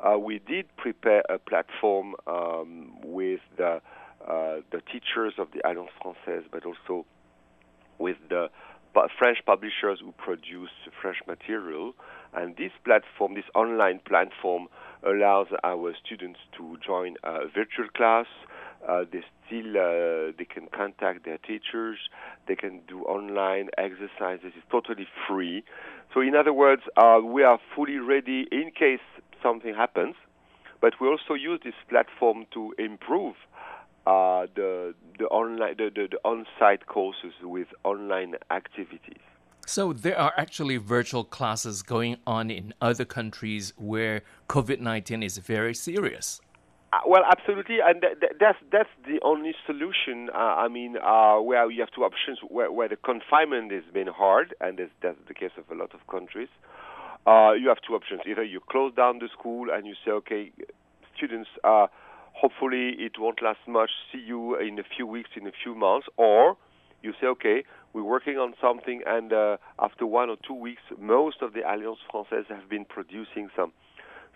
Uh, 0.00 0.18
we 0.18 0.38
did 0.38 0.64
prepare 0.76 1.22
a 1.28 1.38
platform 1.38 2.14
um, 2.26 2.92
with 3.04 3.40
the 3.56 3.80
uh, 4.26 4.56
the 4.70 4.80
teachers 4.92 5.34
of 5.38 5.48
the 5.52 5.66
Alliance 5.66 5.90
Française, 6.04 6.44
but 6.50 6.64
also 6.64 7.06
with 7.98 8.16
the 8.28 8.48
French 9.18 9.38
publishers 9.46 10.00
who 10.00 10.12
produce 10.12 10.70
French 11.00 11.18
material. 11.26 11.94
And 12.34 12.56
this 12.56 12.72
platform, 12.84 13.34
this 13.34 13.44
online 13.54 14.00
platform, 14.06 14.68
allows 15.04 15.48
our 15.64 15.94
students 16.04 16.38
to 16.56 16.76
join 16.84 17.16
a 17.24 17.46
virtual 17.48 17.88
class. 17.94 18.26
Uh, 18.86 19.04
they 19.12 19.22
still 19.46 19.76
uh, 19.76 20.32
they 20.38 20.46
can 20.48 20.68
contact 20.74 21.24
their 21.24 21.38
teachers. 21.38 21.98
They 22.48 22.56
can 22.56 22.80
do 22.88 23.02
online 23.02 23.68
exercises. 23.76 24.52
It's 24.56 24.66
totally 24.70 25.06
free. 25.28 25.64
So, 26.14 26.20
in 26.20 26.34
other 26.34 26.52
words, 26.52 26.82
uh, 26.96 27.20
we 27.22 27.42
are 27.42 27.58
fully 27.74 27.98
ready 27.98 28.46
in 28.50 28.70
case 28.76 29.04
something 29.42 29.74
happens. 29.74 30.14
But 30.80 30.94
we 31.00 31.08
also 31.08 31.34
use 31.34 31.60
this 31.62 31.74
platform 31.90 32.46
to 32.54 32.74
improve 32.78 33.34
uh, 34.10 34.42
the 34.58 34.70
the 35.20 35.26
online 35.40 35.74
the, 35.80 35.88
the, 35.98 36.04
the 36.14 36.20
on-site 36.32 36.84
courses 36.96 37.34
with 37.54 37.68
online 37.92 38.32
activities. 38.60 39.24
So 39.66 39.82
there 40.06 40.18
are 40.18 40.34
actually 40.44 40.78
virtual 40.96 41.24
classes 41.38 41.76
going 41.94 42.16
on 42.36 42.44
in 42.50 42.74
other 42.90 43.06
countries 43.18 43.64
where 43.92 44.16
COVID 44.48 44.80
nineteen 44.90 45.22
is 45.22 45.34
very 45.54 45.74
serious. 45.88 46.40
Uh, 46.92 46.98
well, 47.12 47.24
absolutely, 47.34 47.78
and 47.88 47.96
th- 48.02 48.18
th- 48.22 48.32
that's 48.42 48.58
that's 48.74 48.94
the 49.10 49.18
only 49.32 49.52
solution. 49.68 50.16
Uh, 50.34 50.64
I 50.64 50.68
mean, 50.76 50.92
uh, 50.96 51.36
where 51.48 51.70
you 51.70 51.80
have 51.84 51.92
two 51.96 52.04
options, 52.10 52.38
where, 52.56 52.72
where 52.76 52.88
the 52.88 52.96
confinement 52.96 53.70
has 53.78 53.86
been 53.98 54.08
hard, 54.22 54.48
and 54.60 54.72
that's 55.02 55.22
the 55.28 55.34
case 55.42 55.54
of 55.56 55.66
a 55.70 55.76
lot 55.82 55.92
of 55.94 56.00
countries. 56.14 56.48
Uh, 57.30 57.52
you 57.60 57.68
have 57.68 57.80
two 57.86 57.94
options: 57.94 58.20
either 58.30 58.42
you 58.42 58.60
close 58.74 58.92
down 59.02 59.20
the 59.20 59.28
school 59.38 59.64
and 59.74 59.86
you 59.86 59.94
say, 60.04 60.10
okay, 60.10 60.42
students, 61.16 61.50
uh, 61.62 61.86
hopefully 62.32 62.96
it 62.98 63.18
won't 63.18 63.42
last 63.42 63.60
much. 63.66 63.90
See 64.12 64.22
you 64.24 64.56
in 64.56 64.78
a 64.78 64.84
few 64.96 65.06
weeks, 65.06 65.30
in 65.36 65.46
a 65.46 65.52
few 65.62 65.74
months, 65.74 66.06
or 66.16 66.56
you 67.02 67.12
say, 67.20 67.26
okay, 67.26 67.64
we're 67.92 68.04
working 68.04 68.36
on 68.36 68.54
something, 68.60 69.02
and 69.06 69.32
uh, 69.32 69.56
after 69.78 70.06
one 70.06 70.30
or 70.30 70.36
two 70.46 70.54
weeks, 70.54 70.82
most 70.98 71.42
of 71.42 71.54
the 71.54 71.60
Alliance 71.60 71.98
Française 72.12 72.46
have 72.48 72.68
been 72.68 72.84
producing 72.84 73.48
some 73.56 73.72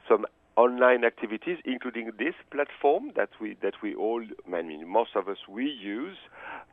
some 0.09 0.27
online 0.57 1.05
activities, 1.05 1.59
including 1.65 2.13
this 2.19 2.35
platform 2.51 3.13
that 3.17 3.31
we 3.41 3.57
that 3.63 3.75
we 3.83 3.95
all, 3.95 4.23
I 4.53 4.63
mean, 4.63 4.87
most 4.89 5.11
of 5.15 5.29
us 5.29 5.39
we 5.49 5.65
use, 5.65 6.17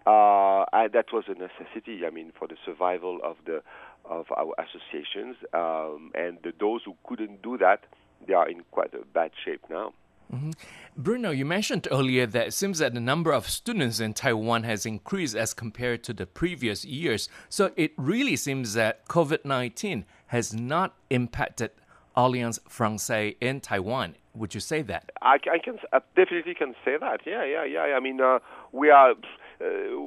uh, 0.05 0.65
that 0.73 1.05
was 1.13 1.25
a 1.27 1.33
necessity. 1.33 2.05
I 2.05 2.09
mean, 2.09 2.31
for 2.37 2.47
the 2.47 2.57
survival 2.65 3.19
of 3.23 3.37
the 3.45 3.61
of 4.05 4.25
our 4.35 4.53
associations, 4.59 5.35
um, 5.53 6.11
and 6.15 6.37
the, 6.43 6.53
those 6.59 6.81
who 6.85 6.95
couldn't 7.07 7.41
do 7.41 7.57
that, 7.57 7.85
they 8.27 8.33
are 8.33 8.49
in 8.49 8.63
quite 8.71 8.93
a 8.93 9.05
bad 9.05 9.31
shape 9.45 9.61
now. 9.69 9.93
Mm-hmm. 10.33 10.51
Bruno, 10.95 11.31
you 11.31 11.45
mentioned 11.45 11.87
earlier 11.91 12.25
that 12.25 12.47
it 12.47 12.53
seems 12.53 12.79
that 12.79 12.93
the 12.93 12.99
number 12.99 13.31
of 13.31 13.49
students 13.49 13.99
in 13.99 14.13
Taiwan 14.13 14.63
has 14.63 14.85
increased 14.85 15.35
as 15.35 15.53
compared 15.53 16.03
to 16.03 16.13
the 16.13 16.25
previous 16.25 16.85
years. 16.85 17.29
So 17.49 17.71
it 17.75 17.91
really 17.97 18.35
seems 18.35 18.73
that 18.73 19.05
COVID 19.07 19.45
19 19.45 20.05
has 20.27 20.53
not 20.53 20.95
impacted 21.09 21.71
Alliance 22.15 22.59
Francaise 22.67 23.35
in 23.41 23.61
Taiwan. 23.61 24.15
Would 24.33 24.53
you 24.53 24.61
say 24.61 24.81
that? 24.83 25.11
I, 25.21 25.37
I 25.51 25.57
can 25.63 25.77
I 25.91 25.99
definitely 26.15 26.53
can 26.55 26.73
say 26.85 26.95
that. 26.99 27.21
Yeah, 27.25 27.43
yeah, 27.43 27.65
yeah. 27.65 27.95
I 27.95 27.99
mean, 27.99 28.21
uh, 28.21 28.39
we 28.71 28.89
are. 28.89 29.11
Uh, 29.11 29.99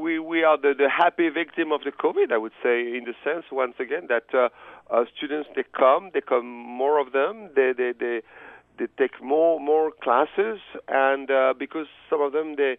we 0.00 0.18
we 0.18 0.44
are 0.44 0.56
the, 0.56 0.74
the 0.76 0.88
happy 0.88 1.28
victim 1.28 1.72
of 1.72 1.82
the 1.82 1.90
COVID, 1.90 2.32
I 2.32 2.38
would 2.38 2.52
say, 2.62 2.96
in 2.96 3.04
the 3.04 3.14
sense 3.24 3.44
once 3.50 3.74
again 3.78 4.06
that 4.08 4.32
uh, 4.32 4.48
uh, 4.90 5.04
students 5.16 5.48
they 5.54 5.64
come, 5.76 6.10
they 6.14 6.20
come 6.20 6.46
more 6.46 6.98
of 7.00 7.12
them, 7.12 7.50
they 7.54 7.72
they 7.76 7.92
they 7.98 8.22
they 8.78 8.86
take 8.98 9.22
more 9.22 9.60
more 9.60 9.90
classes, 10.02 10.58
and 10.88 11.30
uh, 11.30 11.54
because 11.58 11.86
some 12.10 12.20
of 12.20 12.32
them 12.32 12.56
they 12.56 12.76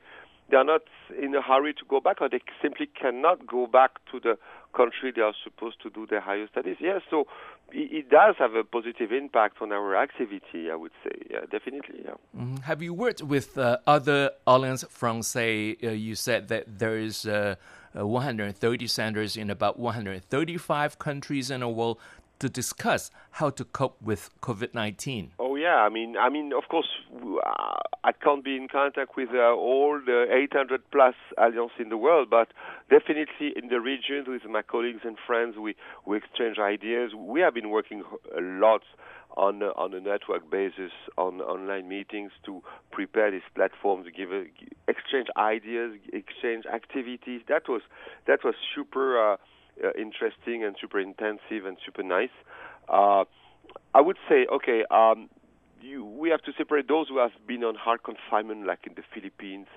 they 0.50 0.58
are 0.58 0.64
not 0.64 0.82
in 1.22 1.34
a 1.34 1.42
hurry 1.42 1.74
to 1.74 1.86
go 1.88 2.00
back, 2.00 2.22
or 2.22 2.30
they 2.30 2.42
simply 2.62 2.88
cannot 2.88 3.48
go 3.48 3.66
back 3.68 4.00
to 4.12 4.20
the 4.20 4.38
country 4.76 5.12
they 5.16 5.22
are 5.22 5.34
supposed 5.44 5.82
to 5.82 5.90
do 5.90 6.06
their 6.06 6.20
higher 6.22 6.48
studies. 6.48 6.78
Yes, 6.80 7.02
so 7.10 7.26
it, 7.72 7.92
it 7.92 8.10
does 8.10 8.36
have 8.38 8.54
a 8.54 8.64
positive 8.64 9.12
impact 9.12 9.62
on 9.62 9.72
our 9.72 9.96
activity. 9.96 10.70
I 10.72 10.76
would 10.76 10.92
say, 11.04 11.12
yeah, 11.32 11.42
definitely. 11.50 12.02
Yeah. 12.04 12.12
Mm-hmm. 12.38 12.58
Have 12.58 12.82
you 12.84 12.94
worked 12.94 13.24
with 13.24 13.58
uh, 13.58 13.78
other 13.88 14.32
Alliance 14.46 14.84
Francaise? 14.90 15.78
Uh, 15.84 15.90
you 15.90 16.16
said 16.16 16.48
that 16.50 16.80
there 16.80 16.98
is. 16.98 17.26
Uh, 17.26 17.56
uh 17.98 18.06
130 18.06 18.88
centers 18.88 19.38
in 19.38 19.50
about 19.50 19.80
135 19.80 21.00
countries 21.00 21.50
in 21.50 21.62
the 21.62 21.70
world 21.70 21.98
to 22.40 22.50
discuss 22.50 23.12
how 23.32 23.50
to 23.50 23.64
cope 23.64 24.02
with 24.02 24.30
COVID 24.42 24.74
19? 24.74 25.32
Oh 25.40 25.55
yeah, 25.66 25.78
I 25.78 25.90
mean, 25.90 26.16
I 26.16 26.30
mean, 26.30 26.54
of 26.54 26.70
course, 26.70 26.88
uh, 27.12 27.78
I 28.04 28.12
can't 28.12 28.44
be 28.44 28.56
in 28.56 28.68
contact 28.68 29.18
with 29.18 29.30
uh, 29.34 29.52
all 29.52 30.00
the 30.06 30.28
800 30.32 30.82
plus 30.92 31.16
alliances 31.40 31.78
in 31.80 31.90
the 31.90 31.98
world, 31.98 32.30
but 32.30 32.50
definitely 32.88 33.54
in 33.56 33.70
the 33.70 33.82
regions 33.82 34.28
with 34.28 34.46
my 34.46 34.62
colleagues 34.62 35.02
and 35.04 35.18
friends, 35.26 35.56
we 35.58 35.76
we 36.06 36.18
exchange 36.18 36.60
ideas. 36.60 37.16
We 37.18 37.40
have 37.40 37.56
been 37.56 37.72
working 37.72 38.04
a 38.38 38.42
lot 38.42 38.84
on 39.36 39.64
uh, 39.64 39.72
on 39.76 39.96
a 39.96 40.00
network 40.00 40.52
basis 40.52 40.92
on 41.18 41.42
online 41.42 41.90
meetings 41.90 42.32
to 42.46 42.62
prepare 42.92 43.32
these 43.32 43.50
platforms, 43.56 44.06
give 44.16 44.32
a, 44.32 44.44
exchange 44.88 45.30
ideas, 45.36 45.98
exchange 46.14 46.66
activities. 46.72 47.42
That 47.50 47.64
was 47.68 47.82
that 48.28 48.44
was 48.44 48.54
super. 48.76 49.34
Uh, 49.34 49.38
uh, 49.84 49.90
interesting 50.00 50.64
and 50.64 50.78
super 50.80 51.02
intensive 51.02 51.66
and 51.66 51.76
super 51.86 52.02
nice. 52.02 52.30
Uh, 52.88 53.26
I 53.94 54.00
would 54.00 54.16
say, 54.30 54.46
okay, 54.50 54.84
um, 54.90 55.30
you, 55.86 56.04
we 56.04 56.30
have 56.30 56.42
to 56.44 56.52
separate 56.58 56.88
those 56.88 57.08
who 57.08 57.20
have 57.20 57.32
been 57.48 57.64
on 57.64 57.76
hard 57.76 58.02
confinement, 58.04 58.66
like 58.66 58.80
in 58.88 58.94
the 58.96 59.04
Philippines, 59.14 59.68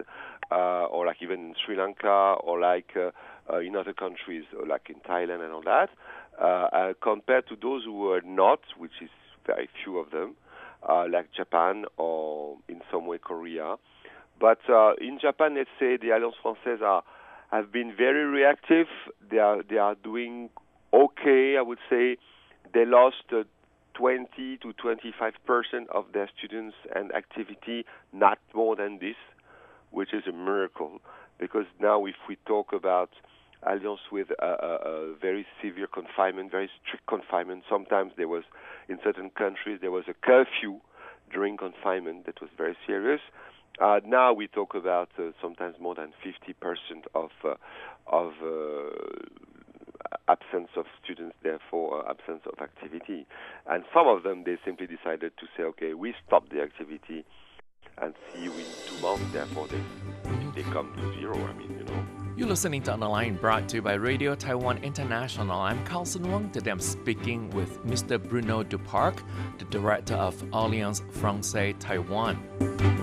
uh, 0.50 0.84
or 0.86 1.06
like 1.06 1.18
even 1.20 1.40
in 1.40 1.54
Sri 1.64 1.76
Lanka, 1.76 2.36
or 2.42 2.59
like 2.59 2.92
uh, 2.96 3.11
uh, 3.52 3.59
in 3.59 3.76
other 3.76 3.92
countries, 3.92 4.44
like 4.66 4.88
in 4.88 4.96
Thailand 5.09 5.42
and 5.44 5.52
all 5.52 5.62
that, 5.62 5.90
uh, 6.40 6.44
uh, 6.44 6.92
compared 7.02 7.46
to 7.48 7.56
those 7.61 7.84
who 7.84 7.92
were 7.92 8.22
not, 8.24 8.61
which 8.76 9.02
is 9.02 9.11
very 9.46 9.68
few 9.84 9.98
of 9.98 10.11
them, 10.11 10.34
like 11.11 11.28
Japan 11.36 11.84
or 11.96 12.56
in 12.68 12.80
some 12.90 13.06
way 13.06 13.18
Korea. 13.18 13.76
But 14.40 14.61
in 15.00 15.18
Japan, 15.20 15.56
let's 15.56 15.70
say 15.78 15.96
the 15.96 16.11
Alliance 16.11 16.36
Française 16.44 16.82
are 16.82 17.02
have 17.50 17.72
been 17.72 17.94
very 17.96 18.24
reactive. 18.26 18.86
They 19.30 19.38
are 19.38 19.62
they 19.62 19.78
are 19.78 19.94
doing 19.94 20.50
okay, 20.92 21.56
I 21.56 21.62
would 21.62 21.78
say. 21.90 22.18
They 22.74 22.84
lost 22.84 23.24
20 23.99 24.59
to 24.59 24.72
25 24.74 25.32
percent 25.44 25.88
of 25.90 26.07
their 26.14 26.30
students 26.38 26.76
and 26.94 27.12
activity, 27.14 27.84
not 28.12 28.38
more 28.55 28.76
than 28.76 28.99
this, 29.01 29.16
which 29.90 30.14
is 30.14 30.22
a 30.28 30.32
miracle. 30.32 31.01
Because 31.38 31.66
now, 31.80 32.07
if 32.07 32.14
we 32.28 32.36
talk 32.46 32.72
about 32.72 33.11
Alliance 33.64 34.01
with 34.12 34.28
a, 34.40 34.44
a, 34.44 34.74
a 34.90 35.14
very 35.20 35.44
severe 35.61 35.88
confinement, 35.88 36.51
very 36.53 36.70
strict 36.84 37.07
confinement, 37.07 37.64
sometimes 37.68 38.12
there 38.16 38.28
was, 38.28 38.44
in 38.88 38.99
certain 39.03 39.30
countries, 39.30 39.78
there 39.80 39.90
was 39.90 40.05
a 40.09 40.14
curfew 40.14 40.78
during 41.32 41.57
confinement 41.57 42.26
that 42.26 42.40
was 42.40 42.51
very 42.57 42.76
serious. 42.86 43.20
Uh, 43.80 44.01
now 44.07 44.32
we 44.32 44.46
talk 44.46 44.74
about 44.74 45.09
uh, 45.18 45.30
sometimes 45.42 45.74
more 45.80 45.94
than 45.94 46.12
50% 46.24 46.55
of 47.14 47.30
uh, 47.44 47.55
of 48.07 48.32
uh, 48.42 48.90
absence 50.28 50.68
of 50.76 50.86
students, 51.02 51.36
therefore 51.42 52.06
uh, 52.06 52.11
absence 52.11 52.42
of 52.46 52.61
activity, 52.62 53.26
and 53.66 53.84
some 53.92 54.06
of 54.06 54.22
them 54.22 54.44
they 54.44 54.56
simply 54.64 54.86
decided 54.86 55.32
to 55.38 55.46
say, 55.56 55.62
okay, 55.64 55.94
we 55.94 56.14
stop 56.26 56.48
the 56.50 56.61
activity 56.61 57.24
and 58.00 58.14
see 58.32 58.44
you 58.44 58.52
in 58.52 58.64
two 58.86 59.00
months. 59.02 59.24
Therefore, 59.32 59.66
they 59.68 59.80
they 60.54 60.62
come 60.70 60.92
to 60.96 61.14
zero. 61.18 61.36
I 61.36 61.52
mean, 61.52 61.72
you 61.78 61.84
know. 61.84 62.06
You're 62.36 62.48
listening 62.48 62.82
to 62.84 62.92
On 62.92 63.00
the 63.00 63.09
Line, 63.09 63.34
brought 63.36 63.68
to 63.70 63.76
you 63.76 63.82
by 63.82 63.94
Radio 63.94 64.34
Taiwan 64.34 64.78
International. 64.78 65.59
I'm 65.61 65.84
Carlson 65.84 66.30
Wong. 66.30 66.50
Today 66.50 66.70
I'm 66.70 66.80
speaking 66.80 67.50
with 67.50 67.84
Mr. 67.84 68.22
Bruno 68.22 68.62
Duparc, 68.62 69.22
the 69.59 69.64
director 69.66 70.14
of 70.14 70.40
Alliance 70.52 71.02
Francaise 71.11 71.74
Taiwan. 71.80 72.97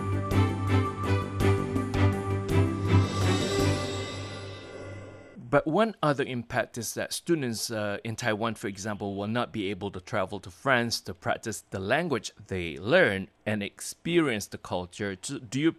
But 5.55 5.65
one 5.65 5.95
other 6.03 6.25
impact 6.25 6.77
is 6.77 6.95
that 6.95 7.13
students 7.13 7.71
uh, 7.71 7.99
in 8.03 8.17
Taiwan, 8.17 8.55
for 8.55 8.67
example, 8.67 9.15
will 9.15 9.29
not 9.29 9.53
be 9.53 9.69
able 9.69 9.89
to 9.91 10.01
travel 10.01 10.37
to 10.41 10.51
France 10.51 10.99
to 10.99 11.13
practice 11.13 11.63
the 11.69 11.79
language 11.79 12.33
they 12.47 12.77
learn 12.77 13.29
and 13.45 13.63
experience 13.63 14.47
the 14.47 14.57
culture. 14.57 15.15
Do 15.15 15.61
you 15.61 15.75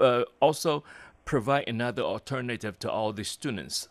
uh, 0.00 0.24
also 0.40 0.82
provide 1.24 1.68
another 1.68 2.02
alternative 2.02 2.80
to 2.80 2.90
all 2.90 3.12
these 3.12 3.30
students? 3.30 3.88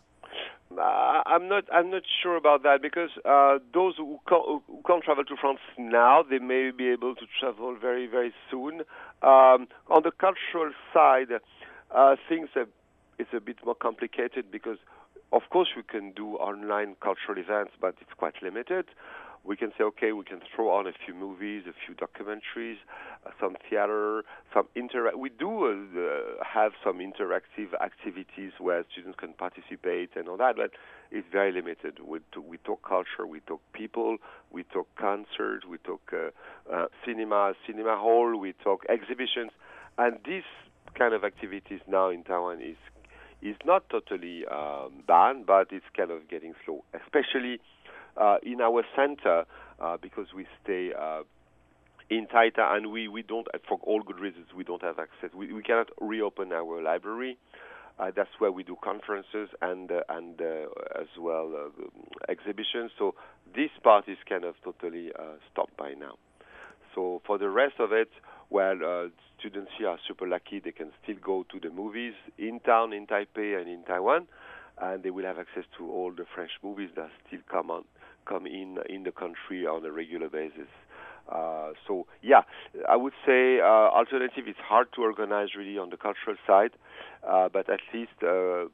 Uh, 0.76 1.22
I'm 1.24 1.48
not. 1.48 1.64
I'm 1.72 1.90
not 1.90 2.02
sure 2.22 2.36
about 2.36 2.62
that 2.64 2.82
because 2.82 3.08
uh, 3.24 3.60
those 3.72 3.94
who 3.96 4.20
can't, 4.28 4.44
who 4.66 4.82
can't, 4.86 5.02
travel 5.02 5.24
to 5.24 5.36
France 5.40 5.60
now, 5.78 6.22
they 6.22 6.38
may 6.38 6.70
be 6.70 6.90
able 6.90 7.14
to 7.14 7.24
travel 7.40 7.74
very, 7.80 8.06
very 8.06 8.34
soon. 8.50 8.82
Um, 9.22 9.68
on 9.88 10.02
the 10.04 10.12
cultural 10.12 10.72
side, 10.92 11.28
uh, 11.90 12.16
things 12.28 12.50
are, 12.56 12.66
it's 13.18 13.32
a 13.32 13.40
bit 13.40 13.56
more 13.64 13.74
complicated 13.74 14.50
because 14.52 14.76
of 15.32 15.42
course, 15.50 15.68
we 15.76 15.82
can 15.82 16.12
do 16.12 16.34
online 16.36 16.96
cultural 17.00 17.38
events, 17.38 17.72
but 17.80 17.94
it's 18.00 18.12
quite 18.16 18.34
limited. 18.42 18.86
We 19.42 19.56
can 19.56 19.70
say, 19.78 19.84
okay, 19.84 20.12
we 20.12 20.24
can 20.24 20.40
throw 20.54 20.70
on 20.70 20.86
a 20.86 20.92
few 20.92 21.14
movies, 21.14 21.64
a 21.66 21.72
few 21.72 21.94
documentaries, 21.94 22.76
uh, 23.24 23.30
some 23.40 23.56
theater, 23.68 24.22
some 24.52 24.66
interact. 24.74 25.16
We 25.16 25.30
do 25.30 25.66
uh, 25.66 26.44
have 26.44 26.72
some 26.84 26.98
interactive 26.98 27.72
activities 27.80 28.52
where 28.58 28.84
students 28.92 29.18
can 29.18 29.32
participate 29.32 30.10
and 30.14 30.28
all 30.28 30.36
that, 30.36 30.56
but 30.56 30.72
it's 31.10 31.26
very 31.32 31.52
limited. 31.52 32.00
We, 32.04 32.18
t- 32.18 32.40
we 32.46 32.58
talk 32.58 32.86
culture, 32.86 33.26
we 33.26 33.40
talk 33.40 33.62
people, 33.72 34.18
we 34.50 34.64
talk 34.64 34.88
concerts, 34.96 35.64
we 35.64 35.78
talk 35.78 36.12
uh, 36.12 36.30
uh 36.70 36.86
cinema, 37.06 37.54
cinema 37.66 37.96
hall, 37.96 38.36
we 38.36 38.52
talk 38.52 38.84
exhibitions, 38.90 39.52
and 39.96 40.18
this 40.26 40.44
kind 40.98 41.14
of 41.14 41.24
activities 41.24 41.80
now 41.88 42.10
in 42.10 42.24
Taiwan 42.24 42.60
is 42.60 42.76
is 43.42 43.56
not 43.64 43.88
totally 43.88 44.44
um, 44.46 45.02
banned, 45.06 45.46
but 45.46 45.68
it's 45.70 45.84
kind 45.96 46.10
of 46.10 46.28
getting 46.28 46.54
slow, 46.64 46.84
especially 46.94 47.60
uh, 48.16 48.36
in 48.42 48.60
our 48.60 48.84
center 48.94 49.44
uh, 49.80 49.96
because 50.00 50.26
we 50.34 50.46
stay 50.62 50.92
uh, 50.98 51.22
in 52.10 52.26
Taita 52.26 52.74
and 52.76 52.90
we, 52.90 53.08
we 53.08 53.22
don't, 53.22 53.46
for 53.68 53.78
all 53.82 54.02
good 54.02 54.18
reasons, 54.18 54.46
we 54.56 54.64
don't 54.64 54.82
have 54.82 54.98
access. 54.98 55.30
We, 55.34 55.52
we 55.52 55.62
cannot 55.62 55.90
reopen 56.00 56.52
our 56.52 56.82
library. 56.82 57.38
Uh, 57.98 58.10
that's 58.16 58.30
where 58.38 58.50
we 58.50 58.62
do 58.62 58.76
conferences 58.82 59.50
and 59.60 59.92
uh, 59.92 60.00
and 60.08 60.40
uh, 60.40 60.98
as 60.98 61.08
well 61.18 61.52
exhibitions. 62.30 62.92
So 62.98 63.14
this 63.54 63.68
part 63.82 64.08
is 64.08 64.16
kind 64.26 64.44
of 64.44 64.54
totally 64.64 65.10
stopped 65.52 65.76
by 65.76 65.92
now. 65.92 66.16
So 66.94 67.20
for 67.26 67.36
the 67.36 67.50
rest 67.50 67.74
of 67.78 67.92
it, 67.92 68.08
well, 68.50 68.76
uh, 68.84 69.08
students 69.38 69.70
here 69.78 69.88
are 69.88 69.98
super 70.06 70.26
lucky. 70.26 70.58
They 70.58 70.72
can 70.72 70.90
still 71.02 71.16
go 71.22 71.44
to 71.50 71.60
the 71.60 71.70
movies 71.70 72.14
in 72.36 72.60
town, 72.60 72.92
in 72.92 73.06
Taipei, 73.06 73.58
and 73.58 73.68
in 73.68 73.84
Taiwan, 73.84 74.26
and 74.80 75.02
they 75.02 75.10
will 75.10 75.24
have 75.24 75.38
access 75.38 75.64
to 75.78 75.90
all 75.90 76.12
the 76.12 76.24
French 76.34 76.50
movies 76.62 76.90
that 76.96 77.10
still 77.26 77.40
come 77.50 77.70
on, 77.70 77.84
come 78.26 78.46
in 78.46 78.78
in 78.88 79.04
the 79.04 79.12
country 79.12 79.66
on 79.66 79.84
a 79.84 79.92
regular 79.92 80.28
basis. 80.28 80.68
Uh, 81.30 81.70
so 81.86 82.06
yeah, 82.22 82.42
I 82.88 82.96
would 82.96 83.12
say 83.24 83.60
uh, 83.60 83.64
alternative 83.64 84.44
It's 84.48 84.58
hard 84.58 84.88
to 84.94 85.02
organize 85.02 85.54
really 85.56 85.78
on 85.78 85.90
the 85.90 85.96
cultural 85.96 86.36
side, 86.46 86.72
uh, 87.26 87.48
but 87.48 87.70
at 87.70 87.80
least 87.94 88.12
uh, 88.22 88.66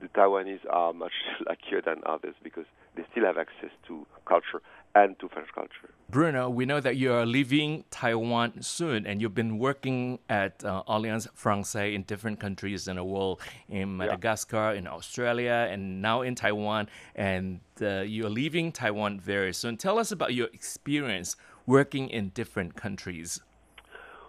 the 0.00 0.08
Taiwanese 0.14 0.66
are 0.68 0.92
much 1.04 1.12
luckier 1.46 1.80
than 1.82 2.02
others 2.04 2.34
because 2.42 2.66
they 2.96 3.04
still 3.12 3.24
have 3.24 3.38
access 3.38 3.70
to 3.86 4.06
culture 4.26 4.60
and 4.94 5.18
to 5.18 5.28
French 5.28 5.48
culture. 5.54 5.90
Bruno, 6.10 6.50
we 6.50 6.66
know 6.66 6.80
that 6.80 6.96
you 6.96 7.12
are 7.12 7.24
leaving 7.24 7.84
Taiwan 7.90 8.62
soon, 8.62 9.06
and 9.06 9.22
you've 9.22 9.34
been 9.34 9.58
working 9.58 10.18
at 10.28 10.64
uh, 10.64 10.82
Alliance 10.88 11.28
Francaise 11.34 11.94
in 11.94 12.02
different 12.02 12.40
countries 12.40 12.88
in 12.88 12.96
the 12.96 13.04
world, 13.04 13.40
in 13.68 13.96
Madagascar, 13.96 14.72
yeah. 14.72 14.78
in 14.78 14.86
Australia, 14.88 15.68
and 15.70 16.02
now 16.02 16.22
in 16.22 16.34
Taiwan. 16.34 16.88
And 17.14 17.60
uh, 17.80 18.00
you're 18.00 18.30
leaving 18.30 18.72
Taiwan 18.72 19.20
very 19.20 19.54
soon. 19.54 19.76
Tell 19.76 19.98
us 19.98 20.10
about 20.10 20.34
your 20.34 20.48
experience 20.52 21.36
working 21.66 22.08
in 22.08 22.30
different 22.30 22.74
countries. 22.74 23.40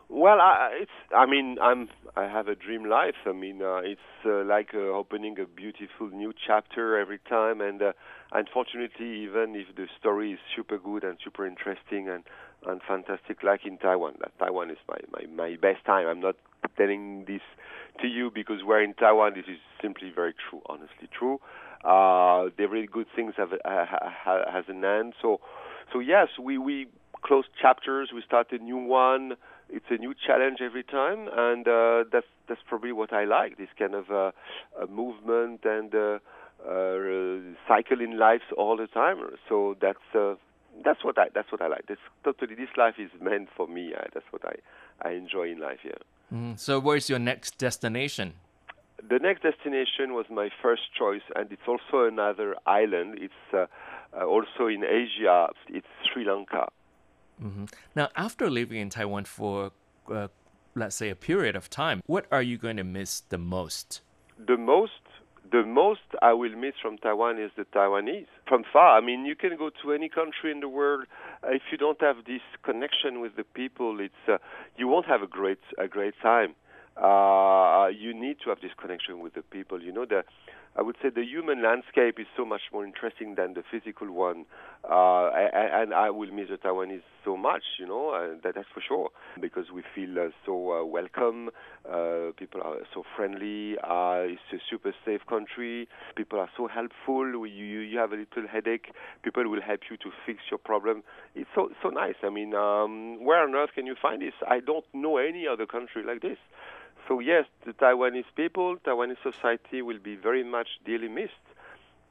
Well, 0.07 0.41
I, 0.41 0.71
it's. 0.81 0.91
I 1.15 1.25
mean, 1.25 1.57
I'm. 1.61 1.89
I 2.17 2.23
have 2.23 2.49
a 2.49 2.55
dream 2.55 2.83
life. 2.83 3.15
I 3.25 3.31
mean, 3.31 3.61
uh, 3.61 3.77
it's 3.77 4.01
uh, 4.25 4.43
like 4.43 4.71
uh, 4.73 4.79
opening 4.79 5.39
a 5.39 5.45
beautiful 5.45 6.09
new 6.09 6.33
chapter 6.45 6.99
every 6.99 7.19
time. 7.29 7.61
And 7.61 7.81
uh, 7.81 7.93
unfortunately, 8.31 9.23
even 9.23 9.55
if 9.55 9.75
the 9.75 9.87
story 9.99 10.33
is 10.33 10.39
super 10.55 10.77
good 10.77 11.03
and 11.03 11.17
super 11.23 11.45
interesting 11.45 12.09
and 12.09 12.23
and 12.67 12.79
fantastic, 12.87 13.41
like 13.41 13.65
in 13.65 13.77
Taiwan, 13.79 14.13
that 14.19 14.37
Taiwan 14.39 14.69
is 14.69 14.77
my 14.87 14.97
my 15.11 15.25
my 15.33 15.55
best 15.55 15.83
time. 15.85 16.07
I'm 16.07 16.19
not 16.19 16.35
telling 16.77 17.25
this 17.27 17.41
to 18.01 18.07
you 18.07 18.31
because 18.33 18.63
we're 18.63 18.83
in 18.83 18.93
Taiwan. 18.93 19.33
This 19.35 19.45
is 19.47 19.59
simply 19.81 20.11
very 20.13 20.33
true, 20.49 20.61
honestly 20.67 21.09
true. 21.17 21.39
Uh, 21.83 22.49
the 22.57 22.67
really 22.69 22.87
good 22.87 23.07
things 23.15 23.33
have 23.37 23.53
uh, 23.53 23.57
ha, 23.65 24.43
has 24.51 24.65
an 24.67 24.85
end. 24.85 25.13
So, 25.21 25.39
so 25.91 25.99
yes, 25.99 26.27
we 26.39 26.57
we 26.57 26.87
close 27.23 27.45
chapters. 27.59 28.11
We 28.13 28.21
start 28.21 28.51
a 28.51 28.57
new 28.57 28.77
one 28.77 29.37
it's 29.71 29.85
a 29.89 29.97
new 29.97 30.13
challenge 30.27 30.59
every 30.61 30.83
time, 30.83 31.29
and 31.31 31.67
uh, 31.67 32.03
that's 32.11 32.27
that's 32.47 32.61
probably 32.67 32.91
what 32.91 33.13
I 33.13 33.23
like. 33.23 33.57
This 33.57 33.69
kind 33.79 33.95
of 33.95 34.11
uh, 34.11 34.31
movement 34.89 35.61
and 35.63 35.95
uh, 35.95 36.19
cycle 37.67 38.01
in 38.01 38.17
life 38.17 38.41
all 38.57 38.77
the 38.77 38.87
time. 38.87 39.17
So 39.49 39.75
that's 39.81 39.99
uh, 40.15 40.35
that's 40.83 41.03
what 41.03 41.17
I 41.17 41.27
that's 41.33 41.51
what 41.51 41.61
I 41.61 41.67
like. 41.67 41.87
This 41.87 41.97
totally 42.23 42.55
this 42.55 42.69
life 42.77 42.95
is 42.97 43.09
meant 43.21 43.49
for 43.55 43.67
me. 43.67 43.93
Uh, 43.93 44.03
that's 44.13 44.25
what 44.31 44.43
I 44.45 44.55
I 45.01 45.13
enjoy 45.13 45.51
in 45.51 45.59
life. 45.59 45.79
Yeah. 45.83 45.91
Mm. 46.33 46.59
So 46.59 46.79
where's 46.79 47.09
your 47.09 47.19
next 47.19 47.57
destination? 47.57 48.33
The 49.09 49.17
next 49.19 49.41
destination 49.41 50.13
was 50.13 50.25
my 50.29 50.49
first 50.61 50.83
choice, 50.97 51.23
and 51.35 51.51
it's 51.51 51.67
also 51.67 52.05
another 52.07 52.55
island. 52.67 53.17
It's 53.19 53.33
uh, 53.53 53.65
uh, 54.15 54.25
also 54.25 54.67
in 54.67 54.83
Asia. 54.83 55.47
It's 55.67 55.87
Sri 56.05 56.23
Lanka. 56.25 56.67
Mm-hmm. 57.41 57.65
Now, 57.95 58.09
after 58.15 58.49
living 58.49 58.79
in 58.79 58.89
Taiwan 58.89 59.25
for, 59.25 59.71
uh, 60.07 60.27
let's 60.75 60.95
say, 60.95 61.09
a 61.09 61.15
period 61.15 61.55
of 61.55 61.69
time, 61.69 62.01
what 62.05 62.25
are 62.31 62.43
you 62.43 62.57
going 62.57 62.77
to 62.77 62.83
miss 62.83 63.21
the 63.21 63.39
most? 63.39 64.01
The 64.37 64.57
most, 64.57 65.00
the 65.51 65.63
most 65.63 66.01
I 66.21 66.33
will 66.33 66.55
miss 66.55 66.73
from 66.81 66.97
Taiwan 66.97 67.39
is 67.39 67.51
the 67.57 67.65
Taiwanese. 67.65 68.27
From 68.47 68.63
far, 68.71 68.97
I 68.97 69.01
mean, 69.01 69.25
you 69.25 69.35
can 69.35 69.57
go 69.57 69.69
to 69.83 69.91
any 69.91 70.07
country 70.07 70.51
in 70.51 70.61
the 70.61 70.69
world. 70.69 71.05
Uh, 71.43 71.51
if 71.51 71.61
you 71.71 71.77
don't 71.77 71.99
have 72.01 72.17
this 72.25 72.41
connection 72.63 73.19
with 73.19 73.35
the 73.35 73.43
people, 73.43 73.99
it's 73.99 74.13
uh, 74.27 74.37
you 74.77 74.87
won't 74.87 75.05
have 75.07 75.21
a 75.21 75.27
great 75.27 75.59
a 75.77 75.87
great 75.87 76.13
time. 76.21 76.55
Uh, 76.95 77.87
you 77.87 78.13
need 78.13 78.37
to 78.43 78.49
have 78.49 78.59
this 78.61 78.71
connection 78.79 79.19
with 79.19 79.33
the 79.33 79.41
people. 79.41 79.81
You 79.81 79.91
know, 79.91 80.05
the 80.05 80.23
I 80.77 80.81
would 80.81 80.95
say 81.01 81.09
the 81.09 81.25
human 81.25 81.61
landscape 81.61 82.17
is 82.17 82.27
so 82.37 82.45
much 82.45 82.61
more 82.71 82.85
interesting 82.85 83.35
than 83.35 83.53
the 83.53 83.63
physical 83.69 84.09
one, 84.09 84.45
uh, 84.89 85.27
and, 85.27 85.93
I 85.93 86.09
will 86.09 86.31
miss 86.31 86.47
the 86.49 86.57
Taiwanese 86.57 87.01
so 87.25 87.35
much, 87.35 87.63
you 87.77 87.85
know, 87.85 88.09
uh, 88.11 88.39
that, 88.43 88.55
that's 88.55 88.69
for 88.73 88.81
sure, 88.81 89.09
because 89.39 89.65
we 89.73 89.83
feel 89.93 90.17
uh, 90.17 90.29
so 90.45 90.71
uh, 90.71 90.85
welcome. 90.85 91.49
Uh, 91.85 92.31
people 92.37 92.61
are 92.63 92.77
so 92.93 93.03
friendly. 93.17 93.75
Uh, 93.83 94.31
it's 94.31 94.41
a 94.53 94.57
super 94.69 94.93
safe 95.05 95.21
country. 95.27 95.89
People 96.15 96.39
are 96.39 96.49
so 96.55 96.67
helpful. 96.67 97.27
You, 97.45 97.45
you 97.81 97.99
have 97.99 98.13
a 98.13 98.15
little 98.15 98.47
headache, 98.49 98.93
people 99.23 99.47
will 99.49 99.61
help 99.61 99.81
you 99.89 99.97
to 99.97 100.09
fix 100.25 100.39
your 100.49 100.57
problem. 100.57 101.03
It's 101.35 101.49
so 101.53 101.69
so 101.83 101.89
nice. 101.89 102.15
I 102.23 102.29
mean, 102.29 102.55
um, 102.55 103.23
where 103.23 103.43
on 103.43 103.53
earth 103.55 103.71
can 103.75 103.85
you 103.85 103.95
find 104.01 104.21
this? 104.21 104.33
I 104.47 104.61
don't 104.61 104.85
know 104.93 105.17
any 105.17 105.47
other 105.47 105.65
country 105.65 106.03
like 106.05 106.21
this. 106.21 106.37
So 107.11 107.19
yes, 107.19 107.43
the 107.65 107.73
Taiwanese 107.73 108.23
people, 108.37 108.77
Taiwanese 108.87 109.17
society 109.21 109.81
will 109.81 109.99
be 109.99 110.15
very 110.15 110.45
much 110.45 110.79
dearly 110.85 111.09
missed 111.09 111.45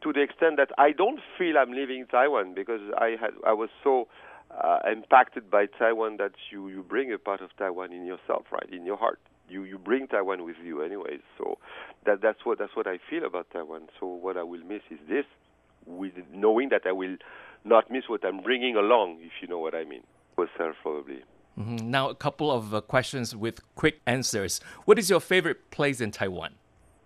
to 0.02 0.12
the 0.12 0.20
extent 0.20 0.58
that 0.58 0.68
I 0.76 0.92
don't 0.92 1.20
feel 1.38 1.56
I'm 1.56 1.72
leaving 1.72 2.04
Taiwan 2.04 2.52
because 2.52 2.82
I 2.98 3.16
had 3.18 3.30
I 3.46 3.54
was 3.54 3.70
so 3.82 4.08
uh, 4.50 4.80
impacted 4.92 5.50
by 5.50 5.64
Taiwan 5.78 6.18
that 6.18 6.32
you 6.52 6.68
you 6.68 6.82
bring 6.82 7.10
a 7.14 7.18
part 7.18 7.40
of 7.40 7.48
Taiwan 7.56 7.94
in 7.94 8.04
yourself, 8.04 8.44
right, 8.52 8.68
in 8.70 8.84
your 8.84 8.98
heart. 8.98 9.20
You 9.48 9.64
you 9.64 9.78
bring 9.78 10.06
Taiwan 10.06 10.44
with 10.44 10.56
you, 10.62 10.82
anyways. 10.82 11.22
So 11.38 11.56
that 12.04 12.20
that's 12.20 12.44
what 12.44 12.58
that's 12.58 12.76
what 12.76 12.86
I 12.86 12.98
feel 13.08 13.24
about 13.24 13.46
Taiwan. 13.54 13.88
So 13.98 14.06
what 14.06 14.36
I 14.36 14.42
will 14.42 14.64
miss 14.64 14.82
is 14.90 14.98
this, 15.08 15.24
with 15.86 16.12
knowing 16.30 16.68
that 16.68 16.82
I 16.84 16.92
will 16.92 17.16
not 17.64 17.90
miss 17.90 18.04
what 18.06 18.22
I'm 18.22 18.42
bringing 18.42 18.76
along, 18.76 19.20
if 19.22 19.32
you 19.40 19.48
know 19.48 19.60
what 19.60 19.74
I 19.74 19.84
mean. 19.84 20.02
Myself 20.36 20.76
probably. 20.82 21.22
Mm-hmm. 21.60 21.90
Now, 21.90 22.08
a 22.08 22.14
couple 22.14 22.50
of 22.50 22.72
uh, 22.72 22.80
questions 22.80 23.36
with 23.36 23.60
quick 23.74 24.00
answers. 24.06 24.60
What 24.86 24.98
is 24.98 25.10
your 25.10 25.20
favorite 25.20 25.70
place 25.70 26.00
in 26.00 26.10
Taiwan? 26.10 26.54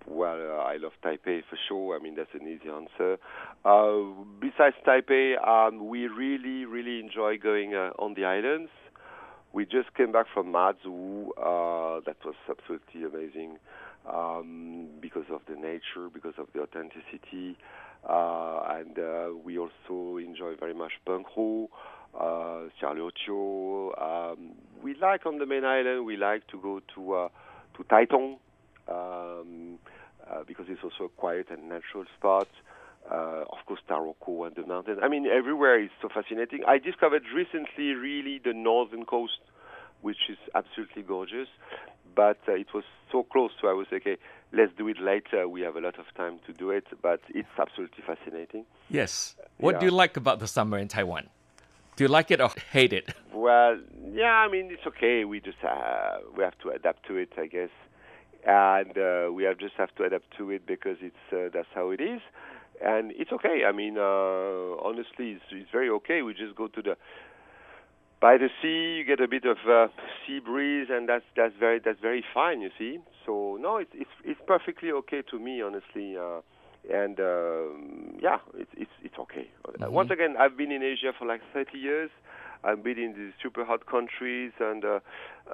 Well, 0.07 0.39
uh, 0.39 0.63
I 0.63 0.77
love 0.77 0.93
Taipei 1.03 1.43
for 1.51 1.59
sure. 1.69 1.97
I 1.97 1.99
mean, 1.99 2.15
that's 2.15 2.33
an 2.35 2.47
easy 2.47 2.71
answer. 2.71 3.19
Uh, 3.65 4.15
besides 4.39 4.77
Taipei, 4.87 5.37
um, 5.47 5.89
we 5.89 6.07
really, 6.07 6.67
really 6.67 7.01
enjoy 7.01 7.37
going 7.37 7.75
uh, 7.75 7.91
on 7.99 8.15
the 8.15 8.27
islands. 8.27 8.71
We 9.53 9.65
just 9.65 9.93
came 9.97 10.13
back 10.13 10.27
from 10.33 10.53
Mazu. 10.53 11.31
Uh, 11.37 12.01
that 12.07 12.17
was 12.25 12.35
absolutely 12.49 13.05
amazing 13.05 13.59
um, 14.09 14.87
because 15.01 15.27
of 15.33 15.41
the 15.49 15.57
nature, 15.57 16.09
because 16.13 16.35
of 16.39 16.47
the 16.55 16.61
authenticity. 16.61 17.57
Uh, 18.09 18.61
and 18.69 19.43
we 19.43 19.59
also 19.59 20.19
enjoy 20.19 20.55
very 20.61 20.75
much 20.75 20.93
Penghu 21.07 21.69
uh, 22.19 22.69
Um, 23.97 24.53
we 24.83 24.95
like 24.95 25.27
on 25.27 25.39
the 25.39 25.47
main 25.47 25.65
island. 25.65 26.05
We 26.07 26.17
like 26.17 26.47
to 26.49 26.59
go 26.59 26.81
to 26.95 27.15
uh, 27.15 27.29
to 27.77 27.85
Taitung 27.85 28.39
um, 28.89 29.79
uh, 30.31 30.45
because 30.47 30.67
it's 30.69 30.83
also 30.83 31.05
a 31.05 31.09
quiet 31.09 31.49
and 31.51 31.69
natural 31.69 32.05
spot. 32.17 32.49
Uh, 33.11 33.45
of 33.53 33.59
course, 33.67 33.81
Taroko 33.89 34.47
and 34.47 34.57
the 34.57 34.67
mountains. 34.67 34.99
I 35.03 35.09
mean, 35.09 35.27
everywhere 35.27 35.83
is 35.83 35.91
so 36.01 36.09
fascinating. 36.09 36.61
I 36.67 36.79
discovered 36.79 37.25
recently, 37.35 37.93
really, 37.93 38.41
the 38.43 38.55
northern 38.55 39.05
coast, 39.05 39.41
which 40.01 40.31
is 40.31 40.39
absolutely 40.55 41.03
gorgeous. 41.03 41.49
But 42.15 42.39
uh, 42.49 42.53
it 42.53 42.69
was 42.73 42.85
so 43.13 43.25
close, 43.25 43.51
so 43.61 43.69
I 43.69 43.73
was 43.73 43.87
like, 43.93 44.03
okay, 44.03 44.17
let's 44.53 44.73
do 44.79 44.89
it 44.89 44.99
later. 45.01 45.49
We 45.49 45.61
have 45.63 45.77
a 45.77 45.81
lot 45.81 45.99
of 45.99 46.07
time 46.17 46.39
to 46.47 46.53
do 46.53 46.71
it, 46.71 46.87
but 47.03 47.21
it's 47.29 47.49
absolutely 47.59 48.05
fascinating. 48.07 48.65
Yes. 48.89 49.35
What 49.59 49.75
yeah. 49.75 49.81
do 49.81 49.87
you 49.87 49.93
like 49.93 50.17
about 50.17 50.39
the 50.39 50.47
summer 50.47 50.79
in 50.79 50.89
Taiwan? 50.89 51.29
Do 51.97 52.05
you 52.05 52.09
like 52.09 52.31
it 52.31 52.41
or 52.41 52.51
hate 52.73 52.93
it? 52.93 53.15
Well, 53.33 53.79
yeah, 54.13 54.45
I 54.47 54.51
mean 54.51 54.69
it's 54.71 54.87
okay. 54.87 55.25
We 55.25 55.41
just 55.41 55.59
uh, 55.63 56.19
we 56.37 56.43
have 56.43 56.59
to 56.63 56.71
adapt 56.71 57.07
to 57.07 57.17
it, 57.17 57.31
I 57.39 57.47
guess, 57.47 57.71
and 58.47 58.97
uh, 58.99 59.33
we 59.33 59.45
have 59.45 59.59
just 59.59 59.75
have 59.77 59.95
to 59.97 60.05
adapt 60.05 60.37
to 60.39 60.51
it 60.51 60.67
because 60.67 60.97
it's 61.01 61.33
uh, 61.33 61.51
that's 61.53 61.69
how 61.75 61.91
it 61.91 62.01
is, 62.01 62.21
and 62.83 63.13
it's 63.17 63.33
okay. 63.33 63.63
I 63.67 63.73
mean, 63.73 63.97
uh, 63.99 64.83
honestly, 64.83 65.33
it's, 65.39 65.45
it's 65.51 65.71
very 65.71 65.89
okay. 65.91 66.23
We 66.23 66.35
just 66.35 66.57
go 66.57 66.69
to 66.69 66.83
the 66.83 66.97
by 68.21 68.39
the 68.39 68.49
sea, 68.63 68.97
you 68.99 69.05
get 69.05 69.21
a 69.21 69.29
bit 69.29 69.45
of 69.45 69.59
uh, 69.69 69.89
sea 70.27 70.41
breeze, 70.41 70.89
and 70.91 71.09
that's 71.09 71.25
that's 71.37 71.55
very 71.61 71.81
that's 71.85 72.01
very 72.01 72.25
fine. 72.33 72.61
You 72.61 72.71
see, 72.79 72.99
so 73.27 73.59
no, 73.61 73.77
it's 73.77 73.91
it's 73.95 74.17
it's 74.25 74.41
perfectly 74.47 74.91
okay 74.93 75.23
to 75.31 75.39
me, 75.39 75.63
honestly. 75.63 76.17
Uh, 76.17 76.41
and 76.93 77.19
um, 77.21 78.19
yeah, 78.23 78.39
it's 78.57 78.71
it's 78.77 78.91
it's 79.15 79.21
okay. 79.21 79.49
Mm-hmm. 79.67 79.93
Once 79.93 80.11
again, 80.11 80.37
I've 80.39 80.57
been 80.57 80.73
in 80.73 80.83
Asia 80.83 81.13
for 81.19 81.27
like 81.27 81.41
30 81.53 81.79
years. 81.79 82.11
I've 82.63 82.83
been 82.83 82.99
in 82.99 83.13
these 83.13 83.33
super 83.43 83.65
hot 83.65 83.87
countries, 83.87 84.53
and 84.59 84.85
uh, 84.85 85.01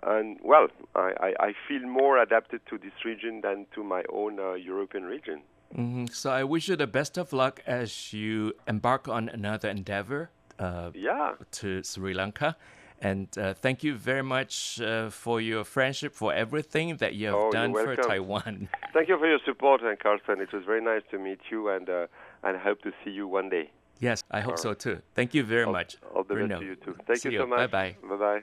and 0.04 0.38
well, 0.44 0.68
I, 0.94 1.12
I, 1.20 1.46
I, 1.46 1.52
feel 1.66 1.80
more 1.80 2.22
adapted 2.22 2.61
to 2.70 2.78
this 2.78 2.92
region 3.04 3.40
than 3.40 3.66
to 3.74 3.82
my 3.82 4.04
own 4.12 4.38
uh, 4.38 4.52
European 4.52 5.04
region. 5.04 5.42
Mm-hmm. 5.76 6.06
So 6.12 6.30
I 6.30 6.44
wish 6.44 6.68
you 6.68 6.76
the 6.76 6.86
best 6.86 7.18
of 7.18 7.32
luck 7.32 7.62
as 7.66 8.12
you 8.12 8.52
embark 8.68 9.08
on 9.08 9.28
another 9.28 9.68
endeavor. 9.68 10.30
Uh, 10.56 10.90
yeah. 10.94 11.32
To 11.50 11.82
Sri 11.82 12.14
Lanka. 12.14 12.56
And 13.02 13.28
uh, 13.38 13.54
thank 13.54 13.82
you 13.82 13.94
very 13.96 14.22
much 14.22 14.78
uh, 14.80 15.08
for 15.08 15.40
your 15.40 15.64
friendship, 15.64 16.14
for 16.14 16.34
everything 16.34 16.98
that 16.98 17.14
you 17.14 17.28
have 17.28 17.34
oh, 17.34 17.50
done 17.50 17.72
for 17.72 17.96
Taiwan. 17.96 18.68
Thank 18.92 19.08
you 19.08 19.18
for 19.18 19.26
your 19.26 19.38
support, 19.46 19.82
and 19.82 19.98
Carlson. 19.98 20.40
It 20.40 20.52
was 20.52 20.64
very 20.66 20.82
nice 20.82 21.02
to 21.11 21.18
meet 21.18 21.40
you, 21.50 21.70
and 21.70 21.88
uh, 21.88 22.06
and 22.43 22.57
I 22.57 22.61
hope 22.61 22.82
to 22.82 22.93
see 23.05 23.11
you 23.11 23.26
one 23.28 23.49
day. 23.49 23.70
Yes, 23.99 24.24
I 24.30 24.41
hope 24.41 24.59
so 24.59 24.72
too. 24.72 25.03
Thank 25.14 25.34
you 25.34 25.45
very 25.45 25.64
all, 25.64 25.72
much. 25.72 25.97
All 26.14 26.24
the 26.24 26.34
Bruno. 26.34 26.49
best 26.49 26.61
to 26.61 26.66
you 26.66 26.76
too. 26.76 26.97
Thank 27.07 27.20
see 27.20 27.30
you 27.32 27.38
so 27.38 27.47
much. 27.47 27.70
Bye 27.70 27.97
bye. 28.01 28.09
Bye 28.09 28.16
bye. 28.16 28.41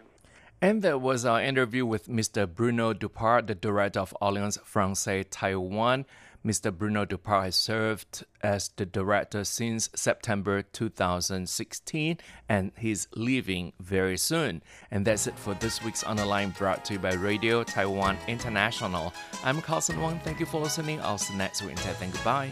And 0.62 0.82
that 0.82 1.02
was 1.02 1.26
our 1.26 1.42
interview 1.42 1.86
with 1.86 2.08
Mr. 2.08 2.52
Bruno 2.52 2.94
Duparc, 2.94 3.48
the 3.48 3.56
director 3.56 4.00
of 4.00 4.16
Alliance 4.22 4.58
Francaise 4.64 5.26
Taiwan. 5.30 6.06
Mr. 6.46 6.76
Bruno 6.76 7.06
Duparc 7.06 7.44
has 7.46 7.56
served 7.56 8.24
as 8.42 8.70
the 8.78 8.86
director 8.86 9.44
since 9.44 9.90
September 9.96 10.62
2016 10.62 12.18
and 12.48 12.72
he's 12.78 13.08
leaving 13.16 13.74
very 13.80 14.18
soon. 14.18 14.64
And 14.90 15.06
that's 15.06 15.28
it 15.28 15.38
for 15.38 15.56
this 15.56 15.84
week's 15.84 16.04
On 16.04 16.16
the 16.16 16.26
Line 16.26 16.52
brought 16.58 16.86
to 16.86 16.94
you 16.94 17.00
by 17.00 17.14
Radio 17.16 17.64
Taiwan 17.64 18.18
International. 18.28 19.14
I'm 19.44 19.62
Carlson 19.62 20.00
Wong. 20.00 20.20
Thank 20.24 20.40
you 20.40 20.46
for 20.46 20.62
listening. 20.62 21.02
I'll 21.02 21.18
see 21.18 21.34
you 21.34 21.40
next 21.40 21.64
week 21.64 21.78
and 22.02 22.14
goodbye. 22.14 22.52